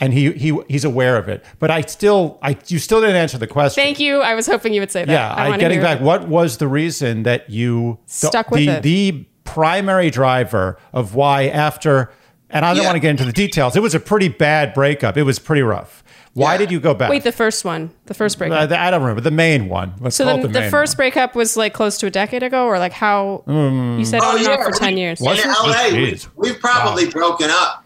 and 0.00 0.12
he 0.12 0.32
he 0.32 0.58
he's 0.68 0.84
aware 0.84 1.16
of 1.16 1.28
it. 1.28 1.44
But 1.60 1.70
I 1.70 1.82
still, 1.82 2.40
I 2.42 2.58
you 2.66 2.80
still 2.80 3.00
didn't 3.00 3.14
answer 3.14 3.38
the 3.38 3.46
question. 3.46 3.80
Thank 3.80 4.00
you. 4.00 4.22
I 4.22 4.34
was 4.34 4.48
hoping 4.48 4.74
you 4.74 4.80
would 4.80 4.90
say 4.90 5.04
that. 5.04 5.12
Yeah, 5.12 5.32
I 5.32 5.50
I, 5.52 5.56
getting 5.56 5.80
back. 5.80 6.00
What 6.00 6.26
was 6.26 6.58
the 6.58 6.66
reason 6.66 7.22
that 7.22 7.48
you 7.48 8.00
Stuck 8.06 8.48
the, 8.48 8.54
with 8.56 8.66
the, 8.66 8.72
it. 8.78 8.82
the 8.82 9.26
primary 9.44 10.10
driver 10.10 10.76
of 10.92 11.14
why 11.14 11.46
after? 11.46 12.10
And 12.52 12.64
I 12.64 12.74
don't 12.74 12.82
Yeah. 12.82 12.88
want 12.88 12.96
to 12.96 13.00
get 13.00 13.10
into 13.10 13.24
the 13.24 13.32
details. 13.32 13.76
It 13.76 13.82
was 13.82 13.94
a 13.94 14.00
pretty 14.00 14.26
bad 14.26 14.74
breakup. 14.74 15.16
It 15.16 15.22
was 15.22 15.38
pretty 15.38 15.62
rough. 15.62 16.02
Why 16.34 16.52
Yeah. 16.52 16.58
did 16.58 16.70
you 16.70 16.78
go 16.80 16.94
back? 16.94 17.10
Wait, 17.10 17.24
the 17.24 17.32
first 17.32 17.64
one, 17.64 17.90
the 18.06 18.14
first 18.14 18.38
breakup. 18.38 18.60
Uh, 18.60 18.66
the- 18.66 18.80
I 18.80 18.90
don't 18.90 19.00
remember 19.02 19.20
the 19.20 19.32
main 19.32 19.68
one. 19.68 19.94
Let's 20.00 20.14
so 20.16 20.24
call 20.24 20.38
the, 20.38 20.44
it 20.44 20.52
the, 20.52 20.60
the 20.60 20.70
first 20.70 20.92
one. 20.92 20.96
breakup 20.98 21.34
was 21.34 21.56
like 21.56 21.74
close 21.74 21.98
to 21.98 22.06
a 22.06 22.10
decade 22.10 22.42
ago, 22.44 22.66
or 22.66 22.78
like 22.78 22.92
how 22.92 23.42
you 23.48 24.04
said 24.04 24.20
Oh 24.22 24.30
on 24.30 24.38
and 24.38 24.46
off 24.46 24.58
yeah, 24.58 24.64
for 24.64 24.70
we- 24.70 24.78
ten 24.78 24.96
years. 24.96 25.20
In? 25.20 25.26
LA, 25.26 25.88
we, 25.92 26.18
we've 26.36 26.60
probably 26.60 27.08
broken 27.10 27.48
up. 27.50 27.84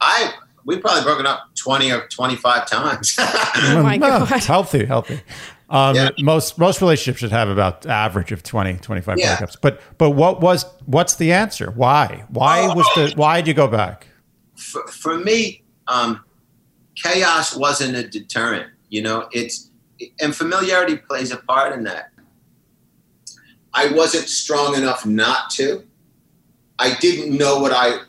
I 0.00 0.32
we've 0.66 0.80
probably 0.82 1.04
broken 1.04 1.26
up 1.26 1.48
twenty 1.58 1.90
or 1.90 2.06
twenty 2.08 2.36
five 2.36 2.66
times. 2.66 3.16
Oh 3.18 3.82
my 3.82 3.96
No, 3.96 4.26
god! 4.26 4.26
healthy, 4.44 4.84
healthy. 4.84 5.20
Um, 5.70 5.96
Yeah. 5.96 6.10
Most 6.20 6.58
most 6.58 6.80
relationships 6.82 7.20
should 7.20 7.32
have 7.32 7.48
about 7.48 7.86
average 7.86 8.30
of 8.30 8.42
20, 8.42 8.74
25 8.76 9.18
Yeah. 9.18 9.36
breakups. 9.36 9.56
But 9.60 9.80
but 9.98 10.10
what 10.10 10.40
was 10.42 10.64
what's 10.84 11.14
the 11.16 11.32
answer? 11.32 11.70
Why? 11.72 12.24
Why 12.28 12.66
Oh. 12.66 12.74
was 12.74 12.86
the 12.94 13.12
why 13.16 13.40
did 13.40 13.48
you 13.48 13.54
go 13.54 13.66
back? 13.66 14.06
for, 14.54 14.86
for 14.88 15.18
me, 15.18 15.62
um, 15.88 16.20
chaos 16.96 17.56
wasn't 17.56 17.96
a 17.96 18.06
deterrent. 18.06 18.70
You 18.88 19.02
know, 19.02 19.28
it's 19.32 19.70
and 20.20 20.34
familiarity 20.34 20.96
plays 20.96 21.30
a 21.30 21.38
part 21.38 21.72
in 21.72 21.84
that. 21.84 22.10
I 23.72 23.88
wasn't 23.88 24.28
strong 24.28 24.74
enough 24.74 25.04
not 25.04 25.50
to. 25.50 25.84
I 26.78 26.94
didn't 26.94 27.36
know 27.36 27.60
what 27.60 27.72
I. 27.72 28.00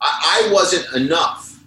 I, 0.00 0.48
I 0.48 0.52
wasn't 0.52 0.94
enough 0.94 1.64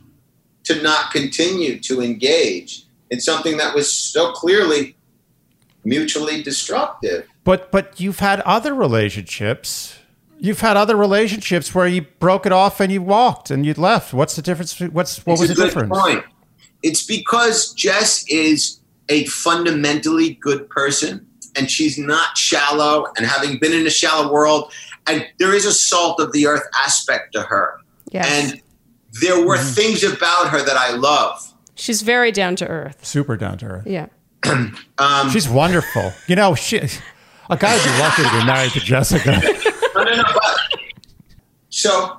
to 0.66 0.82
not 0.82 1.12
continue 1.12 1.80
to 1.80 2.02
engage 2.02 2.86
in 3.10 3.20
something 3.20 3.58
that 3.58 3.74
was 3.74 3.92
so 3.92 4.32
clearly 4.34 4.96
mutually 5.84 6.44
destructive. 6.44 7.28
But 7.44 7.72
but 7.72 8.00
you've 8.00 8.20
had 8.20 8.42
other 8.42 8.74
relationships. 8.74 9.99
You've 10.42 10.62
had 10.62 10.78
other 10.78 10.96
relationships 10.96 11.76
where 11.76 11.88
you 11.88 12.04
broke 12.20 12.46
it 12.46 12.52
off 12.52 12.80
and 12.80 12.92
you 12.92 13.02
walked 13.02 13.52
and 13.52 13.66
you 13.66 13.74
left. 13.74 14.14
What's 14.14 14.36
the 14.36 14.42
difference? 14.42 14.80
What's 14.80 15.26
what 15.26 15.34
It's 15.34 15.42
was 15.42 15.50
a 15.50 15.54
the 15.54 15.62
good 15.62 15.66
difference? 15.68 15.98
Point. 16.00 16.24
It's 16.82 17.06
because 17.06 17.74
Jess 17.74 18.24
is 18.30 18.80
a 19.10 19.26
fundamentally 19.26 20.36
good 20.36 20.70
person, 20.70 21.28
and 21.58 21.70
she's 21.70 21.98
not 21.98 22.38
shallow. 22.38 23.06
And 23.18 23.26
having 23.26 23.60
been 23.60 23.74
in 23.74 23.86
a 23.86 23.90
shallow 23.90 24.32
world, 24.32 24.72
and 25.08 25.28
there 25.40 25.54
is 25.54 25.66
a 25.66 25.74
salt 25.74 26.20
of 26.22 26.32
the 26.32 26.48
earth 26.48 26.64
aspect 26.78 27.34
to 27.34 27.42
her. 27.42 27.80
Yes, 28.12 28.26
And 28.52 28.62
there 29.22 29.46
were 29.46 29.58
Mm-hmm. 29.58 29.74
things 29.74 30.04
about 30.04 30.50
her 30.52 30.64
that 30.64 30.78
I 30.78 30.92
love. 30.96 31.54
she's 31.76 32.02
very 32.02 32.32
down 32.32 32.56
to 32.58 32.68
earth. 32.68 33.04
Super 33.06 33.36
down 33.36 33.58
to 33.58 33.66
earth. 33.66 33.88
Yeah. 33.88 34.08
Um, 35.00 35.30
She's 35.32 35.48
wonderful. 35.50 36.12
You 36.28 36.36
know, 36.36 36.54
she 36.56 36.78
a 36.78 37.58
guy 37.58 37.74
would 37.76 37.84
be 37.84 38.00
lucky 38.00 38.24
to 38.24 38.30
be 38.40 38.46
married 38.46 38.72
to 38.74 38.80
Jessica. 38.82 39.32
no, 39.96 40.04
no, 40.04 40.16
no, 40.16 40.24
but 40.34 40.58
so 41.80 42.18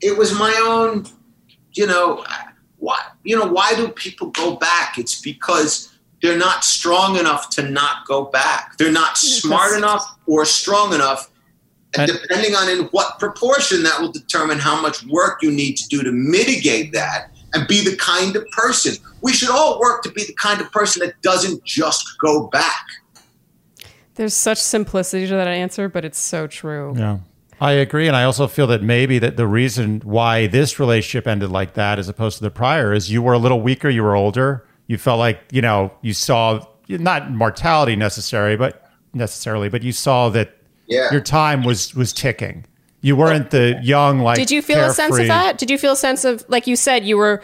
it 0.00 0.16
was 0.16 0.32
my 0.32 0.54
own, 0.64 1.04
you 1.72 1.86
know, 1.86 2.24
why, 2.78 2.98
you 3.22 3.38
know, 3.38 3.46
why 3.46 3.74
do 3.74 3.88
people 3.88 4.28
go 4.30 4.56
back? 4.56 4.96
It's 4.98 5.20
because 5.20 5.92
they're 6.22 6.38
not 6.38 6.64
strong 6.64 7.18
enough 7.18 7.50
to 7.50 7.62
not 7.68 8.06
go 8.06 8.24
back. 8.24 8.78
They're 8.78 8.90
not 8.92 9.18
smart 9.18 9.76
enough 9.76 10.16
or 10.26 10.46
strong 10.46 10.94
enough. 10.94 11.30
And 11.94 12.08
And- 12.10 12.20
depending 12.22 12.54
on 12.54 12.68
in 12.70 12.84
what 12.86 13.18
proportion, 13.18 13.82
that 13.82 14.00
will 14.00 14.12
determine 14.12 14.58
how 14.58 14.80
much 14.80 15.04
work 15.06 15.42
you 15.42 15.50
need 15.50 15.76
to 15.76 15.88
do 15.88 16.02
to 16.02 16.12
mitigate 16.12 16.92
that 16.94 17.30
and 17.52 17.66
be 17.68 17.84
the 17.84 17.96
kind 17.96 18.36
of 18.36 18.48
person. 18.52 18.96
We 19.20 19.34
should 19.34 19.50
all 19.50 19.78
work 19.80 20.02
to 20.04 20.10
be 20.10 20.24
the 20.24 20.34
kind 20.34 20.62
of 20.62 20.72
person 20.72 21.04
that 21.04 21.20
doesn't 21.20 21.62
just 21.64 22.06
go 22.20 22.46
back. 22.46 22.86
There's 24.14 24.34
such 24.34 24.58
simplicity 24.58 25.26
to 25.26 25.34
that 25.34 25.46
answer, 25.48 25.88
but 25.90 26.04
it's 26.06 26.18
so 26.18 26.46
true. 26.46 26.94
Yeah. 26.96 27.18
I 27.60 27.72
agree. 27.72 28.06
And 28.06 28.16
I 28.16 28.24
also 28.24 28.46
feel 28.46 28.66
that 28.68 28.82
maybe 28.82 29.18
that 29.18 29.36
the 29.36 29.46
reason 29.46 30.00
why 30.04 30.46
this 30.46 30.78
relationship 30.80 31.26
ended 31.26 31.50
like 31.50 31.74
that 31.74 31.98
as 31.98 32.08
opposed 32.08 32.38
to 32.38 32.42
the 32.44 32.50
prior 32.50 32.92
is 32.92 33.10
you 33.10 33.20
were 33.22 33.34
a 33.34 33.38
little 33.38 33.60
weaker, 33.60 33.88
you 33.90 34.02
were 34.02 34.16
older. 34.16 34.66
You 34.86 34.96
felt 34.98 35.18
like, 35.18 35.40
you 35.52 35.60
know, 35.60 35.92
you 36.02 36.14
saw 36.14 36.64
not 36.88 37.30
mortality 37.30 37.96
necessary, 37.96 38.56
but 38.56 38.90
necessarily, 39.12 39.68
but 39.68 39.82
you 39.82 39.92
saw 39.92 40.28
that 40.30 40.56
Yeah. 40.86 41.10
your 41.12 41.20
time 41.20 41.62
was 41.62 41.94
was 41.94 42.12
ticking. 42.12 42.64
You 43.02 43.14
weren't 43.16 43.50
the 43.50 43.78
young 43.82 44.20
like 44.20 44.36
Did 44.36 44.50
you 44.50 44.62
feel 44.62 44.80
a 44.84 44.90
sense 44.92 45.18
of 45.18 45.26
that? 45.28 45.56
Did 45.58 45.70
you 45.70 45.78
feel 45.78 45.92
a 45.92 45.96
sense 45.96 46.24
of 46.24 46.44
like 46.48 46.66
you 46.66 46.76
said 46.76 47.04
you 47.04 47.16
were 47.16 47.42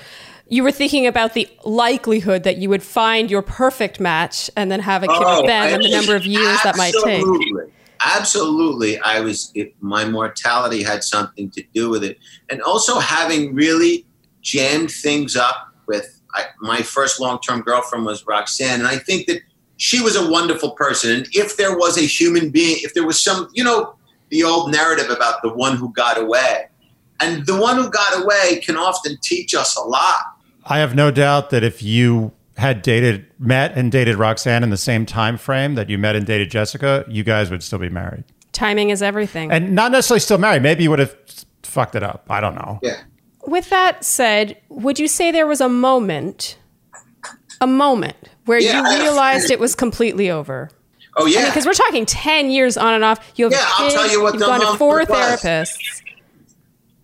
you 0.49 0.63
were 0.63 0.73
thinking 0.73 1.07
about 1.07 1.35
the 1.35 1.49
likelihood 1.65 2.45
that 2.45 2.57
you 2.57 2.69
would 2.69 2.83
find 2.83 3.31
your 3.31 3.43
perfect 3.43 3.99
match 4.01 4.51
and 4.57 4.71
then 4.71 4.81
have 4.81 5.03
a 5.03 5.07
kid 5.09 5.17
Oh, 5.21 5.43
with 5.43 5.49
them 5.49 5.75
and 5.75 5.83
the 5.83 5.91
number 5.91 6.15
of 6.17 6.25
years 6.25 6.59
that 6.63 6.77
might 6.77 6.95
take? 7.05 7.25
Absolutely. 8.01 8.99
I 9.01 9.21
was, 9.21 9.51
it, 9.55 9.75
my 9.81 10.05
mortality 10.05 10.83
had 10.83 11.03
something 11.05 11.51
to 11.51 11.65
do 11.75 11.89
with 11.91 12.05
it. 12.05 12.19
And 12.51 12.63
also 12.63 12.99
having 12.99 13.55
really 13.55 14.07
jammed 14.43 14.91
things 14.91 15.37
up 15.37 15.75
with 15.87 16.21
I, 16.35 16.45
my 16.61 16.83
first 16.83 17.21
long 17.21 17.41
term 17.41 17.63
girlfriend 17.63 18.05
was 18.05 18.27
Roxanne. 18.27 18.81
And 18.81 18.89
I 18.89 18.99
think 18.99 19.27
that 19.27 19.41
she 19.79 20.01
was 20.01 20.17
a 20.17 20.31
wonderful 20.31 20.73
person. 20.73 21.11
And 21.13 21.29
if 21.33 21.57
there 21.57 21.77
was 21.77 21.99
a 21.99 22.03
human 22.03 22.51
being, 22.51 22.77
if 22.81 22.95
there 22.95 23.07
was 23.07 23.23
some, 23.23 23.49
you 23.55 23.65
know, 23.65 23.97
the 24.31 24.45
old 24.45 24.73
narrative 24.73 25.11
about 25.11 25.43
the 25.43 25.53
one 25.53 25.77
who 25.77 25.93
got 25.93 26.19
away. 26.19 26.67
And 27.21 27.47
the 27.47 27.59
one 27.59 27.77
who 27.77 27.89
got 27.89 28.23
away 28.23 28.61
can 28.61 28.77
often 28.77 29.17
teach 29.23 29.55
us 29.55 29.77
a 29.77 29.83
lot. 29.83 30.37
I 30.65 30.79
have 30.79 30.95
no 30.95 31.11
doubt 31.11 31.51
that 31.51 31.63
if 31.63 31.83
you 31.83 32.33
had 32.57 32.83
dated 32.83 33.27
met 33.39 33.77
and 33.77 33.93
dated 33.93 34.17
Roxanne 34.17 34.63
in 34.63 34.71
the 34.71 34.77
same 34.77 35.05
time 35.07 35.37
frame 35.37 35.75
that 35.75 35.91
you 35.91 35.99
met 35.99 36.17
and 36.17 36.27
dated 36.27 36.51
Jessica, 36.51 37.05
you 37.09 37.23
guys 37.23 37.51
would 37.51 37.63
still 37.63 37.79
be 37.79 37.89
married. 37.91 38.25
Timing 38.53 38.91
is 38.91 39.03
everything. 39.03 39.53
And 39.53 39.75
not 39.75 39.93
necessarily 39.93 40.21
still 40.21 40.39
married. 40.39 40.63
Maybe 40.63 40.83
you 40.83 40.91
would 40.91 40.99
have 40.99 41.15
fucked 41.63 41.95
it 41.95 42.03
up. 42.03 42.25
I 42.31 42.41
don't 42.41 42.55
know. 42.55 42.81
Yeah. 42.83 43.01
With 43.47 43.69
that 43.71 44.05
said, 44.05 44.57
would 44.71 44.99
you 44.99 45.07
say 45.07 45.31
there 45.31 45.47
was 45.47 45.61
a 45.61 45.69
moment, 45.69 46.59
a 47.61 47.67
moment 47.67 48.17
where 48.47 48.59
Yeah, 48.59 48.91
you 48.91 48.99
realized 49.03 49.51
it 49.51 49.61
was 49.61 49.75
completely 49.75 50.31
over? 50.31 50.71
Oh, 51.19 51.27
yeah. 51.27 51.47
Because 51.47 51.67
we're 51.67 51.73
talking 51.75 52.07
ten 52.07 52.51
years 52.51 52.77
on 52.77 52.95
and 52.95 53.05
off. 53.05 53.33
You 53.37 53.45
have 53.47 53.53
Yeah, 53.53 53.65
I'll 53.67 53.91
tell 53.91 54.11
you 54.11 54.23
what 54.23 54.35
you've 54.35 54.43
gone 54.43 54.61
to 54.61 54.65
moment 54.65 54.79
four 54.79 54.99
was. 55.01 55.09
therapists. 55.09 56.03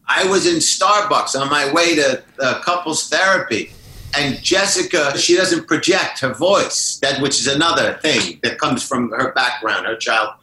I 0.09 0.27
was 0.29 0.47
in 0.47 0.57
Starbucks 0.57 1.39
on 1.41 1.49
my 1.51 1.73
way 1.73 1.95
to 1.95 2.23
uh, 2.41 2.61
couples 2.63 3.09
therapy, 3.09 3.73
and 4.15 4.43
Jessica, 4.43 5.17
she 5.17 5.37
doesn't 5.37 5.67
project 5.67 6.21
her 6.21 6.35
voice, 6.35 6.99
that 7.03 7.21
which 7.23 7.41
is 7.41 7.47
another 7.47 7.95
thing 7.95 8.39
that 8.43 8.59
comes 8.59 8.87
from 8.87 9.11
her 9.11 9.33
background, 9.33 9.87
her 9.87 9.97
child. 9.97 10.35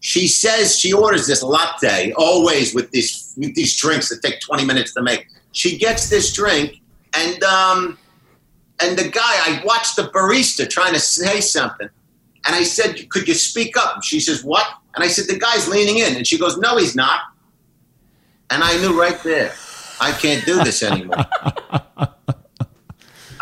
She 0.00 0.28
says 0.28 0.78
she 0.78 0.92
orders 0.92 1.26
this 1.26 1.42
latte, 1.42 2.12
always 2.12 2.74
with 2.74 2.90
these 2.90 3.34
with 3.36 3.54
these 3.54 3.76
drinks 3.76 4.08
that 4.08 4.22
take 4.22 4.40
twenty 4.40 4.64
minutes 4.64 4.94
to 4.94 5.02
make. 5.02 5.28
She 5.52 5.78
gets 5.78 6.08
this 6.08 6.32
drink, 6.32 6.80
and 7.14 7.42
um, 7.42 7.98
and 8.82 8.98
the 8.98 9.08
guy, 9.08 9.20
I 9.20 9.62
watched 9.64 9.96
the 9.96 10.04
barista 10.04 10.68
trying 10.68 10.94
to 10.94 11.00
say 11.00 11.40
something, 11.40 11.88
and 12.46 12.56
I 12.56 12.62
said, 12.62 13.08
"Could 13.10 13.28
you 13.28 13.34
speak 13.34 13.76
up?" 13.76 14.02
She 14.02 14.20
says, 14.20 14.42
"What?" 14.42 14.66
And 14.94 15.04
I 15.04 15.08
said, 15.08 15.26
"The 15.26 15.38
guy's 15.38 15.68
leaning 15.68 15.98
in," 15.98 16.16
and 16.16 16.26
she 16.26 16.38
goes, 16.38 16.56
"No, 16.56 16.78
he's 16.78 16.96
not." 16.96 17.20
And 18.50 18.64
I 18.64 18.76
knew 18.80 18.98
right 18.98 19.22
there, 19.22 19.54
I 20.00 20.12
can't 20.12 20.44
do 20.44 20.62
this 20.64 20.82
anymore. 20.82 21.26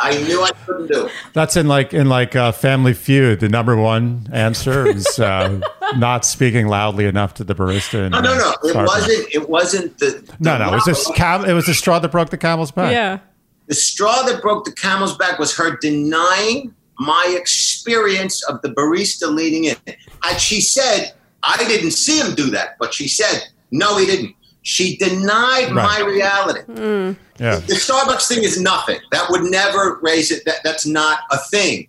I 0.00 0.16
knew 0.22 0.42
I 0.42 0.52
couldn't 0.64 0.86
do. 0.86 1.08
That's 1.32 1.56
in 1.56 1.66
like 1.68 1.92
in 1.92 2.08
like 2.08 2.36
uh, 2.36 2.52
Family 2.52 2.94
Feud. 2.94 3.40
The 3.40 3.48
number 3.48 3.76
one 3.76 4.28
answer 4.32 4.86
is 4.86 5.18
uh, 5.18 5.60
not 5.96 6.24
speaking 6.24 6.68
loudly 6.68 7.06
enough 7.06 7.34
to 7.34 7.44
the 7.44 7.54
barista. 7.54 8.08
No, 8.10 8.20
no, 8.20 8.34
no. 8.36 8.50
It 8.62 8.74
Starbucks. 8.74 8.86
wasn't. 8.86 9.34
It 9.34 9.48
wasn't 9.48 9.98
the. 9.98 10.36
No, 10.40 10.52
the 10.52 10.58
no. 10.58 10.68
It 10.68 10.74
was 10.76 10.84
this 10.84 11.10
cam- 11.14 11.44
It 11.44 11.52
was 11.52 11.66
the 11.66 11.74
straw 11.74 11.98
that 11.98 12.10
broke 12.12 12.30
the 12.30 12.38
camel's 12.38 12.70
back. 12.70 12.92
Yeah. 12.92 13.18
The 13.66 13.74
straw 13.74 14.22
that 14.22 14.40
broke 14.40 14.64
the 14.64 14.72
camel's 14.72 15.16
back 15.16 15.38
was 15.38 15.54
her 15.56 15.76
denying 15.76 16.74
my 16.98 17.34
experience 17.38 18.42
of 18.48 18.62
the 18.62 18.70
barista 18.70 19.32
leading 19.34 19.64
in. 19.64 19.76
And 20.24 20.40
she 20.40 20.60
said, 20.60 21.12
I 21.42 21.56
didn't 21.58 21.90
see 21.92 22.18
him 22.18 22.34
do 22.34 22.50
that, 22.50 22.76
but 22.78 22.94
she 22.94 23.06
said, 23.08 23.42
no, 23.70 23.98
he 23.98 24.06
didn't. 24.06 24.34
She 24.62 24.96
denied 24.96 25.70
my 25.72 26.00
Right. 26.00 26.06
reality. 26.06 27.16
Yeah. 27.38 27.56
The 27.56 27.74
Starbucks 27.74 28.26
thing 28.28 28.42
is 28.44 28.60
nothing. 28.60 28.98
That 29.12 29.30
would 29.30 29.42
never 29.44 29.98
raise 30.02 30.30
it. 30.30 30.44
That, 30.44 30.56
that's 30.64 30.86
not 30.86 31.20
a 31.30 31.38
thing. 31.38 31.88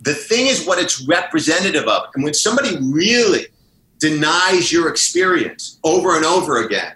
The 0.00 0.14
thing 0.14 0.46
is 0.46 0.66
what 0.66 0.78
it's 0.78 1.00
representative 1.06 1.84
of. 1.88 2.04
And 2.14 2.22
when 2.24 2.34
somebody 2.34 2.76
really 2.80 3.46
denies 3.98 4.70
your 4.72 4.88
experience 4.88 5.78
over 5.82 6.16
and 6.16 6.24
over 6.24 6.62
again, 6.64 6.94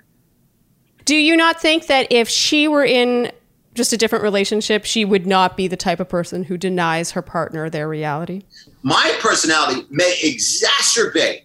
Do 1.05 1.17
you 1.17 1.37
not 1.37 1.61
think 1.61 1.87
that 1.87 2.07
if 2.13 2.29
she 2.29 2.69
were 2.69 2.85
in 2.85 3.33
just 3.75 3.93
a 3.93 3.97
different 3.97 4.23
relationship, 4.25 4.85
she 4.85 5.05
would 5.05 5.27
not 5.27 5.57
be 5.57 5.69
the 5.69 5.77
type 5.77 6.01
of 6.01 6.09
person 6.09 6.45
who 6.45 6.57
denies 6.59 7.13
her 7.13 7.23
partner 7.23 7.71
their 7.71 7.89
reality? 7.89 8.43
my 8.83 9.17
personality 9.21 9.85
may 9.91 10.17
exacerbate 10.23 11.43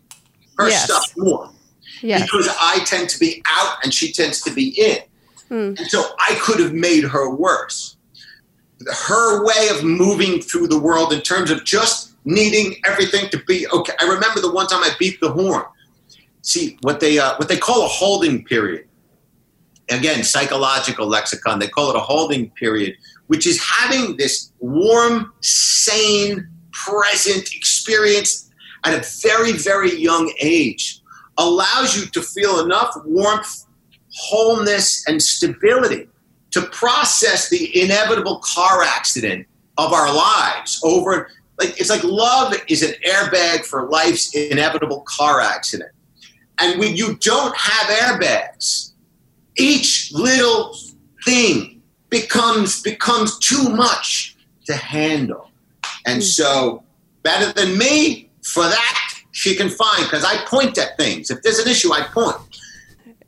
her 0.58 0.70
Yes. 0.70 0.84
stuff 0.86 1.14
more 1.18 1.50
Yes. 2.02 2.22
because 2.24 2.48
I 2.60 2.80
tend 2.86 3.10
to 3.10 3.20
be 3.20 3.42
out 3.50 3.78
and 3.84 3.94
she 3.94 4.12
tends 4.12 4.42
to 4.42 4.52
be 4.54 4.70
in. 4.70 4.98
And 5.54 5.88
so 5.88 6.04
I 6.20 6.36
could 6.42 6.60
have 6.60 6.74
made 6.74 7.04
her 7.04 7.34
worse. 7.34 7.98
Her 9.08 9.46
way 9.46 9.70
of 9.70 9.84
moving 9.84 10.42
through 10.42 10.68
the 10.68 10.80
world 10.80 11.14
in 11.14 11.22
terms 11.22 11.52
of 11.52 11.64
just 11.64 12.16
needing 12.26 12.76
everything 12.86 13.30
to 13.30 13.38
be 13.46 13.68
okay. 13.70 13.94
I 14.00 14.06
remember 14.06 14.42
the 14.42 14.52
one 14.52 14.68
time 14.68 14.84
I 14.84 14.92
beat 15.00 15.20
the 15.22 15.32
horn. 15.32 15.64
See 16.42 16.78
what 16.82 17.00
they 17.00 17.20
uh, 17.20 17.36
what 17.38 17.48
they 17.48 17.58
call 17.58 17.86
a 17.86 17.88
holding 17.88 18.44
period. 18.44 18.88
Again, 19.90 20.24
psychological 20.24 21.08
lexicon. 21.08 21.60
They 21.60 21.68
call 21.68 21.90
it 21.90 21.96
a 21.96 22.00
holding 22.00 22.50
period, 22.52 22.96
which 23.28 23.46
is 23.46 23.62
having 23.62 24.18
this 24.18 24.52
warm, 24.60 25.34
sane, 25.42 26.50
present 26.72 27.54
experience 27.54 28.50
at 28.84 28.94
a 28.94 29.06
very, 29.22 29.54
very 29.54 29.96
young 29.96 30.34
age 30.42 31.02
allows 31.38 31.98
you 31.98 32.06
to 32.08 32.22
feel 32.22 32.60
enough 32.60 32.96
warmth, 33.06 33.66
wholeness, 34.16 35.08
and 35.08 35.22
stability 35.22 36.08
to 36.52 36.62
process 36.62 37.50
the 37.50 37.82
inevitable 37.82 38.40
car 38.44 38.84
accident 38.84 39.48
of 39.78 39.92
our 39.92 40.14
lives 40.14 40.80
over 40.84 41.30
like 41.60 41.80
it's 41.80 41.90
like 41.90 42.04
love 42.04 42.54
is 42.68 42.84
an 42.84 42.94
airbag 43.06 43.66
for 43.66 43.90
life's 43.90 44.34
inevitable 44.36 45.04
car 45.08 45.40
accident. 45.42 45.92
And 46.60 46.80
when 46.80 46.96
you 46.96 47.16
don't 47.18 47.56
have 47.58 47.88
airbags 47.90 48.92
each 49.58 50.12
little 50.14 50.76
thing 51.26 51.82
becomes 52.10 52.82
becomes 52.82 53.38
too 53.40 53.70
much 53.70 54.36
to 54.66 54.76
handle. 54.76 55.50
And 56.06 56.18
hmm. 56.18 56.22
so 56.22 56.84
better 57.24 57.52
than 57.54 57.78
me 57.78 58.30
for 58.44 58.64
that 58.64 59.00
she 59.32 59.56
can 59.56 59.70
find 59.70 60.04
because 60.04 60.24
i 60.24 60.38
point 60.46 60.78
at 60.78 60.98
things. 60.98 61.32
If 61.32 61.42
there's 61.42 61.60
an 61.60 61.68
issue 61.68 61.92
i 61.94 62.02
point 62.02 62.38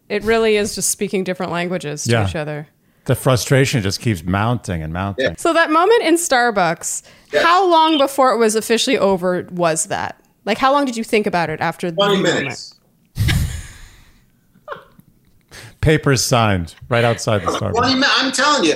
It 0.10 0.24
really 0.24 0.56
is 0.58 0.76
just 0.76 0.90
speaking 0.92 1.24
different 1.24 1.52
languages 1.52 2.04
to 2.04 2.12
Yeah. 2.12 2.28
each 2.28 2.36
other. 2.36 2.68
The 3.06 3.16
frustration 3.16 3.82
just 3.84 4.00
keeps 4.00 4.24
mounting 4.24 4.82
and 4.82 4.92
mounting. 4.94 5.26
Yeah. 5.26 5.34
So 5.38 5.54
that 5.54 5.70
moment 5.72 6.04
in 6.04 6.16
Starbucks, 6.16 7.04
Yes. 7.32 7.44
how 7.44 7.68
long 7.70 7.98
before 7.98 8.32
it 8.32 8.38
was 8.38 8.56
officially 8.56 8.98
over 8.98 9.48
was 9.52 9.86
that? 9.86 10.20
Like 10.46 10.58
how 10.58 10.72
long 10.72 10.86
did 10.86 10.96
you 10.98 11.04
think 11.04 11.26
about 11.28 11.50
it 11.50 11.60
after 11.62 11.90
the 11.92 11.98
20 11.98 12.16
moment? 12.18 12.36
minutes 12.36 12.76
Papers 15.82 16.24
signed 16.24 16.74
right 16.90 17.04
outside 17.04 17.40
the 17.44 17.58
20 17.58 17.78
Starbucks. 17.78 18.04
I'm 18.18 18.32
telling 18.32 18.64
you. 18.66 18.76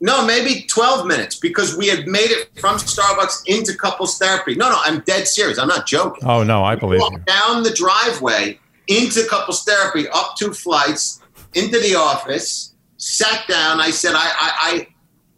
No, 0.00 0.24
maybe 0.26 0.66
12 0.68 1.06
minutes 1.06 1.36
because 1.36 1.76
we 1.76 1.88
had 1.88 2.06
made 2.06 2.30
it 2.30 2.50
from 2.60 2.76
Starbucks 2.76 3.42
into 3.46 3.74
couples 3.74 4.18
therapy. 4.18 4.54
No, 4.54 4.68
no, 4.68 4.78
I'm 4.84 5.00
dead 5.00 5.26
serious. 5.26 5.58
I'm 5.58 5.68
not 5.68 5.86
joking. 5.86 6.24
Oh 6.28 6.42
no, 6.42 6.62
I 6.62 6.74
believe 6.76 7.00
you. 7.00 7.18
Down 7.26 7.62
the 7.62 7.70
driveway 7.70 8.58
into 8.88 9.26
couples 9.28 9.64
therapy, 9.64 10.06
up 10.08 10.36
two 10.36 10.52
flights, 10.52 11.20
into 11.54 11.78
the 11.80 11.94
office, 11.94 12.74
sat 12.96 13.46
down. 13.48 13.80
I 13.80 13.90
said, 13.90 14.14
I, 14.14 14.18
I, 14.18 14.88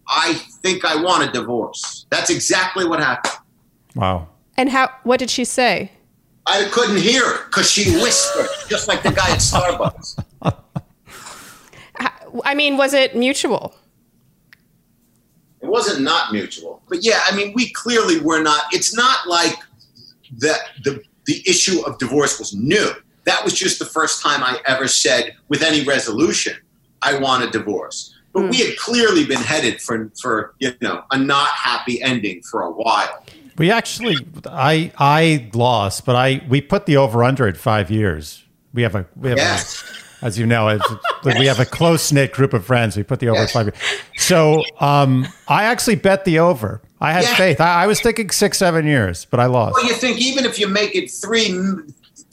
I, 0.09 0.31
I 0.31 0.35
think 0.63 0.85
I 0.85 1.01
want 1.01 1.29
a 1.29 1.33
divorce. 1.33 2.07
That's 2.11 2.31
exactly 2.31 2.87
what 2.87 3.01
happened. 3.01 3.35
Wow. 3.95 4.29
And 4.57 4.69
how 4.71 4.91
what 5.03 5.19
did 5.19 5.31
she 5.31 5.45
say? 5.45 5.93
I 6.47 6.65
couldn't 6.71 6.99
hear 6.99 7.27
her 7.27 7.45
because 7.47 7.71
she 7.71 7.91
whispered, 8.01 8.49
just 8.69 8.89
like 8.89 9.03
the 9.03 9.11
guy 9.11 9.31
at 9.31 9.39
Starbucks. 9.39 10.23
I 12.45 12.55
mean, 12.55 12.77
was 12.77 12.95
it 12.95 13.17
mutual? 13.17 13.75
It 15.61 15.69
wasn't 15.69 16.03
not 16.03 16.33
mutual. 16.33 16.83
But 16.89 17.03
yeah, 17.03 17.21
I 17.25 17.35
mean, 17.35 17.53
we 17.55 17.73
clearly 17.73 18.21
were 18.21 18.41
not. 18.41 18.63
It's 18.73 18.95
not 18.95 19.27
like 19.27 19.57
the 20.37 20.57
the 20.85 21.03
the 21.25 21.43
issue 21.47 21.85
of 21.85 21.99
divorce 21.99 22.39
was 22.39 22.55
new. 22.55 22.91
That 23.27 23.45
was 23.45 23.53
just 23.53 23.79
the 23.79 23.85
first 23.85 24.23
time 24.23 24.43
I 24.43 24.61
ever 24.67 24.89
said 24.89 25.35
with 25.49 25.63
any 25.63 25.85
resolution, 25.85 26.57
I 27.03 27.19
want 27.19 27.45
a 27.45 27.51
divorce. 27.51 28.15
But 28.33 28.51
we 28.51 28.59
had 28.59 28.77
clearly 28.77 29.25
been 29.27 29.41
headed 29.41 29.81
for 29.81 30.11
for 30.21 30.55
you 30.59 30.73
know 30.81 31.03
a 31.11 31.19
not 31.19 31.49
happy 31.49 32.01
ending 32.03 32.43
for 32.43 32.63
a 32.63 32.71
while. 32.71 33.25
We 33.59 33.71
actually, 33.71 34.19
I 34.47 34.93
I 34.99 35.49
lost, 35.55 36.05
but 36.05 36.15
I 36.17 36.43
we 36.49 36.61
put 36.61 36.87
the 36.87 36.99
over 36.99 37.25
under 37.25 37.49
at 37.49 37.57
five 37.57 37.91
years. 37.91 38.45
We 38.75 38.83
have 38.83 38.95
a 38.95 39.07
we 39.17 39.31
have 39.31 39.39
Yes. 39.39 39.83
a, 40.23 40.27
as 40.27 40.39
you 40.39 40.47
know, 40.47 40.69
it's, 40.69 40.85
we 41.25 41.47
have 41.47 41.61
a 41.61 41.65
close 41.67 42.13
knit 42.13 42.33
group 42.33 42.53
of 42.53 42.65
friends. 42.65 42.97
We 42.97 43.03
put 43.03 43.21
the 43.21 43.29
over 43.29 43.39
at 43.41 43.43
Yes. 43.45 43.53
five 43.53 43.67
years. 43.67 43.77
So 44.19 44.63
um, 44.81 45.27
I 45.49 45.65
actually 45.65 45.97
bet 45.97 46.25
the 46.27 46.39
over. 46.39 46.81
I 47.01 47.13
had 47.13 47.25
Yeah. 47.25 47.35
faith. 47.37 47.61
I, 47.61 47.85
I 47.85 47.87
was 47.87 48.01
thinking 48.01 48.31
six 48.31 48.59
seven 48.59 48.87
years, 48.87 49.25
but 49.25 49.41
I 49.41 49.47
lost. 49.47 49.75
Well, 49.77 49.87
you 49.87 49.95
think 49.95 50.19
even 50.21 50.45
if 50.45 50.59
you 50.59 50.69
make 50.69 50.95
it 50.95 51.11
three 51.11 51.49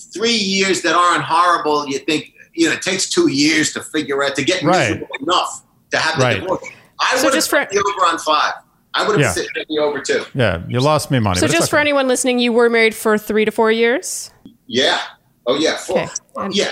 three 0.03 0.31
years 0.35 0.81
that 0.81 0.95
aren't 0.95 1.23
horrible, 1.23 1.87
you 1.87 1.99
think 1.99 2.33
you 2.53 2.67
know 2.67 2.73
it 2.73 2.81
takes 2.81 3.09
two 3.09 3.29
years 3.29 3.73
to 3.73 3.81
figure 3.81 4.23
out 4.23 4.35
to 4.35 4.43
get 4.43 4.61
Right. 4.63 5.01
enough 5.21 5.63
to 5.91 5.97
have 5.97 6.17
the 6.19 6.23
Right. 6.23 6.41
divorce. 6.41 6.63
I 6.99 7.17
So 7.17 7.23
would 7.23 7.23
have 7.25 7.33
just 7.33 7.49
for- 7.49 7.59
put 7.65 7.69
the 7.71 7.79
over 7.79 8.05
on 8.11 8.19
five. 8.19 8.53
I 8.93 9.07
would 9.07 9.19
have 9.19 9.21
Yeah. 9.21 9.31
sit 9.31 9.47
the 9.67 9.79
over 9.79 9.99
too. 10.01 10.23
Yeah, 10.35 10.61
you 10.67 10.79
lost 10.79 11.09
me 11.09 11.19
money. 11.19 11.35
So 11.39 11.41
but 11.47 11.49
it's 11.49 11.59
just 11.59 11.69
for 11.71 11.79
anyone 11.79 12.07
listening, 12.07 12.37
you 12.39 12.53
were 12.53 12.69
married 12.69 12.93
for 12.93 13.17
3 13.17 13.43
to 13.45 13.51
4 13.51 13.71
years? 13.71 14.29
Yeah. 14.67 14.99
Oh 15.47 15.55
yeah. 15.55 15.77
Four. 15.77 15.97
Okay. 16.01 16.11
And- 16.35 16.55
Yeah. 16.55 16.71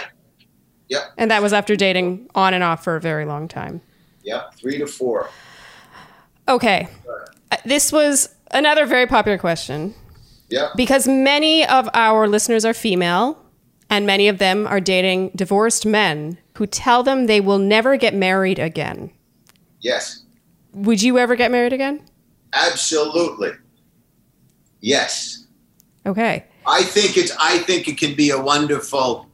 And 1.17 1.31
that 1.31 1.41
was 1.41 1.51
after 1.53 1.75
dating 1.75 2.29
on 2.35 2.53
and 2.53 2.63
off 2.63 2.83
for 2.83 2.95
a 2.97 3.01
very 3.01 3.25
long 3.25 3.47
time. 3.47 3.81
Yep. 4.23 4.55
Three 4.59 4.77
to 4.77 4.85
four. 4.87 5.29
Okay. 6.47 6.87
Uh, 7.51 7.57
This 7.65 7.91
was 7.91 8.29
another 8.51 8.85
very 8.85 9.07
popular 9.07 9.37
question 9.37 9.93
Because 10.75 11.07
many 11.07 11.65
of 11.65 11.89
our 11.93 12.27
listeners 12.27 12.65
are 12.65 12.73
female 12.73 13.37
and 13.89 14.05
many 14.05 14.27
of 14.27 14.37
them 14.37 14.67
are 14.67 14.79
dating 14.79 15.31
divorced 15.35 15.85
men 15.85 16.37
who 16.57 16.67
tell 16.67 17.03
them 17.03 17.25
they 17.25 17.41
will 17.41 17.57
never 17.57 17.97
get 17.97 18.13
married 18.13 18.59
again. 18.59 19.11
Yes. 19.79 20.23
Would 20.73 21.01
you 21.01 21.17
ever 21.17 21.35
get 21.35 21.51
married 21.51 21.73
again? 21.73 22.05
Absolutely. 22.53 23.51
Yes. 24.79 25.45
Okay. 26.05 26.45
I 26.65 26.83
think 26.83 27.17
it's. 27.17 27.35
I 27.39 27.59
think 27.59 27.87
it 27.87 27.97
can 27.97 28.15
be 28.15 28.29
a 28.29 28.39
wonderful 28.39 29.27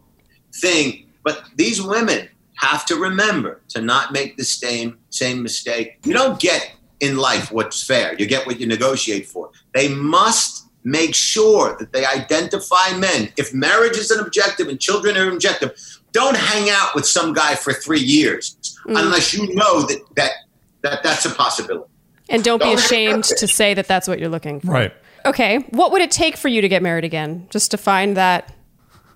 thing, 0.55 1.07
but 1.23 1.43
these 1.55 1.81
women 1.81 2.29
have 2.55 2.85
to 2.85 2.95
remember 2.95 3.61
to 3.69 3.81
not 3.81 4.11
make 4.11 4.37
the 4.37 4.43
same 4.43 4.97
same 5.09 5.43
mistake. 5.43 5.99
You 6.05 6.13
don't 6.13 6.39
get 6.39 6.73
in 6.99 7.17
life 7.17 7.51
what's 7.51 7.83
fair. 7.83 8.15
You 8.17 8.25
get 8.25 8.47
what 8.47 8.59
you 8.59 8.65
negotiate 8.65 9.27
for. 9.27 9.51
They 9.73 9.89
must 9.89 10.66
make 10.87 11.13
sure 11.13 11.75
that 11.79 11.91
they 11.91 12.05
identify 12.05 12.95
men. 12.97 13.29
If 13.35 13.53
marriage 13.53 13.97
is 13.97 14.09
an 14.09 14.19
objective 14.21 14.69
and 14.69 14.79
children 14.79 15.17
are 15.17 15.27
an 15.27 15.33
objective, 15.33 15.73
don't 16.13 16.37
hang 16.37 16.69
out 16.69 16.95
with 16.95 17.05
some 17.05 17.33
guy 17.33 17.55
for 17.55 17.73
three 17.73 17.99
years 17.99 18.57
unless 18.85 19.33
you 19.33 19.53
know 19.53 19.81
that 19.81 19.99
that, 20.15 20.31
that 20.81 21.03
that's 21.03 21.25
a 21.25 21.29
possibility. 21.29 21.91
And 22.29 22.43
don't 22.43 22.59
be 22.59 22.65
Don't 22.65 22.79
ashamed 22.79 23.23
to 23.25 23.47
say 23.47 23.73
that 23.73 23.87
that's 23.87 24.07
what 24.07 24.19
you're 24.19 24.29
looking 24.29 24.59
for. 24.61 24.71
right. 24.71 24.93
Okay. 25.25 25.57
What 25.71 25.91
would 25.91 26.01
it 26.01 26.11
take 26.11 26.37
for 26.37 26.47
you 26.47 26.61
to 26.61 26.69
get 26.69 26.81
married 26.81 27.03
again? 27.03 27.47
Just 27.49 27.71
to 27.71 27.77
find 27.77 28.15
that 28.15 28.53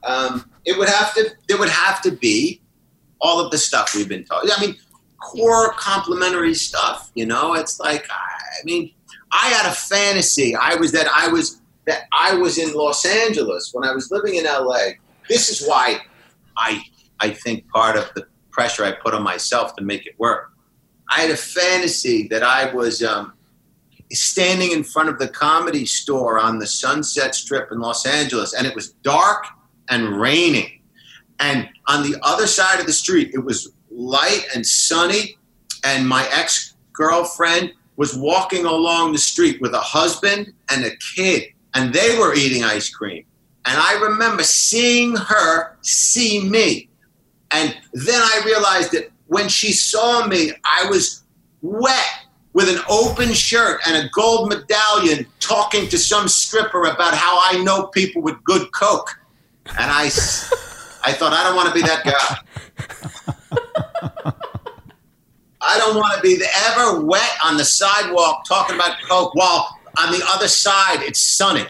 um, 0.03 0.49
it 0.65 0.77
would 0.77 0.89
have 0.89 1.13
to 1.13 1.29
there 1.47 1.57
would 1.57 1.69
have 1.69 2.01
to 2.01 2.11
be 2.11 2.61
all 3.21 3.39
of 3.39 3.51
the 3.51 3.57
stuff 3.57 3.95
we've 3.95 4.09
been 4.09 4.25
talking. 4.25 4.49
I 4.53 4.59
mean, 4.59 4.75
core 5.21 5.71
complementary 5.73 6.53
stuff. 6.53 7.11
You 7.15 7.25
know, 7.27 7.53
it's 7.53 7.79
like 7.79 8.05
I 8.09 8.65
mean, 8.65 8.91
I 9.31 9.47
had 9.47 9.71
a 9.71 9.73
fantasy. 9.73 10.55
I 10.55 10.75
was 10.75 10.91
that 10.91 11.07
I 11.07 11.29
was 11.29 11.60
that 11.87 12.03
I 12.11 12.35
was 12.35 12.57
in 12.57 12.73
Los 12.73 13.05
Angeles 13.05 13.71
when 13.73 13.87
I 13.87 13.93
was 13.93 14.11
living 14.11 14.35
in 14.35 14.45
LA. 14.45 14.91
This 15.27 15.49
is 15.49 15.67
why 15.67 16.01
I 16.57 16.83
I 17.19 17.31
think 17.31 17.67
part 17.69 17.97
of 17.97 18.11
the 18.15 18.25
pressure 18.51 18.83
I 18.83 18.91
put 18.91 19.13
on 19.13 19.23
myself 19.23 19.75
to 19.75 19.83
make 19.83 20.05
it 20.05 20.19
work. 20.19 20.51
I 21.09 21.21
had 21.21 21.31
a 21.31 21.37
fantasy 21.37 22.27
that 22.29 22.43
I 22.43 22.73
was 22.73 23.03
um, 23.03 23.33
standing 24.11 24.71
in 24.71 24.83
front 24.83 25.09
of 25.09 25.19
the 25.19 25.27
comedy 25.27 25.85
store 25.85 26.39
on 26.39 26.59
the 26.59 26.67
Sunset 26.67 27.35
Strip 27.35 27.71
in 27.71 27.79
Los 27.79 28.05
Angeles, 28.05 28.53
and 28.53 28.65
it 28.65 28.75
was 28.75 28.91
dark 29.03 29.45
and 29.89 30.19
raining. 30.19 30.81
And 31.39 31.69
on 31.87 32.03
the 32.03 32.17
other 32.23 32.47
side 32.47 32.79
of 32.79 32.85
the 32.85 32.93
street, 32.93 33.31
it 33.33 33.39
was 33.39 33.71
light 33.89 34.45
and 34.53 34.65
sunny, 34.65 35.37
and 35.83 36.07
my 36.07 36.27
ex 36.31 36.75
girlfriend 36.93 37.73
was 37.97 38.15
walking 38.15 38.65
along 38.65 39.11
the 39.11 39.19
street 39.19 39.61
with 39.61 39.73
a 39.73 39.79
husband 39.79 40.53
and 40.69 40.85
a 40.85 40.91
kid, 41.15 41.43
and 41.73 41.93
they 41.93 42.17
were 42.17 42.33
eating 42.33 42.63
ice 42.63 42.89
cream. 42.89 43.25
And 43.65 43.77
I 43.77 43.99
remember 44.01 44.43
seeing 44.43 45.15
her 45.15 45.77
see 45.81 46.47
me. 46.47 46.89
And 47.51 47.75
then 47.93 48.21
I 48.21 48.41
realized 48.45 48.91
that 48.93 49.11
when 49.27 49.49
she 49.49 49.71
saw 49.71 50.25
me, 50.25 50.51
I 50.63 50.87
was 50.89 51.23
wet 51.61 52.25
with 52.53 52.69
an 52.69 52.81
open 52.89 53.33
shirt 53.33 53.79
and 53.87 53.95
a 54.05 54.09
gold 54.09 54.49
medallion 54.49 55.25
talking 55.39 55.87
to 55.89 55.97
some 55.97 56.27
stripper 56.27 56.83
about 56.83 57.13
how 57.13 57.39
I 57.41 57.61
know 57.63 57.87
people 57.87 58.21
with 58.21 58.43
good 58.43 58.71
coke. 58.73 59.09
And 59.67 59.91
I, 59.91 60.05
I 61.03 61.13
thought, 61.13 61.33
I 61.33 61.43
don't 61.43 61.55
want 61.55 61.69
to 61.69 61.73
be 61.73 61.81
that 61.81 62.03
guy. 62.03 62.37
I 65.61 65.77
don't 65.77 65.95
want 65.95 66.15
to 66.15 66.21
be 66.21 66.43
ever 66.65 67.05
wet 67.05 67.31
on 67.45 67.55
the 67.55 67.63
sidewalk 67.63 68.43
talking 68.45 68.75
about 68.75 68.97
coke 69.07 69.35
while 69.35 69.77
on 69.97 70.11
the 70.11 70.23
other 70.27 70.47
side 70.47 71.01
it's 71.03 71.19
sunny. 71.21 71.65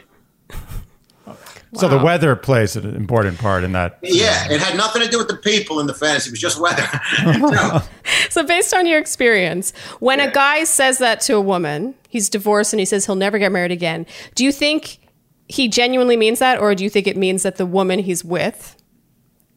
So 1.74 1.88
the 1.88 1.99
weather 1.99 2.36
plays 2.36 2.76
an 2.76 2.95
important 2.95 3.38
part 3.39 3.63
in 3.63 3.72
that. 3.72 3.97
Yeah, 4.03 4.51
it 4.51 4.59
had 4.59 4.76
nothing 4.76 5.01
to 5.03 5.07
do 5.07 5.17
with 5.17 5.30
the 5.30 5.38
people 5.38 5.80
in 5.80 5.88
the 5.88 5.93
fantasy. 5.93 6.28
It 6.28 6.32
was 6.32 6.39
just 6.41 6.59
weather. 6.59 6.86
no. 7.26 7.82
So, 8.30 8.43
based 8.43 8.74
on 8.74 8.86
your 8.86 8.99
experience, 8.99 9.72
when 9.99 10.19
Yeah. 10.19 10.26
a 10.26 10.32
guy 10.32 10.63
says 10.65 10.97
that 10.97 11.22
to 11.22 11.36
a 11.36 11.41
woman, 11.41 11.95
he's 12.09 12.28
divorced 12.30 12.74
and 12.74 12.80
he 12.80 12.86
says 12.86 13.05
he'll 13.05 13.15
never 13.15 13.39
get 13.39 13.51
married 13.53 13.72
again, 13.72 14.05
do 14.36 14.43
you 14.43 14.51
think 14.51 14.99
he 15.47 15.67
genuinely 15.69 16.17
means 16.17 16.39
that, 16.39 16.59
or 16.59 16.76
do 16.76 16.84
you 16.84 16.89
think 16.89 17.07
it 17.07 17.15
means 17.17 17.43
that 17.43 17.55
the 17.55 17.65
woman 17.65 17.99
he's 17.99 18.24
with 18.24 18.76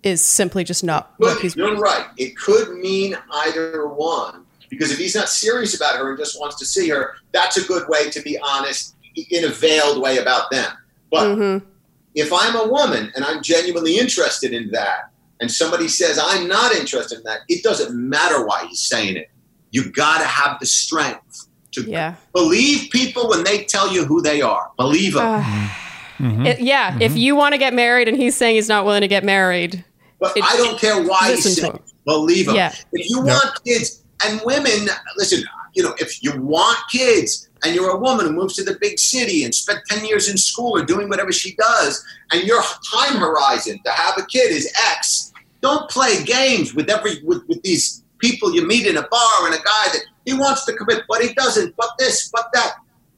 is 0.04 0.24
simply 0.24 0.62
just 0.64 0.84
not 0.84 1.14
what 1.18 1.34
But 1.34 1.42
he's 1.42 1.56
you're 1.56 1.76
right. 1.76 2.06
It 2.16 2.36
could 2.36 2.76
mean 2.78 3.16
either 3.32 3.88
one. 3.88 4.43
Because 4.74 4.90
if 4.92 4.98
he's 4.98 5.14
not 5.14 5.28
serious 5.28 5.74
about 5.76 5.96
her 5.96 6.10
and 6.10 6.18
just 6.18 6.38
wants 6.40 6.56
to 6.56 6.64
see 6.66 6.88
her, 6.88 7.14
that's 7.32 7.56
a 7.56 7.64
good 7.66 7.88
way 7.88 8.10
to 8.10 8.20
be 8.22 8.36
honest 8.38 8.94
in 9.30 9.44
a 9.44 9.48
veiled 9.48 10.02
way 10.02 10.18
about 10.18 10.50
them. 10.50 10.70
But 11.10 11.36
Mm-hmm. 11.36 11.66
if 12.14 12.32
I'm 12.32 12.56
a 12.56 12.66
woman 12.68 13.12
and 13.14 13.24
I'm 13.24 13.42
genuinely 13.42 13.98
interested 13.98 14.52
in 14.52 14.70
that, 14.72 15.10
and 15.40 15.50
somebody 15.50 15.88
says 15.88 16.18
I'm 16.22 16.48
not 16.48 16.72
interested 16.74 17.18
in 17.18 17.24
that, 17.24 17.40
it 17.48 17.62
doesn't 17.62 17.94
matter 17.94 18.44
why 18.44 18.66
he's 18.66 18.80
saying 18.80 19.16
it. 19.16 19.30
You 19.70 19.90
got 19.90 20.18
to 20.18 20.24
have 20.24 20.58
the 20.60 20.66
strength 20.66 21.46
to 21.72 21.82
Yeah. 21.82 22.14
believe 22.32 22.90
people 22.90 23.28
when 23.28 23.44
they 23.44 23.64
tell 23.64 23.92
you 23.92 24.04
who 24.04 24.22
they 24.22 24.42
are. 24.42 24.70
Believe 24.76 25.14
them. 25.14 25.26
Uh, 25.26 26.44
It- 26.48 26.60
yeah. 26.60 26.96
If 27.00 27.16
you 27.16 27.34
want 27.36 27.52
to 27.54 27.58
get 27.58 27.74
married 27.74 28.06
and 28.08 28.16
he's 28.16 28.36
saying 28.36 28.54
he's 28.54 28.68
not 28.68 28.84
willing 28.84 29.00
to 29.02 29.08
get 29.08 29.24
married, 29.24 29.84
But 30.20 30.36
It- 30.36 30.44
I 30.44 30.56
don't 30.56 30.78
care 30.80 31.02
why 31.02 31.28
listen 31.30 31.50
he's 31.50 31.54
to 31.56 31.60
saying 31.62 31.74
it. 31.74 31.82
Believe 32.06 32.48
him. 32.48 32.54
Yeah. 32.54 32.72
If 32.92 33.10
you 33.10 33.20
want 33.20 33.62
kids 33.64 34.03
and 34.24 34.40
women, 34.44 34.88
listen, 35.16 35.44
you 35.74 35.82
know, 35.82 35.94
if 35.98 36.22
you 36.22 36.40
want 36.40 36.78
kids 36.90 37.48
and 37.64 37.74
you're 37.74 37.90
a 37.90 37.98
woman 37.98 38.26
who 38.26 38.32
moves 38.32 38.56
to 38.56 38.64
the 38.64 38.78
big 38.80 38.98
city 38.98 39.44
and 39.44 39.54
spent 39.54 39.80
10 39.88 40.04
years 40.04 40.28
in 40.28 40.36
school 40.36 40.78
or 40.78 40.84
doing 40.84 41.08
whatever 41.08 41.32
she 41.32 41.54
does, 41.56 42.04
and 42.32 42.44
your 42.44 42.62
time 42.92 43.18
horizon 43.18 43.78
to 43.84 43.90
have 43.90 44.16
a 44.18 44.26
kid 44.26 44.50
is 44.50 44.72
X, 44.92 45.32
don't 45.60 45.88
play 45.90 46.22
games 46.24 46.74
with 46.74 46.90
every 46.90 47.22
with, 47.24 47.42
with 47.48 47.62
these 47.62 48.02
people 48.18 48.54
you 48.54 48.66
meet 48.66 48.86
in 48.86 48.96
a 48.96 49.08
bar 49.08 49.46
and 49.46 49.54
a 49.54 49.58
guy 49.58 49.86
that 49.92 50.02
he 50.24 50.32
wants 50.34 50.64
to 50.64 50.72
commit, 50.74 51.02
but 51.08 51.22
he 51.22 51.34
doesn't, 51.34 51.74
but 51.76 51.90
this, 51.98 52.30
but 52.32 52.48
that. 52.52 52.74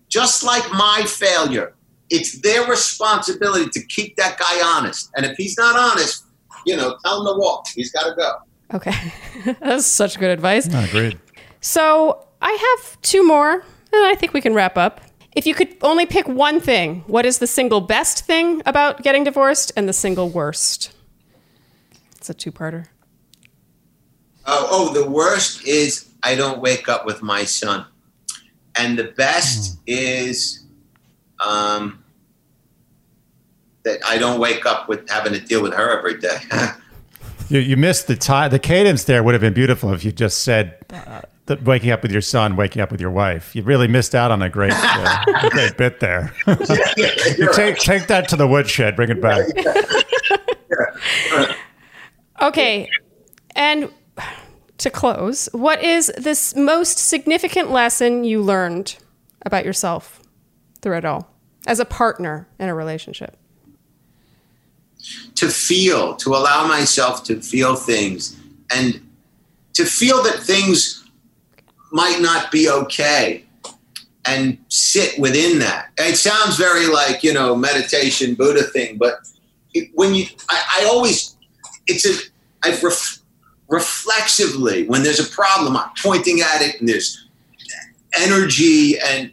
Just 0.08 0.44
like 0.44 0.64
my 0.72 1.04
failure, 1.06 1.74
it's 2.10 2.40
their 2.40 2.68
responsibility 2.68 3.68
to 3.70 3.84
keep 3.86 4.16
that 4.16 4.38
guy 4.38 4.62
honest. 4.64 5.10
And 5.16 5.26
if 5.26 5.36
he's 5.36 5.58
not 5.58 5.76
honest, 5.76 6.24
you 6.64 6.76
know, 6.76 6.96
tell 7.04 7.20
him 7.20 7.26
to 7.26 7.38
walk. 7.38 7.66
He's 7.74 7.92
got 7.92 8.08
to 8.08 8.14
go. 8.14 8.32
Okay. 8.74 9.12
That's 9.60 9.86
such 9.86 10.18
good 10.18 10.30
advice. 10.30 10.68
Oh, 10.72 10.84
agreed. 10.84 11.18
So 11.60 12.26
I 12.40 12.52
have 12.52 13.00
two 13.02 13.26
more, 13.26 13.52
and 13.52 13.64
I 13.92 14.14
think 14.14 14.32
we 14.32 14.40
can 14.40 14.54
wrap 14.54 14.76
up. 14.76 15.00
If 15.34 15.46
you 15.46 15.54
could 15.54 15.76
only 15.82 16.06
pick 16.06 16.26
one 16.26 16.60
thing, 16.60 17.04
what 17.06 17.26
is 17.26 17.38
the 17.38 17.46
single 17.46 17.80
best 17.80 18.24
thing 18.24 18.62
about 18.64 19.02
getting 19.02 19.24
divorced 19.24 19.72
and 19.76 19.88
the 19.88 19.92
single 19.92 20.28
worst? 20.30 20.94
It's 22.16 22.30
a 22.30 22.34
two 22.34 22.52
parter. 22.52 22.86
Oh, 24.46 24.68
oh, 24.70 24.94
the 24.94 25.08
worst 25.08 25.66
is 25.66 26.10
I 26.22 26.34
don't 26.34 26.60
wake 26.60 26.88
up 26.88 27.04
with 27.04 27.22
my 27.22 27.44
son, 27.44 27.84
and 28.76 28.98
the 28.98 29.04
best 29.04 29.78
is 29.86 30.64
um, 31.44 32.02
that 33.84 34.00
I 34.06 34.18
don't 34.18 34.40
wake 34.40 34.66
up 34.66 34.88
with 34.88 35.08
having 35.08 35.32
to 35.32 35.40
deal 35.40 35.62
with 35.62 35.74
her 35.74 35.98
every 35.98 36.18
day. 36.18 36.38
You, 37.48 37.60
you 37.60 37.76
missed 37.76 38.06
the 38.06 38.16
time. 38.16 38.50
The 38.50 38.58
cadence 38.58 39.04
there 39.04 39.22
would 39.22 39.34
have 39.34 39.40
been 39.40 39.54
beautiful 39.54 39.92
if 39.92 40.04
you 40.04 40.12
just 40.12 40.42
said 40.42 40.76
uh, 40.90 41.22
the, 41.46 41.56
waking 41.56 41.90
up 41.90 42.02
with 42.02 42.10
your 42.10 42.20
son, 42.20 42.56
waking 42.56 42.82
up 42.82 42.90
with 42.90 43.00
your 43.00 43.10
wife. 43.10 43.54
You 43.54 43.62
really 43.62 43.88
missed 43.88 44.14
out 44.14 44.30
on 44.30 44.42
a 44.42 44.50
great, 44.50 44.72
uh, 44.74 45.24
a 45.42 45.50
great 45.50 45.76
bit 45.76 46.00
there. 46.00 46.32
You 47.38 47.52
take 47.52 47.78
take 47.78 48.06
that 48.06 48.28
to 48.30 48.36
the 48.36 48.46
woodshed, 48.46 48.96
bring 48.96 49.10
it 49.10 49.20
back. 49.20 49.46
Okay. 52.40 52.88
And 53.54 53.90
to 54.78 54.90
close, 54.90 55.48
what 55.52 55.82
is 55.82 56.12
this 56.18 56.54
most 56.54 56.98
significant 56.98 57.70
lesson 57.70 58.24
you 58.24 58.42
learned 58.42 58.96
about 59.44 59.64
yourself 59.64 60.20
through 60.82 60.98
it 60.98 61.04
all 61.04 61.30
as 61.66 61.80
a 61.80 61.84
partner 61.84 62.48
in 62.58 62.68
a 62.68 62.74
relationship? 62.74 63.36
To 65.36 65.48
feel, 65.48 66.16
to 66.16 66.30
allow 66.30 66.66
myself 66.66 67.24
to 67.24 67.40
feel 67.40 67.76
things, 67.76 68.36
and 68.70 69.00
to 69.74 69.84
feel 69.84 70.22
that 70.22 70.40
things 70.40 71.08
might 71.92 72.20
not 72.20 72.50
be 72.50 72.68
okay, 72.68 73.44
and 74.26 74.58
sit 74.68 75.18
within 75.18 75.58
that. 75.60 75.90
It 75.98 76.16
sounds 76.16 76.56
very 76.56 76.86
like 76.86 77.22
you 77.22 77.32
know 77.32 77.54
meditation 77.54 78.34
Buddha 78.34 78.62
thing, 78.62 78.96
but 78.96 79.20
it, 79.74 79.90
when 79.94 80.14
you, 80.14 80.26
I, 80.48 80.80
I 80.80 80.84
always, 80.86 81.36
it's 81.86 82.06
a, 82.06 82.14
I 82.64 82.78
ref, 82.82 83.18
reflexively 83.68 84.86
when 84.86 85.02
there's 85.02 85.20
a 85.20 85.30
problem, 85.30 85.76
I'm 85.76 85.90
pointing 86.02 86.40
at 86.40 86.62
it, 86.62 86.80
and 86.80 86.88
there's 86.88 87.26
energy, 88.18 88.98
and 88.98 89.30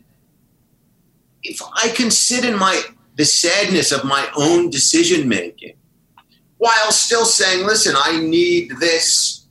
if 1.43 1.61
I 1.75 1.89
can 1.89 2.11
sit 2.11 2.45
in 2.45 2.57
my 2.57 2.81
the 3.15 3.25
sadness 3.25 3.91
of 3.91 4.03
my 4.03 4.27
own 4.35 4.69
decision 4.69 5.27
making 5.27 5.75
while 6.57 6.91
still 6.91 7.25
saying, 7.25 7.65
listen, 7.65 7.93
I 7.97 8.21
need 8.21 8.71
this 8.79 9.45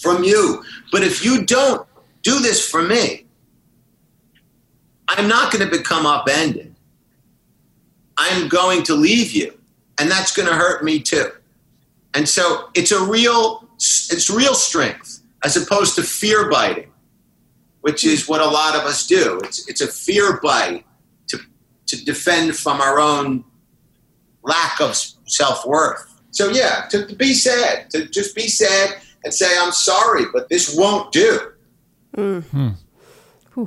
from 0.00 0.24
you. 0.24 0.64
But 0.90 1.04
if 1.04 1.24
you 1.24 1.44
don't 1.44 1.86
do 2.22 2.40
this 2.40 2.68
for 2.68 2.82
me, 2.82 3.26
I'm 5.08 5.28
not 5.28 5.52
going 5.52 5.64
to 5.64 5.70
become 5.70 6.04
upended. 6.04 6.74
I'm 8.18 8.48
going 8.48 8.82
to 8.84 8.94
leave 8.94 9.32
you. 9.32 9.56
And 9.98 10.10
that's 10.10 10.34
going 10.34 10.48
to 10.48 10.54
hurt 10.54 10.82
me 10.82 10.98
too. 11.00 11.30
And 12.14 12.28
so 12.28 12.70
it's 12.74 12.92
a 12.92 13.04
real, 13.04 13.68
it's 13.76 14.28
real 14.28 14.54
strength 14.54 15.22
as 15.44 15.56
opposed 15.56 15.94
to 15.96 16.02
fear 16.02 16.50
biting, 16.50 16.90
which 17.82 18.04
is 18.04 18.28
what 18.28 18.40
a 18.40 18.46
lot 18.46 18.74
of 18.74 18.82
us 18.82 19.06
do. 19.06 19.38
It's, 19.44 19.68
it's 19.68 19.80
a 19.80 19.86
fear 19.86 20.40
bite 20.42 20.84
to, 21.92 21.98
to 21.98 22.04
defend 22.04 22.56
from 22.56 22.80
our 22.80 22.98
own 22.98 23.44
lack 24.42 24.80
of 24.80 24.96
self 25.26 25.66
worth. 25.66 26.08
So 26.30 26.50
yeah, 26.50 26.86
to, 26.90 27.06
to 27.06 27.14
be 27.14 27.34
sad, 27.34 27.90
to 27.90 28.08
just 28.08 28.34
be 28.34 28.48
sad 28.48 28.96
and 29.24 29.32
say 29.32 29.46
I'm 29.60 29.72
sorry, 29.72 30.24
but 30.32 30.48
this 30.48 30.74
won't 30.76 31.12
do. 31.12 31.52
Mm. 32.16 32.76
Hmm. 33.54 33.64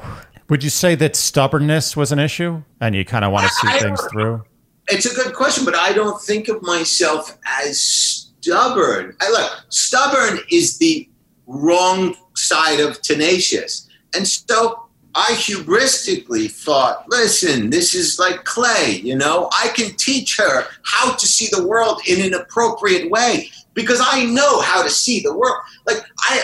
Would 0.49 0.63
you 0.63 0.69
say 0.69 0.95
that 0.95 1.15
stubbornness 1.15 1.95
was 1.95 2.11
an 2.11 2.19
issue, 2.19 2.63
and 2.80 2.93
you 2.95 3.05
kind 3.05 3.26
of 3.26 3.32
want 3.32 3.47
to 3.47 3.53
see 3.53 3.67
I- 3.67 3.80
things 3.80 4.01
through? 4.11 4.43
It's 4.88 5.07
a 5.07 5.15
good 5.15 5.34
question, 5.34 5.65
but 5.65 5.73
I 5.73 5.93
don't 5.93 6.21
think 6.21 6.47
of 6.47 6.61
myself 6.61 7.36
as 7.59 7.82
stubborn. 7.82 9.17
I 9.19 9.32
look, 9.32 9.51
stubborn 9.69 10.39
is 10.51 10.78
the 10.78 11.09
wrong 11.47 12.15
side 12.36 12.80
of 12.80 13.01
tenacious. 13.01 13.89
And 14.15 14.28
so 14.28 14.85
I 15.16 15.32
hubristically 15.32 16.51
thought, 16.51 17.05
listen, 17.07 17.70
this 17.70 17.95
is 17.95 18.20
like 18.20 18.43
clay, 18.43 18.99
you 19.01 19.16
know? 19.16 19.49
I 19.53 19.70
can 19.70 19.95
teach 19.95 20.38
her 20.38 20.66
how 20.84 21.16
to 21.16 21.26
see 21.26 21.47
the 21.51 21.66
world 21.66 22.01
in 22.05 22.22
an 22.22 22.34
appropriate 22.34 23.09
way 23.09 23.49
because 23.74 24.01
I 24.03 24.26
know 24.26 24.59
how 24.59 24.84
to 24.84 24.89
see 24.89 25.22
the 25.22 25.34
world. 25.34 25.57
Like 25.88 26.03
I 26.20 26.43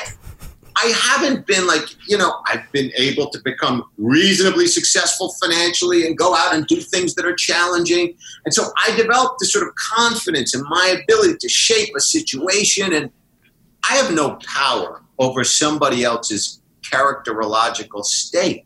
I 0.84 0.88
haven't 0.95 1.45
been 1.45 1.67
like, 1.67 1.84
you 2.07 2.17
know, 2.17 2.41
I've 2.47 2.72
been 2.72 2.91
able 2.95 3.30
to 3.32 3.39
become 3.43 3.84
reasonably 3.97 4.67
successful 4.67 5.36
financially 5.41 6.07
and 6.07 6.17
go 6.17 6.34
out 6.34 6.55
and 6.55 6.65
do 6.65 6.78
things 6.78 7.13
that 7.15 7.26
are 7.26 7.36
challenging. 7.36 8.15
And 8.45 8.53
so 8.53 8.72
I 8.78 8.95
developed 8.95 9.39
this 9.39 9.51
sort 9.51 9.67
of 9.67 9.76
confidence 9.76 10.55
in 10.55 10.63
my 10.63 11.01
ability 11.03 11.38
to 11.39 11.49
shape 11.49 11.93
a 11.95 11.99
situation. 11.99 12.93
And 12.93 13.11
I 13.88 13.95
have 13.95 14.13
no 14.13 14.39
power 14.45 15.01
over 15.19 15.43
somebody 15.43 16.03
else's 16.03 16.61
characterological 16.92 18.04
state. 18.04 18.66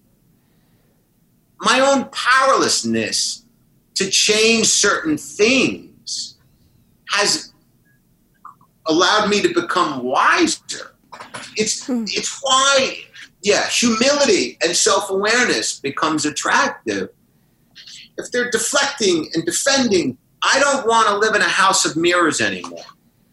my 1.61 1.79
own 1.79 2.05
powerlessness 2.05 3.45
to 3.95 4.09
change 4.09 4.67
certain 4.67 5.17
things 5.17 6.37
has 7.11 7.53
allowed 8.87 9.29
me 9.29 9.41
to 9.41 9.53
become 9.53 10.03
wiser. 10.03 10.95
It's 11.55 11.87
hmm. 11.87 12.03
it's 12.07 12.39
why 12.41 12.97
yeah, 13.41 13.67
humility 13.67 14.57
and 14.63 14.75
self-awareness 14.75 15.79
becomes 15.79 16.25
attractive. 16.25 17.09
If 18.17 18.31
they're 18.31 18.49
deflecting 18.49 19.29
and 19.35 19.45
defending, 19.45 20.17
I 20.41 20.59
don't 20.59 20.87
want 20.87 21.07
to 21.09 21.17
live 21.17 21.35
in 21.35 21.41
a 21.41 21.47
house 21.47 21.85
of 21.85 21.95
mirrors 21.95 22.41
anymore. 22.41 22.83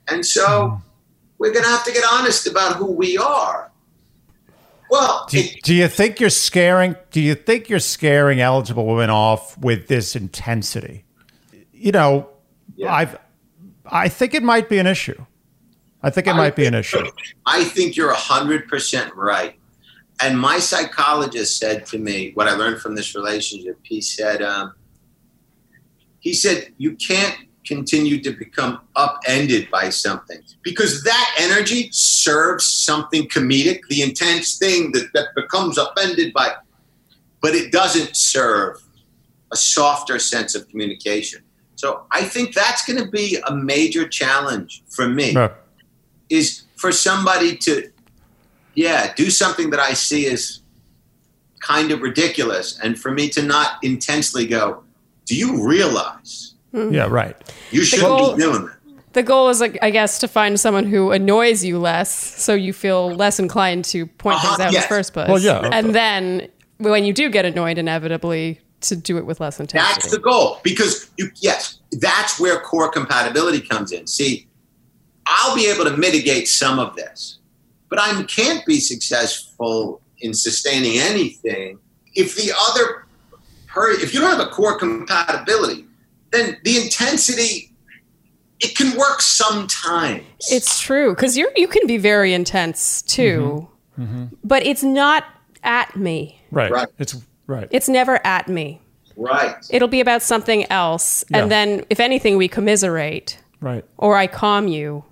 And 0.09 0.25
so 0.25 0.69
hmm. 0.69 0.77
we're 1.39 1.53
going 1.53 1.65
to 1.65 1.71
have 1.71 1.85
to 1.85 1.93
get 1.93 2.05
honest 2.11 2.47
about 2.47 2.77
who 2.77 2.93
we 2.93 3.17
are. 3.17 3.72
Well, 4.93 5.25
Do, 5.31 5.39
it- 5.39 5.63
do 5.63 5.75
you 5.75 5.89
think 5.89 6.21
you're 6.21 6.29
scaring? 6.29 6.97
Do 7.13 7.21
you 7.23 7.35
think 7.35 7.71
you're 7.71 7.79
scaring 7.79 8.43
eligible 8.43 8.85
women 8.87 9.09
off 9.09 9.57
with 9.57 9.89
this 9.89 10.15
intensity? 10.15 11.07
You 11.73 11.93
know, 11.93 12.29
Yeah. 12.77 12.93
I've, 12.93 13.19
I 13.87 14.11
think 14.11 14.35
it 14.35 14.43
might 14.43 14.69
be 14.69 14.77
an 14.79 14.87
issue. 14.87 15.25
I 16.03 16.11
think 16.11 16.27
it 16.27 16.35
might 16.35 16.55
be 16.57 16.67
an 16.67 16.75
issue. 16.75 17.07
I 17.47 17.65
think 17.65 17.97
you're 17.97 18.13
100% 18.13 19.15
right. 19.15 19.59
And 20.21 20.39
my 20.39 20.59
psychologist 20.59 21.57
said 21.59 21.87
to 21.87 21.99
me, 21.99 22.33
what 22.35 22.47
I 22.47 22.53
learned 22.53 22.83
from 22.83 22.95
this 22.95 23.15
relationship, 23.15 23.79
he 23.83 24.03
said, 24.03 24.43
um, 24.43 24.75
he 26.21 26.35
said, 26.35 26.71
you 26.77 26.97
can't 26.97 27.37
continue 27.67 28.21
to 28.23 28.33
become 28.33 28.81
upended 28.97 29.71
by 29.71 29.89
something 29.89 30.43
because 30.63 31.05
that 31.05 31.35
energy 31.39 31.89
serves 31.93 32.65
something 32.65 33.29
comedic, 33.29 33.81
the 33.89 34.03
intense 34.03 34.59
thing 34.59 34.93
that, 34.93 35.09
that 35.15 35.29
becomes 35.37 35.79
upended 35.79 36.33
by, 36.33 36.53
but 37.41 37.55
it 37.55 37.71
doesn't 37.71 38.17
serve 38.17 38.83
a 39.53 39.57
softer 39.57 40.19
sense 40.19 40.55
of 40.55 40.69
communication. 40.69 41.43
So 41.77 42.07
I 42.11 42.25
think 42.25 42.55
that's 42.55 42.85
going 42.85 43.03
to 43.05 43.11
be 43.11 43.39
a 43.47 43.55
major 43.55 44.09
challenge 44.09 44.83
for 44.89 45.09
me 45.09 45.33
No. 45.33 45.53
is 46.31 46.63
for 46.77 46.93
somebody 46.93 47.57
to, 47.59 47.91
yeah, 48.75 49.13
do 49.15 49.31
something 49.31 49.71
that 49.71 49.81
I 49.81 49.93
see 49.93 50.27
as 50.27 50.63
kind 51.61 51.93
of 51.93 52.03
ridiculous, 52.03 52.79
and 52.81 52.99
for 52.99 53.13
me 53.13 53.29
to 53.29 53.43
not 53.43 53.79
intensely 53.83 54.47
go, 54.47 54.83
do 55.27 55.37
you 55.37 55.65
realize 55.65 56.42
Yeah, 56.73 57.07
right. 57.09 57.37
you 57.71 57.85
shouldn't 57.85 58.09
goal- 58.09 58.37
be 58.37 58.43
doing 58.43 58.67
that? 58.67 58.77
The 59.13 59.23
goal 59.23 59.51
is, 59.51 59.61
like, 59.61 59.79
I 59.83 59.91
guess, 59.91 60.19
to 60.21 60.29
find 60.29 60.59
someone 60.59 60.87
who 60.87 61.11
annoys 61.11 61.63
you 61.63 61.79
less, 61.79 62.11
so 62.43 62.55
you 62.55 62.73
feel 62.73 63.11
less 63.15 63.39
inclined 63.39 63.85
to 63.87 64.07
point 64.07 64.37
Uh-huh, 64.37 64.57
things 64.57 64.61
out 64.61 64.75
in 64.75 64.81
the 64.81 64.87
first 64.87 65.13
place. 65.13 65.29
Well, 65.29 65.39
yeah. 65.39 65.69
And 65.71 65.95
then 65.95 66.49
when 66.79 67.05
you 67.05 67.13
do 67.13 67.29
get 67.29 67.45
annoyed, 67.45 67.77
inevitably 67.77 68.61
to 68.83 68.97
do 68.97 69.19
it 69.19 69.27
with 69.27 69.39
less 69.39 69.61
intensity. 69.61 69.93
That's 70.01 70.11
the 70.11 70.19
goal 70.19 70.61
because 70.63 71.11
you, 71.19 71.31
yes, 71.37 71.79
that's 71.93 72.41
where 72.41 72.59
core 72.61 72.91
compatibility 72.91 73.61
comes 73.61 73.93
in. 73.93 74.07
See, 74.07 74.49
I'll 75.27 75.55
be 75.55 75.67
able 75.71 75.85
to 75.85 75.97
mitigate 75.97 76.49
some 76.49 76.79
of 76.79 76.97
this, 76.97 77.39
but 77.89 78.01
I 78.01 78.23
can't 78.25 78.65
be 78.67 78.81
successful 78.81 80.01
in 80.21 80.35
sustaining 80.35 80.99
anything 80.99 81.79
if 82.15 82.35
the 82.35 82.53
other 82.69 83.07
per 83.69 83.91
if 83.93 84.13
you 84.13 84.21
don't 84.21 84.31
have 84.31 84.47
a 84.47 84.51
core 84.51 84.77
compatibility, 84.79 85.87
then 86.33 86.57
the 86.65 86.77
intensity 86.83 87.69
it 88.61 88.77
can 88.77 88.97
work 88.97 89.21
sometimes. 89.21 90.23
It's 90.51 90.81
true 90.81 91.15
because 91.15 91.37
you 91.37 91.51
you 91.57 91.69
can 91.69 91.87
be 91.87 91.99
very 91.99 92.33
intense 92.33 93.03
too, 93.03 93.69
mm-hmm. 93.99 94.03
Mm-hmm. 94.03 94.25
but 94.45 94.65
it's 94.65 94.83
not 94.83 95.25
at 95.63 95.97
me. 95.97 96.41
Right. 96.51 96.71
Right. 96.71 96.89
It's 96.99 97.17
right. 97.47 97.69
It's 97.71 97.89
never 97.89 98.25
at 98.27 98.49
me. 98.49 98.81
right. 99.17 99.57
It'll 99.71 99.89
be 99.89 100.01
about 100.01 100.23
something 100.23 100.65
else, 100.71 101.25
Yeah. 101.31 101.39
and 101.43 101.51
then 101.51 101.85
if 101.91 102.01
anything, 102.01 102.37
we 102.37 102.49
commiserate 102.49 103.39
right. 103.61 103.85
or 103.99 104.17
I 104.17 104.27
calm 104.27 104.69
you. 104.69 105.05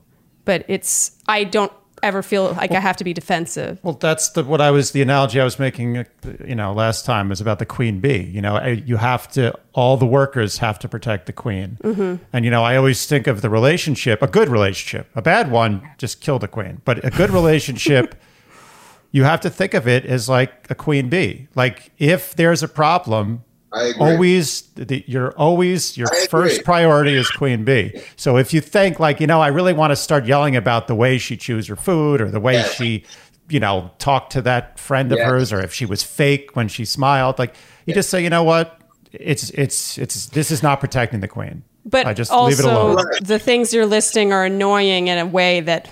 But 0.44 0.64
it's 0.68 1.12
I 1.28 1.44
don't 1.44 1.72
ever 2.03 2.22
feel 2.22 2.53
like 2.53 2.72
I 2.72 2.80
have 2.80 2.96
to 2.96 3.05
be 3.05 3.12
defensive. 3.12 3.78
Well, 3.82 3.94
that's 3.94 4.30
the 4.30 4.44
what 4.44 4.61
I 4.61 4.70
was 4.70 4.92
the 4.92 5.03
analogy 5.03 5.40
I 5.40 5.44
was 5.44 5.59
making. 5.59 5.98
uh, 5.98 6.05
You 6.46 6.55
know, 6.55 6.72
last 6.72 7.05
time 7.05 7.28
was 7.28 7.40
about 7.40 7.59
the 7.59 7.66
queen 7.66 8.01
bee. 8.01 8.22
You 8.22 8.40
know, 8.40 8.64
you 8.66 8.96
have 8.96 9.28
to 9.32 9.53
all 9.72 9.96
the 9.96 10.07
workers 10.07 10.59
have 10.59 10.78
to 10.80 10.88
protect 10.88 11.26
the 11.26 11.32
queen. 11.32 11.78
Mm-hmm. 11.82 12.22
And 12.32 12.44
you 12.44 12.51
know, 12.51 12.62
I 12.64 12.76
always 12.76 13.07
think 13.07 13.26
of 13.26 13.42
the 13.42 13.51
relationship, 13.51 14.22
a 14.22 14.26
good 14.26 14.48
relationship, 14.48 15.09
a 15.14 15.22
bad 15.22 15.51
one 15.51 15.82
just 15.98 16.20
kill 16.20 16.38
the 16.38 16.48
queen, 16.48 16.80
but 16.84 17.05
a 17.05 17.11
good 17.11 17.30
relationship. 17.30 18.14
You 19.12 19.24
have 19.24 19.40
to 19.40 19.51
think 19.51 19.74
of 19.74 19.88
it 19.88 20.07
as 20.07 20.28
like 20.28 20.68
a 20.70 20.74
queen 20.76 21.09
bee. 21.09 21.48
Like 21.57 21.90
if 21.98 22.36
there's 22.36 22.62
a 22.62 22.68
problem, 22.68 23.42
I 23.72 23.84
agree. 23.84 24.12
always 24.12 24.62
the, 24.74 25.04
you're 25.06 25.32
always 25.32 25.96
your 25.96 26.08
first 26.28 26.64
priority 26.64 27.14
is 27.14 27.30
queen 27.30 27.64
bee 27.64 28.02
so 28.16 28.36
if 28.36 28.52
you 28.52 28.60
think 28.60 28.98
like 28.98 29.20
you 29.20 29.26
know 29.28 29.40
i 29.40 29.46
really 29.48 29.72
want 29.72 29.92
to 29.92 29.96
start 29.96 30.26
yelling 30.26 30.56
about 30.56 30.88
the 30.88 30.94
way 30.94 31.18
she 31.18 31.36
chews 31.36 31.68
her 31.68 31.76
food 31.76 32.20
or 32.20 32.30
the 32.30 32.40
way 32.40 32.54
Yes. 32.54 32.74
she 32.74 33.04
you 33.48 33.60
know 33.60 33.90
talked 33.98 34.32
to 34.32 34.42
that 34.42 34.78
friend 34.78 35.12
of 35.12 35.18
Yes. 35.18 35.28
hers 35.28 35.52
or 35.52 35.60
if 35.60 35.72
she 35.72 35.86
was 35.86 36.02
fake 36.02 36.56
when 36.56 36.66
she 36.68 36.84
smiled 36.84 37.38
like 37.38 37.54
you 37.86 37.94
just 37.94 38.10
say 38.10 38.22
you 38.22 38.30
know 38.30 38.42
what 38.42 38.80
it's 39.12 39.50
it's 39.50 39.98
it's 39.98 40.26
this 40.26 40.50
is 40.50 40.62
not 40.62 40.80
protecting 40.80 41.20
the 41.20 41.28
queen 41.28 41.62
But 41.84 42.06
i 42.06 42.12
just 42.14 42.32
also, 42.32 42.48
leave 42.48 42.58
it 42.58 42.64
alone 42.64 42.96
the 43.22 43.38
things 43.38 43.72
you're 43.72 43.86
listing 43.86 44.32
are 44.32 44.44
annoying 44.44 45.06
in 45.08 45.18
a 45.18 45.26
way 45.26 45.60
that 45.60 45.88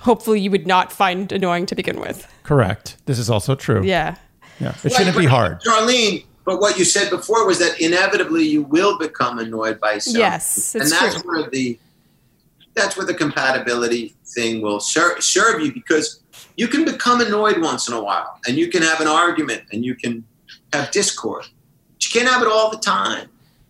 hopefully 0.00 0.40
you 0.40 0.50
would 0.50 0.66
not 0.66 0.92
find 0.92 1.30
annoying 1.32 1.66
to 1.66 1.74
begin 1.74 2.00
with. 2.00 2.26
correct 2.42 2.96
this 3.06 3.18
is 3.18 3.30
also 3.30 3.54
true 3.54 3.82
Yeah. 3.84 4.16
yeah 4.60 4.74
it 4.84 4.92
shouldn't 4.92 5.16
be 5.16 5.26
hard 5.26 5.60
Sharleen, 5.62 6.24
but 6.46 6.60
what 6.60 6.78
you 6.78 6.84
said 6.84 7.10
before 7.10 7.44
was 7.44 7.58
that 7.58 7.80
inevitably 7.80 8.44
you 8.44 8.62
will 8.62 8.96
become 8.98 9.40
annoyed 9.40 9.80
by 9.80 9.98
something. 9.98 10.20
Yes, 10.20 10.76
and 10.76 10.88
that's 10.90 11.20
true. 11.20 11.42
where 11.42 11.50
the 11.50 11.78
that's 12.74 12.96
where 12.96 13.04
the 13.04 13.14
compatibility 13.14 14.14
thing 14.26 14.62
will 14.62 14.78
ser- 14.78 15.20
serve 15.20 15.60
you 15.60 15.72
because 15.72 16.20
you 16.56 16.68
can 16.68 16.84
become 16.84 17.20
annoyed 17.20 17.60
once 17.60 17.88
in 17.88 17.94
a 17.94 18.02
while 18.02 18.38
and 18.46 18.56
you 18.56 18.68
can 18.68 18.82
have 18.82 19.00
an 19.00 19.08
argument 19.08 19.62
and 19.72 19.84
you 19.84 19.94
can 19.94 20.24
have 20.72 20.90
discord. 20.90 21.46
But 21.94 22.04
you 22.04 22.10
can't 22.20 22.28
have 22.32 22.42
it 22.42 22.48
all 22.48 22.70
the 22.70 22.78
time. 22.78 23.28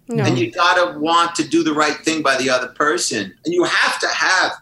No. 0.09 0.25
And 0.25 0.39
you 0.39 0.51
gotta 0.51 0.99
want 0.99 1.35
to 1.37 1.49
do 1.49 1.63
the 1.63 1.73
right 1.73 1.97
thing 1.97 2.23
by 2.23 2.37
the 2.37 2.51
other 2.51 2.69
person. 2.69 3.33
And 3.45 3.55
you 3.55 3.65
have 3.65 3.99
to 4.01 4.09
have 4.09 4.53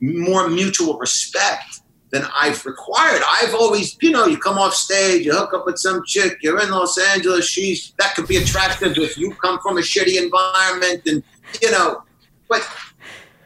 more 0.00 0.48
mutual 0.48 0.98
respect 0.98 1.79
than 2.10 2.24
I've 2.34 2.64
required. 2.66 3.22
I've 3.40 3.54
always, 3.54 3.96
you 4.00 4.10
know, 4.10 4.26
you 4.26 4.36
come 4.36 4.58
off 4.58 4.74
stage, 4.74 5.24
you 5.24 5.32
hook 5.32 5.54
up 5.54 5.64
with 5.66 5.78
some 5.78 6.02
chick, 6.06 6.38
you're 6.42 6.60
in 6.60 6.70
Los 6.70 6.98
Angeles, 6.98 7.46
she's 7.46 7.92
that 7.98 8.14
could 8.14 8.26
be 8.26 8.36
attractive 8.36 8.96
if 8.98 9.16
you 9.16 9.32
come 9.34 9.60
from 9.60 9.78
a 9.78 9.80
shitty 9.80 10.20
environment 10.20 11.02
and 11.06 11.22
you 11.62 11.70
know, 11.70 12.02
but 12.48 12.68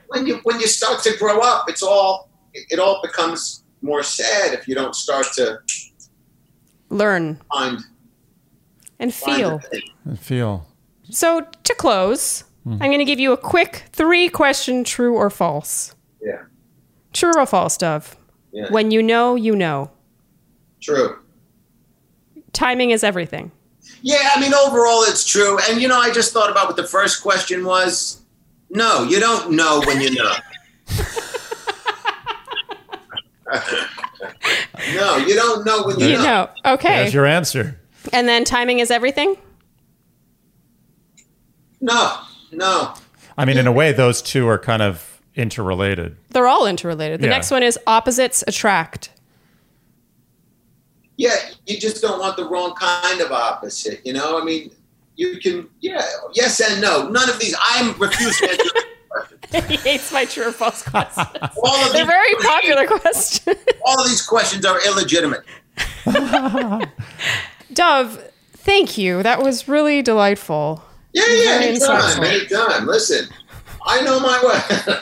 when 0.08 0.26
you 0.26 0.40
when 0.44 0.60
you 0.60 0.66
start 0.66 1.02
to 1.02 1.16
grow 1.18 1.40
up, 1.40 1.68
it's 1.68 1.82
all 1.82 2.30
it 2.54 2.78
all 2.78 3.00
becomes 3.02 3.64
more 3.82 4.02
sad 4.02 4.54
if 4.54 4.66
you 4.66 4.74
don't 4.74 4.94
start 4.94 5.26
to 5.34 5.58
Learn 6.90 7.40
find, 7.52 7.80
and 8.98 9.12
feel. 9.12 9.58
the 9.58 9.68
thing. 9.68 9.82
I 10.10 10.16
feel 10.16 10.66
So 11.10 11.46
to 11.64 11.74
close, 11.74 12.44
mm-hmm. 12.66 12.82
I'm 12.82 12.90
going 12.90 12.98
to 12.98 13.04
give 13.04 13.18
you 13.18 13.32
a 13.32 13.36
quick 13.36 13.84
three 13.92 14.28
question 14.28 14.84
true 14.84 15.16
or 15.16 15.28
false. 15.28 15.94
Yeah. 16.22 16.42
True 17.12 17.32
or 17.36 17.46
false, 17.46 17.76
Dov? 17.76 18.16
Yeah. 18.54 18.70
When 18.70 18.90
you 18.90 19.02
know, 19.02 19.34
you 19.34 19.54
know. 19.54 19.90
True. 20.80 21.18
Timing 22.52 22.90
is 22.92 23.02
everything. 23.04 23.50
Yeah, 24.00 24.30
I 24.34 24.40
mean, 24.40 24.54
overall, 24.54 25.02
it's 25.02 25.26
true. 25.26 25.58
And, 25.68 25.82
you 25.82 25.88
know, 25.88 25.98
I 25.98 26.10
just 26.12 26.32
thought 26.32 26.50
about 26.50 26.68
what 26.68 26.76
the 26.76 26.86
first 26.86 27.22
question 27.22 27.64
was. 27.64 28.22
No, 28.70 29.02
you 29.02 29.18
don't 29.20 29.52
know 29.52 29.82
when 29.86 30.00
you 30.00 30.14
know. 30.14 30.32
no, 34.94 35.16
you 35.16 35.34
don't 35.34 35.66
know 35.66 35.84
when 35.84 35.98
you, 35.98 36.06
You 36.06 36.16
know. 36.18 36.22
know. 36.22 36.48
Okay. 36.74 36.96
there's 37.02 37.14
your 37.14 37.26
answer 37.26 37.80
and 38.12 38.28
then 38.28 38.44
timing 38.44 38.78
is 38.78 38.90
everything? 38.90 39.36
No, 41.80 42.18
no. 42.52 42.94
i 43.36 43.44
mean 43.44 43.58
in 43.58 43.66
a 43.66 43.72
way 43.72 43.92
those 43.92 44.22
two 44.22 44.46
are 44.48 44.58
kind 44.58 44.80
of 44.80 45.13
interrelated 45.36 46.16
They're 46.30 46.46
all 46.46 46.66
interrelated. 46.66 47.20
The 47.20 47.26
Yeah. 47.26 47.32
next 47.32 47.50
one 47.50 47.62
is 47.62 47.78
opposites 47.86 48.44
attract. 48.46 49.10
Yeah, 51.16 51.36
you 51.66 51.78
just 51.78 52.02
don't 52.02 52.18
want 52.18 52.36
the 52.36 52.44
wrong 52.44 52.74
kind 52.74 53.20
of 53.20 53.30
opposite. 53.32 54.00
You 54.04 54.12
know, 54.14 54.40
I 54.40 54.44
mean, 54.44 54.70
you 55.16 55.38
can, 55.38 55.68
yeah, 55.80 56.02
yes 56.34 56.60
and 56.60 56.80
no. 56.80 57.08
None 57.08 57.28
of 57.30 57.38
these, 57.38 57.54
I'm 57.60 57.96
refusing 57.98 58.48
to 58.48 58.52
answer 58.52 59.68
he 59.68 59.76
hates 59.76 60.12
my 60.12 60.24
true 60.24 60.48
or 60.48 60.52
false 60.52 60.82
questions. 60.82 61.28
All 61.62 61.76
of, 61.86 61.92
They're 61.92 62.04
these, 62.04 62.06
very 62.06 62.34
popular 62.36 62.86
questions. 62.86 63.56
all 63.84 64.00
of 64.00 64.08
these 64.08 64.22
questions 64.26 64.64
are 64.64 64.84
illegitimate. 64.84 65.44
Dov, 67.72 68.22
thank 68.52 68.98
you. 68.98 69.22
That 69.22 69.42
was 69.42 69.68
really 69.68 70.02
delightful. 70.02 70.82
Yeah, 71.12 71.22
yeah, 71.28 71.58
Very 71.58 71.64
anytime, 71.68 72.24
anytime. 72.24 72.86
Listen, 72.86 73.28
I 73.86 74.00
know 74.02 74.18
my 74.18 74.40
way. 74.42 74.60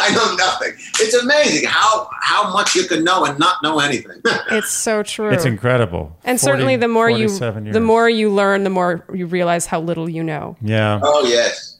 I 0.00 0.10
know 0.12 0.34
nothing. 0.36 0.74
It's 1.00 1.14
amazing 1.14 1.68
how 1.68 2.08
how 2.20 2.52
much 2.52 2.74
you 2.74 2.84
can 2.84 3.04
know 3.04 3.24
and 3.24 3.38
not 3.38 3.62
know 3.62 3.78
anything. 3.78 4.20
It's 4.50 4.70
so 4.70 5.02
true. 5.02 5.30
It's 5.30 5.44
incredible. 5.44 6.16
and 6.24 6.40
40 6.40 6.50
certainly 6.50 6.76
the 6.76 6.88
more 6.88 7.10
you 7.10 7.28
47 7.28 7.72
the 7.72 7.80
more 7.80 8.08
you 8.08 8.30
learn, 8.30 8.64
the 8.64 8.70
more 8.70 9.04
you 9.12 9.26
realize 9.26 9.66
how 9.66 9.80
little 9.80 10.08
you 10.08 10.22
know. 10.24 10.56
Yeah. 10.62 11.00
oh 11.02 11.24
yes. 11.24 11.78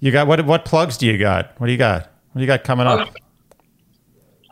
You 0.00 0.12
got 0.12 0.26
what? 0.26 0.44
What 0.44 0.64
plugs 0.64 0.98
do 0.98 1.06
you 1.06 1.18
got? 1.18 1.58
What 1.58 1.66
do 1.66 1.72
you 1.72 1.78
got? 1.78 2.12
What 2.32 2.38
do 2.38 2.40
you 2.40 2.46
got 2.46 2.64
coming 2.64 2.86
up? 2.86 3.08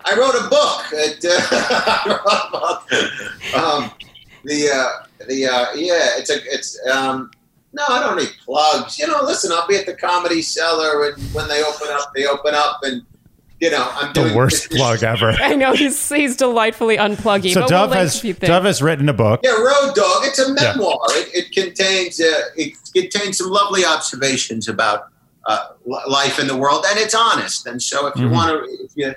I 0.06 0.16
wrote 0.16 0.34
a 0.34 0.48
book. 0.48 0.84
It, 0.92 1.24
uh, 1.28 1.38
I 1.88 2.02
wrote 2.08 2.42
a 2.42 2.50
book. 2.50 3.54
Um, 3.54 3.90
the 4.44 4.70
uh, 4.70 5.06
the 5.26 5.46
uh, 5.46 5.66
yeah, 5.74 6.18
it's 6.18 6.30
a 6.30 6.36
it's 6.44 6.78
um, 6.88 7.30
no, 7.74 7.82
I 7.88 8.00
don't 8.00 8.16
need 8.16 8.32
plugs. 8.44 8.98
You 8.98 9.06
know, 9.08 9.20
listen, 9.22 9.52
I'll 9.52 9.66
be 9.66 9.76
at 9.76 9.86
the 9.86 9.94
Comedy 9.94 10.40
Cellar, 10.42 11.08
and 11.10 11.22
when 11.34 11.48
they 11.48 11.62
open 11.62 11.88
up, 11.90 12.12
they 12.14 12.26
open 12.26 12.54
up, 12.54 12.80
and 12.82 13.02
you 13.60 13.70
know, 13.70 13.88
I'm 13.94 14.08
The 14.12 14.22
doing 14.22 14.34
worst 14.34 14.68
this- 14.70 14.78
plug 14.78 15.02
ever. 15.02 15.30
I 15.40 15.54
know 15.54 15.72
he's 15.74 16.08
he's 16.08 16.36
delightfully 16.36 16.96
unpluggy. 16.96 17.52
So 17.54 17.60
but 17.62 17.68
Dov 17.70 17.90
we'll 17.90 17.98
has 17.98 18.16
a 18.16 18.20
few 18.20 18.34
things. 18.34 18.48
Dov 18.48 18.64
has 18.64 18.82
written 18.82 19.08
a 19.08 19.12
book. 19.12 19.40
Yeah, 19.42 19.52
Road 19.52 19.94
Dog. 19.94 20.22
It's 20.24 20.38
a 20.38 20.48
Yeah. 20.48 20.72
memoir. 20.74 20.98
It, 21.10 21.28
it 21.34 21.52
contains 21.52 22.20
uh, 22.20 22.40
it 22.56 22.74
contains 22.94 23.38
some 23.38 23.50
lovely 23.50 23.84
observations 23.84 24.68
about 24.68 25.08
uh, 25.46 25.68
life 26.06 26.38
in 26.38 26.46
the 26.46 26.56
world, 26.56 26.84
and 26.88 26.98
it's 26.98 27.14
honest. 27.14 27.66
And 27.66 27.80
so, 27.82 28.06
if 28.06 28.16
you 28.16 28.28
Mhm. 28.28 28.32
want 28.32 28.48
to, 28.50 28.84
if 28.84 28.90
you, 28.96 29.14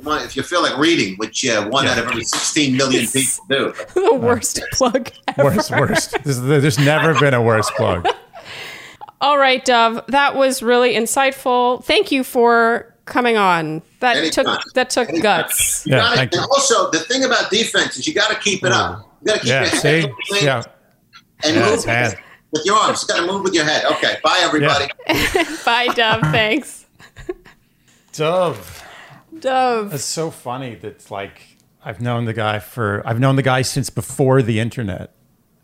if 0.00 0.06
you 0.06 0.12
if 0.24 0.36
you 0.36 0.42
feel 0.42 0.62
like 0.62 0.76
reading, 0.78 1.16
which 1.16 1.44
uh, 1.46 1.66
one 1.68 1.84
Yeah. 1.84 1.92
out 1.92 1.98
of 1.98 2.06
every 2.08 2.24
16 2.24 2.76
million 2.76 3.06
people 3.06 3.44
do, 3.48 3.74
the 3.94 4.14
worst 4.14 4.60
plug 4.72 5.10
ever. 5.28 5.44
Worst, 5.44 5.70
worst. 5.70 6.12
This 6.24 6.36
is- 6.38 6.42
There's 6.42 6.78
never 6.78 7.18
been 7.18 7.34
a 7.34 7.42
worse 7.42 7.70
plug. 7.72 8.06
All 9.20 9.36
right, 9.38 9.62
Dov. 9.64 10.00
That 10.08 10.34
was 10.34 10.62
really 10.62 10.94
insightful. 10.94 11.84
Thank 11.84 12.10
you 12.10 12.24
for 12.24 12.94
coming 13.04 13.36
on. 13.36 13.82
That 14.00 14.16
Anytime. 14.16 14.44
took 14.46 14.60
that 14.74 14.88
took 14.90 15.08
Anytime. 15.10 15.22
guts. 15.42 15.84
You 15.86 15.92
Yeah, 15.94 16.00
gotta- 16.00 16.16
thank 16.16 16.34
you. 16.34 16.40
also, 16.40 16.90
the 16.90 17.00
thing 17.00 17.24
about 17.24 17.50
defense 17.50 17.98
is 17.98 18.06
you 18.06 18.14
got 18.14 18.30
to 18.30 18.36
keep 18.36 18.64
it 18.64 18.72
up. 18.72 19.06
You 19.20 19.26
got 19.26 19.34
to 19.34 19.40
keep 19.40 19.48
Yeah. 19.48 19.60
your 19.60 19.70
head 19.70 19.80
See. 20.30 20.44
Yeah. 20.44 20.62
and 21.44 21.56
Yeah, 21.56 21.64
move 21.64 21.74
it's 21.74 21.84
bad. 21.84 22.18
with 22.52 22.62
your 22.64 22.76
arms. 22.76 23.02
You 23.02 23.08
got 23.14 23.20
to 23.20 23.26
move 23.30 23.42
with 23.42 23.52
your 23.54 23.64
head. 23.64 23.84
Okay. 23.84 24.16
Bye, 24.24 24.38
everybody. 24.42 24.86
Bye, 25.66 25.88
Dov. 25.94 26.20
Thanks, 26.32 26.86
Dov. 28.14 28.82
Dov. 29.40 29.94
It's 29.94 30.04
so 30.04 30.30
funny 30.30 30.74
that 30.76 31.10
like 31.10 31.56
I've 31.84 32.00
known 32.00 32.24
the 32.26 32.32
guy 32.34 32.58
for 32.58 33.02
I've 33.06 33.18
known 33.20 33.36
the 33.36 33.42
guy 33.42 33.62
since 33.62 33.90
before 33.90 34.42
the 34.42 34.60
internet, 34.60 35.12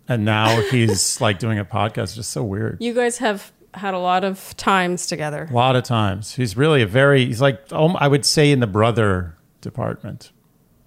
and 0.09 0.25
now 0.25 0.61
he's 0.71 1.21
like 1.21 1.39
doing 1.39 1.59
a 1.59 1.65
podcast. 1.65 2.03
It's 2.05 2.15
just 2.17 2.31
so 2.31 2.43
weird. 2.43 2.79
You 2.81 2.95
guys 2.95 3.19
have 3.19 3.53
had 3.75 3.93
a 3.95 3.99
lot 3.99 4.25
of 4.25 4.57
times 4.57 5.07
together. 5.07 5.47
A 5.51 5.55
lot 5.55 5.77
of 5.77 5.85
times, 5.85 6.35
he's 6.35 6.57
really 6.57 6.81
a 6.83 6.87
very 6.87 7.27
he's 7.27 7.41
like 7.41 7.61
oh, 7.73 7.95
I 7.97 8.09
would 8.09 8.25
say 8.25 8.51
in 8.51 8.61
the 8.61 8.67
brother 8.67 9.37
department. 9.61 10.33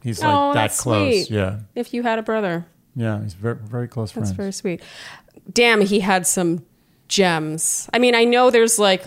He's 0.02 0.22
like 0.22 0.34
Oh, 0.34 0.54
that 0.54 0.72
close. 0.72 1.28
sweet. 1.28 1.30
Yeah, 1.30 1.60
If 1.76 1.94
you 1.94 2.04
had 2.04 2.20
a 2.20 2.24
brother, 2.24 2.66
yeah. 2.96 3.22
He's 3.22 3.34
very 3.34 3.56
very 3.56 3.88
close 3.88 4.12
that's 4.12 4.30
friends. 4.30 4.38
very 4.38 4.52
sweet. 4.54 4.82
Damn, 5.52 5.82
he 5.82 6.00
had 6.00 6.26
some 6.26 6.66
gems. 7.10 7.90
I 7.94 8.00
mean, 8.00 8.16
I 8.16 8.24
know 8.24 8.50
there's 8.50 8.80
like 8.80 9.04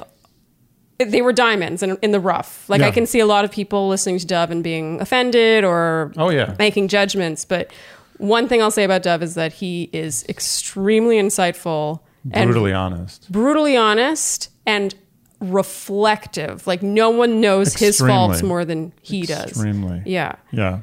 they 1.05 1.23
were 1.23 1.33
diamonds 1.33 1.83
in, 1.83 1.97
in 2.03 2.13
the 2.13 2.21
rough. 2.21 2.69
Like 2.69 2.81
Yeah. 2.81 2.89
I 2.89 2.91
can 2.91 3.07
see 3.07 3.21
a 3.21 3.27
lot 3.27 3.45
of 3.45 3.51
people 3.51 3.89
listening 3.89 4.19
to 4.19 4.27
Dov 4.27 4.51
and 4.51 4.63
being 4.63 5.01
offended 5.01 5.65
or 5.65 6.13
Oh 6.17 6.31
yeah, 6.31 6.55
making 6.59 6.89
judgments. 6.89 7.45
But 7.45 7.71
one 8.19 8.47
thing 8.49 8.63
I'll 8.63 8.71
say 8.71 8.85
about 8.85 9.03
Dov 9.03 9.23
is 9.23 9.35
that 9.35 9.53
he 9.53 9.91
is 9.93 10.25
extremely 10.29 11.17
insightful 11.17 12.01
and 12.31 12.49
brutally 12.51 12.73
honest. 12.73 13.31
brutally 13.33 13.77
honest 13.77 14.51
and 14.67 14.95
reflective. 15.41 16.67
Like 16.67 16.83
no 16.83 17.11
one 17.11 17.41
knows 17.41 17.75
his 17.75 17.99
faults 17.99 18.43
more 18.43 18.65
than 18.65 18.93
he 19.03 19.23
does. 19.23 19.51
Extremely. 19.51 20.03
Yeah. 20.07 20.37
Yeah. 20.51 20.81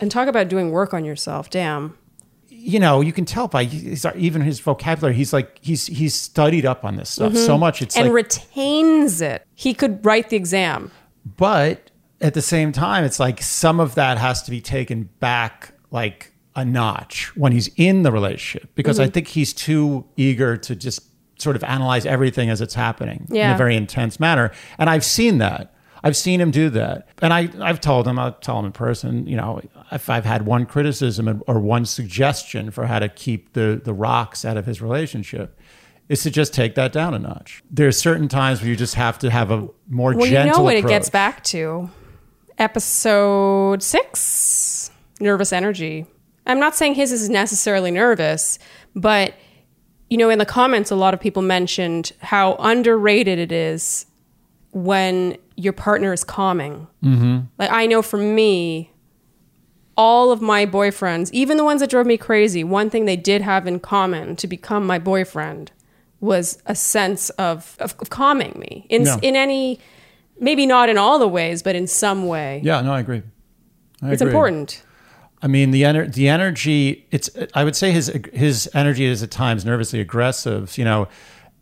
And 0.00 0.10
talk 0.10 0.28
about 0.28 0.48
doing 0.48 0.70
work 0.70 0.94
on 0.94 1.04
yourself. 1.04 1.50
Damn. 1.50 1.96
You 2.62 2.78
know, 2.78 3.00
you 3.00 3.12
can 3.12 3.24
tell 3.24 3.48
by 3.48 3.64
his, 3.64 4.06
even 4.16 4.42
his 4.42 4.60
vocabulary. 4.60 5.14
He's 5.14 5.32
like 5.32 5.58
he's 5.62 5.86
he's 5.86 6.14
studied 6.14 6.66
up 6.66 6.84
on 6.84 6.96
this 6.96 7.08
stuff 7.10 7.34
so 7.36 7.56
much. 7.58 7.80
It's 7.82 7.94
Mm-hmm. 7.96 8.06
and 8.06 8.14
like, 8.14 8.24
retains 8.24 9.20
it. 9.22 9.46
He 9.54 9.74
could 9.74 10.04
write 10.04 10.28
the 10.30 10.36
exam. 10.36 10.90
but 11.36 11.90
at 12.20 12.34
the 12.34 12.42
same 12.42 12.70
time, 12.72 13.04
it's 13.04 13.18
like 13.18 13.40
some 13.42 13.80
of 13.80 13.94
that 13.94 14.18
has 14.18 14.42
to 14.42 14.50
be 14.50 14.60
taken 14.60 15.08
back 15.20 15.72
like 15.90 16.32
a 16.54 16.64
notch 16.64 17.34
when 17.36 17.52
he's 17.52 17.68
in 17.76 18.02
the 18.02 18.12
relationship 18.12 18.68
because 18.74 18.98
Mm-hmm. 18.98 19.06
I 19.06 19.10
think 19.10 19.28
he's 19.28 19.52
too 19.54 20.04
eager 20.16 20.56
to 20.58 20.76
just 20.76 21.00
sort 21.38 21.56
of 21.56 21.64
analyze 21.64 22.04
everything 22.04 22.50
as 22.50 22.60
it's 22.60 22.74
happening 22.74 23.26
in 23.30 23.36
a 23.54 23.56
very 23.56 23.74
intense 23.74 24.20
manner. 24.20 24.50
And 24.78 24.90
I've 24.90 25.04
seen 25.04 25.38
that. 25.38 25.72
I've 26.04 26.16
seen 26.16 26.40
him 26.40 26.50
do 26.50 26.68
that. 26.70 27.08
And 27.22 27.32
I, 27.32 27.48
I've 27.60 27.80
told 27.80 28.06
him, 28.06 28.18
I'll 28.18 28.32
tell 28.32 28.58
him 28.58 28.66
in 28.66 28.72
person, 28.72 29.26
you 29.26 29.36
know, 29.36 29.60
if 29.92 30.10
I've 30.10 30.24
had 30.24 30.46
one 30.46 30.66
criticism 30.66 31.42
or 31.46 31.60
one 31.60 31.84
suggestion 31.84 32.70
for 32.70 32.86
how 32.86 32.98
to 32.98 33.08
keep 33.08 33.52
the, 33.52 33.80
the 33.82 33.92
rocks 33.92 34.44
out 34.44 34.56
of 34.56 34.66
his 34.66 34.80
relationship, 34.80 35.58
is 36.08 36.22
to 36.24 36.30
just 36.30 36.52
take 36.52 36.74
that 36.74 36.92
down 36.92 37.14
a 37.14 37.18
notch. 37.18 37.62
There's 37.70 37.96
certain 37.96 38.28
times 38.28 38.60
where 38.60 38.68
you 38.68 38.76
just 38.76 38.96
have 38.96 39.18
to 39.20 39.30
have 39.30 39.50
a 39.50 39.68
more 39.88 40.14
Well, 40.14 40.26
you 40.26 40.44
know 40.44 40.62
what 40.62 40.76
it 40.76 40.86
gets 40.86 41.08
back 41.08 41.44
to? 41.44 41.88
Episode 42.58 43.82
six 43.82 44.90
nervous 45.20 45.52
energy. 45.52 46.06
I'm 46.46 46.58
not 46.58 46.74
saying 46.74 46.94
his 46.94 47.12
is 47.12 47.28
necessarily 47.28 47.90
nervous, 47.90 48.58
but 48.96 49.34
you 50.08 50.16
know, 50.16 50.28
in 50.28 50.40
the 50.40 50.46
comments, 50.46 50.90
a 50.90 50.96
lot 50.96 51.14
of 51.14 51.20
people 51.20 51.42
mentioned 51.42 52.12
how 52.18 52.56
underrated 52.56 53.38
it 53.38 53.52
is 53.52 54.06
when 54.72 55.36
your 55.56 55.72
partner 55.72 56.12
is 56.12 56.24
calming. 56.24 56.88
Mm-hmm. 57.04 57.40
Like, 57.58 57.70
I 57.70 57.86
know 57.86 58.02
for 58.02 58.16
me, 58.16 58.89
all 60.00 60.32
of 60.32 60.40
my 60.40 60.64
boyfriends, 60.64 61.30
even 61.32 61.58
the 61.58 61.64
ones 61.64 61.80
that 61.82 61.90
drove 61.90 62.06
me 62.06 62.16
crazy, 62.16 62.64
one 62.64 62.88
thing 62.88 63.04
they 63.04 63.16
did 63.16 63.42
have 63.42 63.66
in 63.66 63.78
common 63.78 64.34
to 64.34 64.46
become 64.46 64.86
my 64.86 64.98
boyfriend 64.98 65.70
was 66.20 66.58
a 66.64 66.74
sense 66.74 67.28
of, 67.30 67.76
of, 67.80 67.94
of 67.98 68.08
calming 68.08 68.54
me 68.58 68.86
in, 68.88 69.04
Yeah. 69.04 69.18
in 69.20 69.36
any, 69.36 69.78
maybe 70.38 70.64
not 70.64 70.88
in 70.88 70.96
all 70.96 71.18
the 71.18 71.28
ways, 71.28 71.62
but 71.62 71.76
in 71.76 71.86
some 71.86 72.26
way. 72.26 72.62
Yeah, 72.64 72.80
no, 72.80 72.92
I 72.94 73.00
agree. 73.00 73.22
I 74.02 74.12
it's 74.12 74.22
agree. 74.22 74.30
important. 74.32 74.82
I 75.42 75.48
mean, 75.48 75.70
the 75.70 75.82
ener- 75.82 76.10
the 76.12 76.28
energy. 76.28 77.06
It's. 77.10 77.28
I 77.54 77.64
would 77.64 77.74
say 77.76 77.92
his 77.92 78.12
his 78.32 78.68
energy 78.74 79.04
is 79.06 79.22
at 79.22 79.30
times 79.30 79.64
nervously 79.64 79.98
aggressive. 80.00 80.76
You 80.76 80.84
know, 80.84 81.08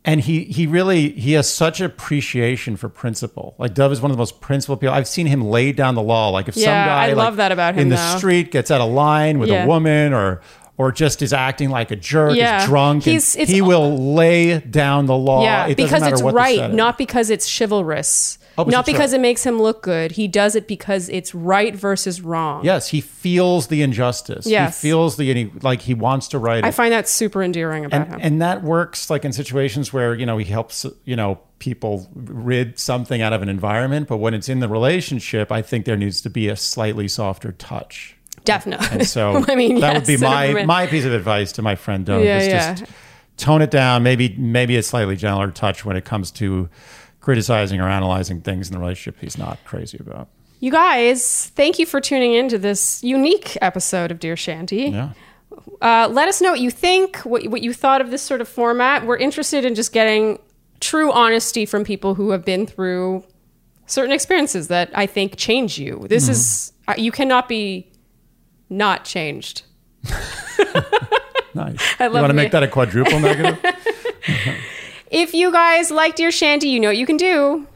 and 0.05 0.21
he 0.21 0.45
he 0.45 0.67
really 0.67 1.11
he 1.11 1.33
has 1.33 1.51
such 1.51 1.81
appreciation 1.81 2.77
for 2.77 2.89
principle. 2.89 3.55
Like 3.59 3.75
Dov 3.75 3.93
is 3.93 4.01
one 4.01 4.11
of 4.11 4.17
the 4.17 4.21
most 4.21 4.41
principled 4.41 4.81
people. 4.81 4.95
I've 4.95 5.09
seen 5.09 5.27
him 5.27 5.43
lay 5.43 5.73
down 5.73 5.95
the 5.95 6.03
law. 6.03 6.29
Like 6.31 6.49
if 6.49 6.55
some 6.55 6.65
guy 6.65 7.11
I 7.11 7.13
like, 7.13 7.35
that 7.37 7.53
about 7.53 7.75
him, 7.75 7.81
in 7.83 7.89
the 7.91 8.17
street 8.17 8.51
gets 8.53 8.71
out 8.71 8.81
of 8.81 8.91
line 8.91 9.39
with 9.39 9.49
Yeah. 9.49 9.65
a 9.65 9.67
woman 9.67 10.13
or. 10.13 10.41
Or 10.81 10.93
just 10.93 11.23
is 11.23 11.33
acting 11.33 11.71
like 11.71 11.91
a 11.91 11.97
jerk, 11.97 12.37
Yeah. 12.37 12.61
is 12.61 12.67
drunk. 12.67 13.03
He's- 13.03 13.35
he 13.35 13.61
will 13.61 14.15
lay 14.15 14.61
down 14.61 15.07
the 15.07 15.17
law. 15.17 15.43
Yeah, 15.43 15.67
It 15.67 15.77
because 15.77 16.07
it's 16.07 16.23
right, 16.23 16.73
not 16.73 16.97
because 16.97 17.31
it's 17.31 17.49
chivalrous. 17.59 18.39
Not 18.67 18.87
because 18.87 19.13
it 19.13 19.21
makes 19.21 19.45
him 19.45 19.61
look 19.61 19.83
good. 19.83 20.13
He 20.13 20.29
does 20.29 20.55
it 20.55 20.67
because 20.67 21.09
it's 21.09 21.35
right 21.35 21.75
versus 21.75 22.21
wrong. 22.21 22.65
Yes, 22.65 22.89
he 22.89 23.01
feels 23.01 23.69
the 23.69 23.83
injustice. 23.83 24.47
Yes. 24.47 24.81
he 24.81 24.89
feels 24.89 25.17
the 25.17 25.31
and 25.31 25.39
he, 25.39 25.51
like 25.61 25.83
he 25.83 25.95
wants 25.95 26.29
to 26.29 26.39
right 26.39 26.59
it. 26.59 26.65
I 26.65 26.71
find 26.71 26.93
that 26.93 27.09
super 27.09 27.43
endearing 27.43 27.85
about 27.85 28.03
and, 28.03 28.15
him. 28.15 28.21
and 28.23 28.43
that 28.43 28.63
works 28.63 29.11
like 29.11 29.25
in 29.25 29.33
situations 29.33 29.93
where 29.93 30.15
you 30.15 30.27
know 30.27 30.39
he 30.39 30.45
helps 30.45 30.85
you 31.05 31.17
know 31.17 31.41
people 31.59 32.09
rid 32.15 32.79
something 32.79 33.21
out 33.21 33.33
of 33.33 33.43
an 33.43 33.49
environment 33.49 34.07
but 34.07 34.19
when 34.19 34.33
it's 34.33 34.49
in 34.49 34.61
the 34.61 34.69
relationship 34.69 35.51
i 35.51 35.61
think 35.61 35.87
there 35.87 35.97
needs 35.97 36.21
to 36.21 36.31
be 36.31 36.47
a 36.49 36.55
slightly 36.55 37.09
softer 37.09 37.51
touch 37.53 38.17
Definitely. 38.45 38.87
and 38.93 39.07
so 39.07 39.45
I 39.49 39.57
mean, 39.57 39.81
that 39.81 39.95
yes, 39.95 40.07
would 40.07 40.07
be 40.07 40.17
my 40.25 40.65
my 40.65 40.87
piece 40.87 41.05
of 41.05 41.13
advice 41.13 41.51
to 41.53 41.63
my 41.63 41.75
friend 41.75 42.07
Dov 42.07 42.23
Yeah, 42.23 42.41
yeah. 42.43 42.75
just 42.75 42.93
tone 43.37 43.61
it 43.61 43.71
down 43.73 44.05
maybe 44.05 44.35
maybe 44.39 44.77
a 44.77 44.83
slightly 44.83 45.17
gentler 45.17 45.51
touch 45.51 45.85
when 45.85 45.97
it 45.97 46.05
comes 46.05 46.31
to 46.33 46.69
criticizing 47.29 47.79
or 47.79 47.87
analyzing 47.91 48.41
things 48.41 48.69
in 48.69 48.73
the 48.73 48.79
relationship 48.79 49.21
he's 49.21 49.37
not 49.37 49.59
crazy 49.67 49.99
about 50.01 50.29
You 50.61 50.71
guys, 50.71 51.53
thank 51.55 51.79
you 51.79 51.85
for 51.85 52.01
tuning 52.01 52.33
in 52.33 52.49
to 52.49 52.57
this 52.57 53.05
unique 53.05 53.59
episode 53.61 54.11
of 54.11 54.19
Dear 54.19 54.35
Shandy. 54.35 54.85
yeah 54.99 55.11
Uh, 55.83 56.09
let 56.11 56.27
us 56.27 56.41
know 56.41 56.53
what 56.53 56.61
you 56.61 56.71
think, 56.71 57.19
what, 57.19 57.47
what 57.49 57.61
you 57.63 57.75
thought 57.75 58.01
of 58.01 58.11
this 58.11 58.23
sort 58.23 58.41
of 58.41 58.49
format. 58.49 59.05
We're 59.05 59.19
interested 59.19 59.67
in 59.67 59.75
just 59.75 59.93
getting 59.93 60.39
true 60.81 61.13
honesty 61.13 61.67
from 61.67 61.85
people 61.85 62.15
who 62.15 62.31
have 62.31 62.47
been 62.47 62.67
through 62.67 63.25
certain 63.85 64.13
experiences 64.13 64.69
that 64.69 64.89
I 64.95 65.05
think 65.07 65.37
change 65.37 65.79
you. 65.79 66.07
This 66.09 66.23
Mm-hmm. 66.25 66.33
is, 66.33 66.73
uh, 66.89 66.95
you 66.97 67.13
cannot 67.13 67.47
be 67.47 67.93
not 68.71 69.05
changed. 69.05 69.65
nice 71.55 71.77
I 72.01 72.07
love 72.07 72.15
you 72.15 72.21
want 72.23 72.31
to 72.31 72.35
make 72.35 72.53
that 72.53 72.63
a 72.63 72.69
quadruple 72.69 73.21
negative 73.21 73.59
If 75.11 75.35
you 75.35 75.53
guys 75.53 75.91
liked 75.91 76.19
your 76.21 76.31
Shandy, 76.31 76.69
you 76.69 76.81
know 76.81 76.89
what 76.89 76.97
you 76.97 77.07
can 77.07 77.17
do. 77.17 77.67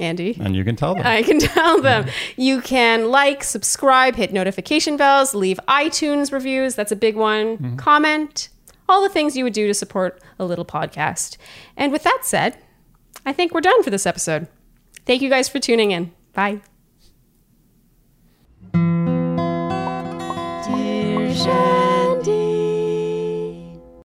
Andy. 0.00 0.36
and 0.40 0.54
you 0.54 0.64
can 0.64 0.76
tell 0.76 0.94
them 0.94 1.04
I 1.04 1.22
can 1.24 1.38
tell 1.40 1.82
them. 1.82 2.08
You 2.36 2.60
can 2.60 3.10
like, 3.10 3.42
subscribe, 3.42 4.14
hit 4.14 4.32
notification 4.32 4.96
bells, 4.96 5.34
leave 5.34 5.58
iTunes 5.66 6.32
reviews. 6.32 6.76
That's 6.76 6.92
a 6.92 6.96
big 6.96 7.16
one. 7.16 7.58
Mm-hmm. 7.58 7.76
Comment, 7.76 8.48
all 8.88 9.02
the 9.02 9.08
things 9.08 9.36
you 9.36 9.42
would 9.44 9.52
do 9.52 9.66
to 9.66 9.74
support 9.74 10.22
a 10.38 10.44
little 10.44 10.64
podcast. 10.64 11.36
And 11.76 11.90
with 11.92 12.04
that 12.04 12.20
said, 12.22 12.58
I 13.26 13.32
think 13.32 13.52
we're 13.52 13.60
done 13.60 13.82
for 13.82 13.90
this 13.90 14.06
episode. 14.06 14.46
Thank 15.04 15.20
you 15.20 15.28
guys 15.28 15.48
for 15.48 15.58
tuning 15.58 15.90
in. 15.90 16.12
Bye. 16.32 16.60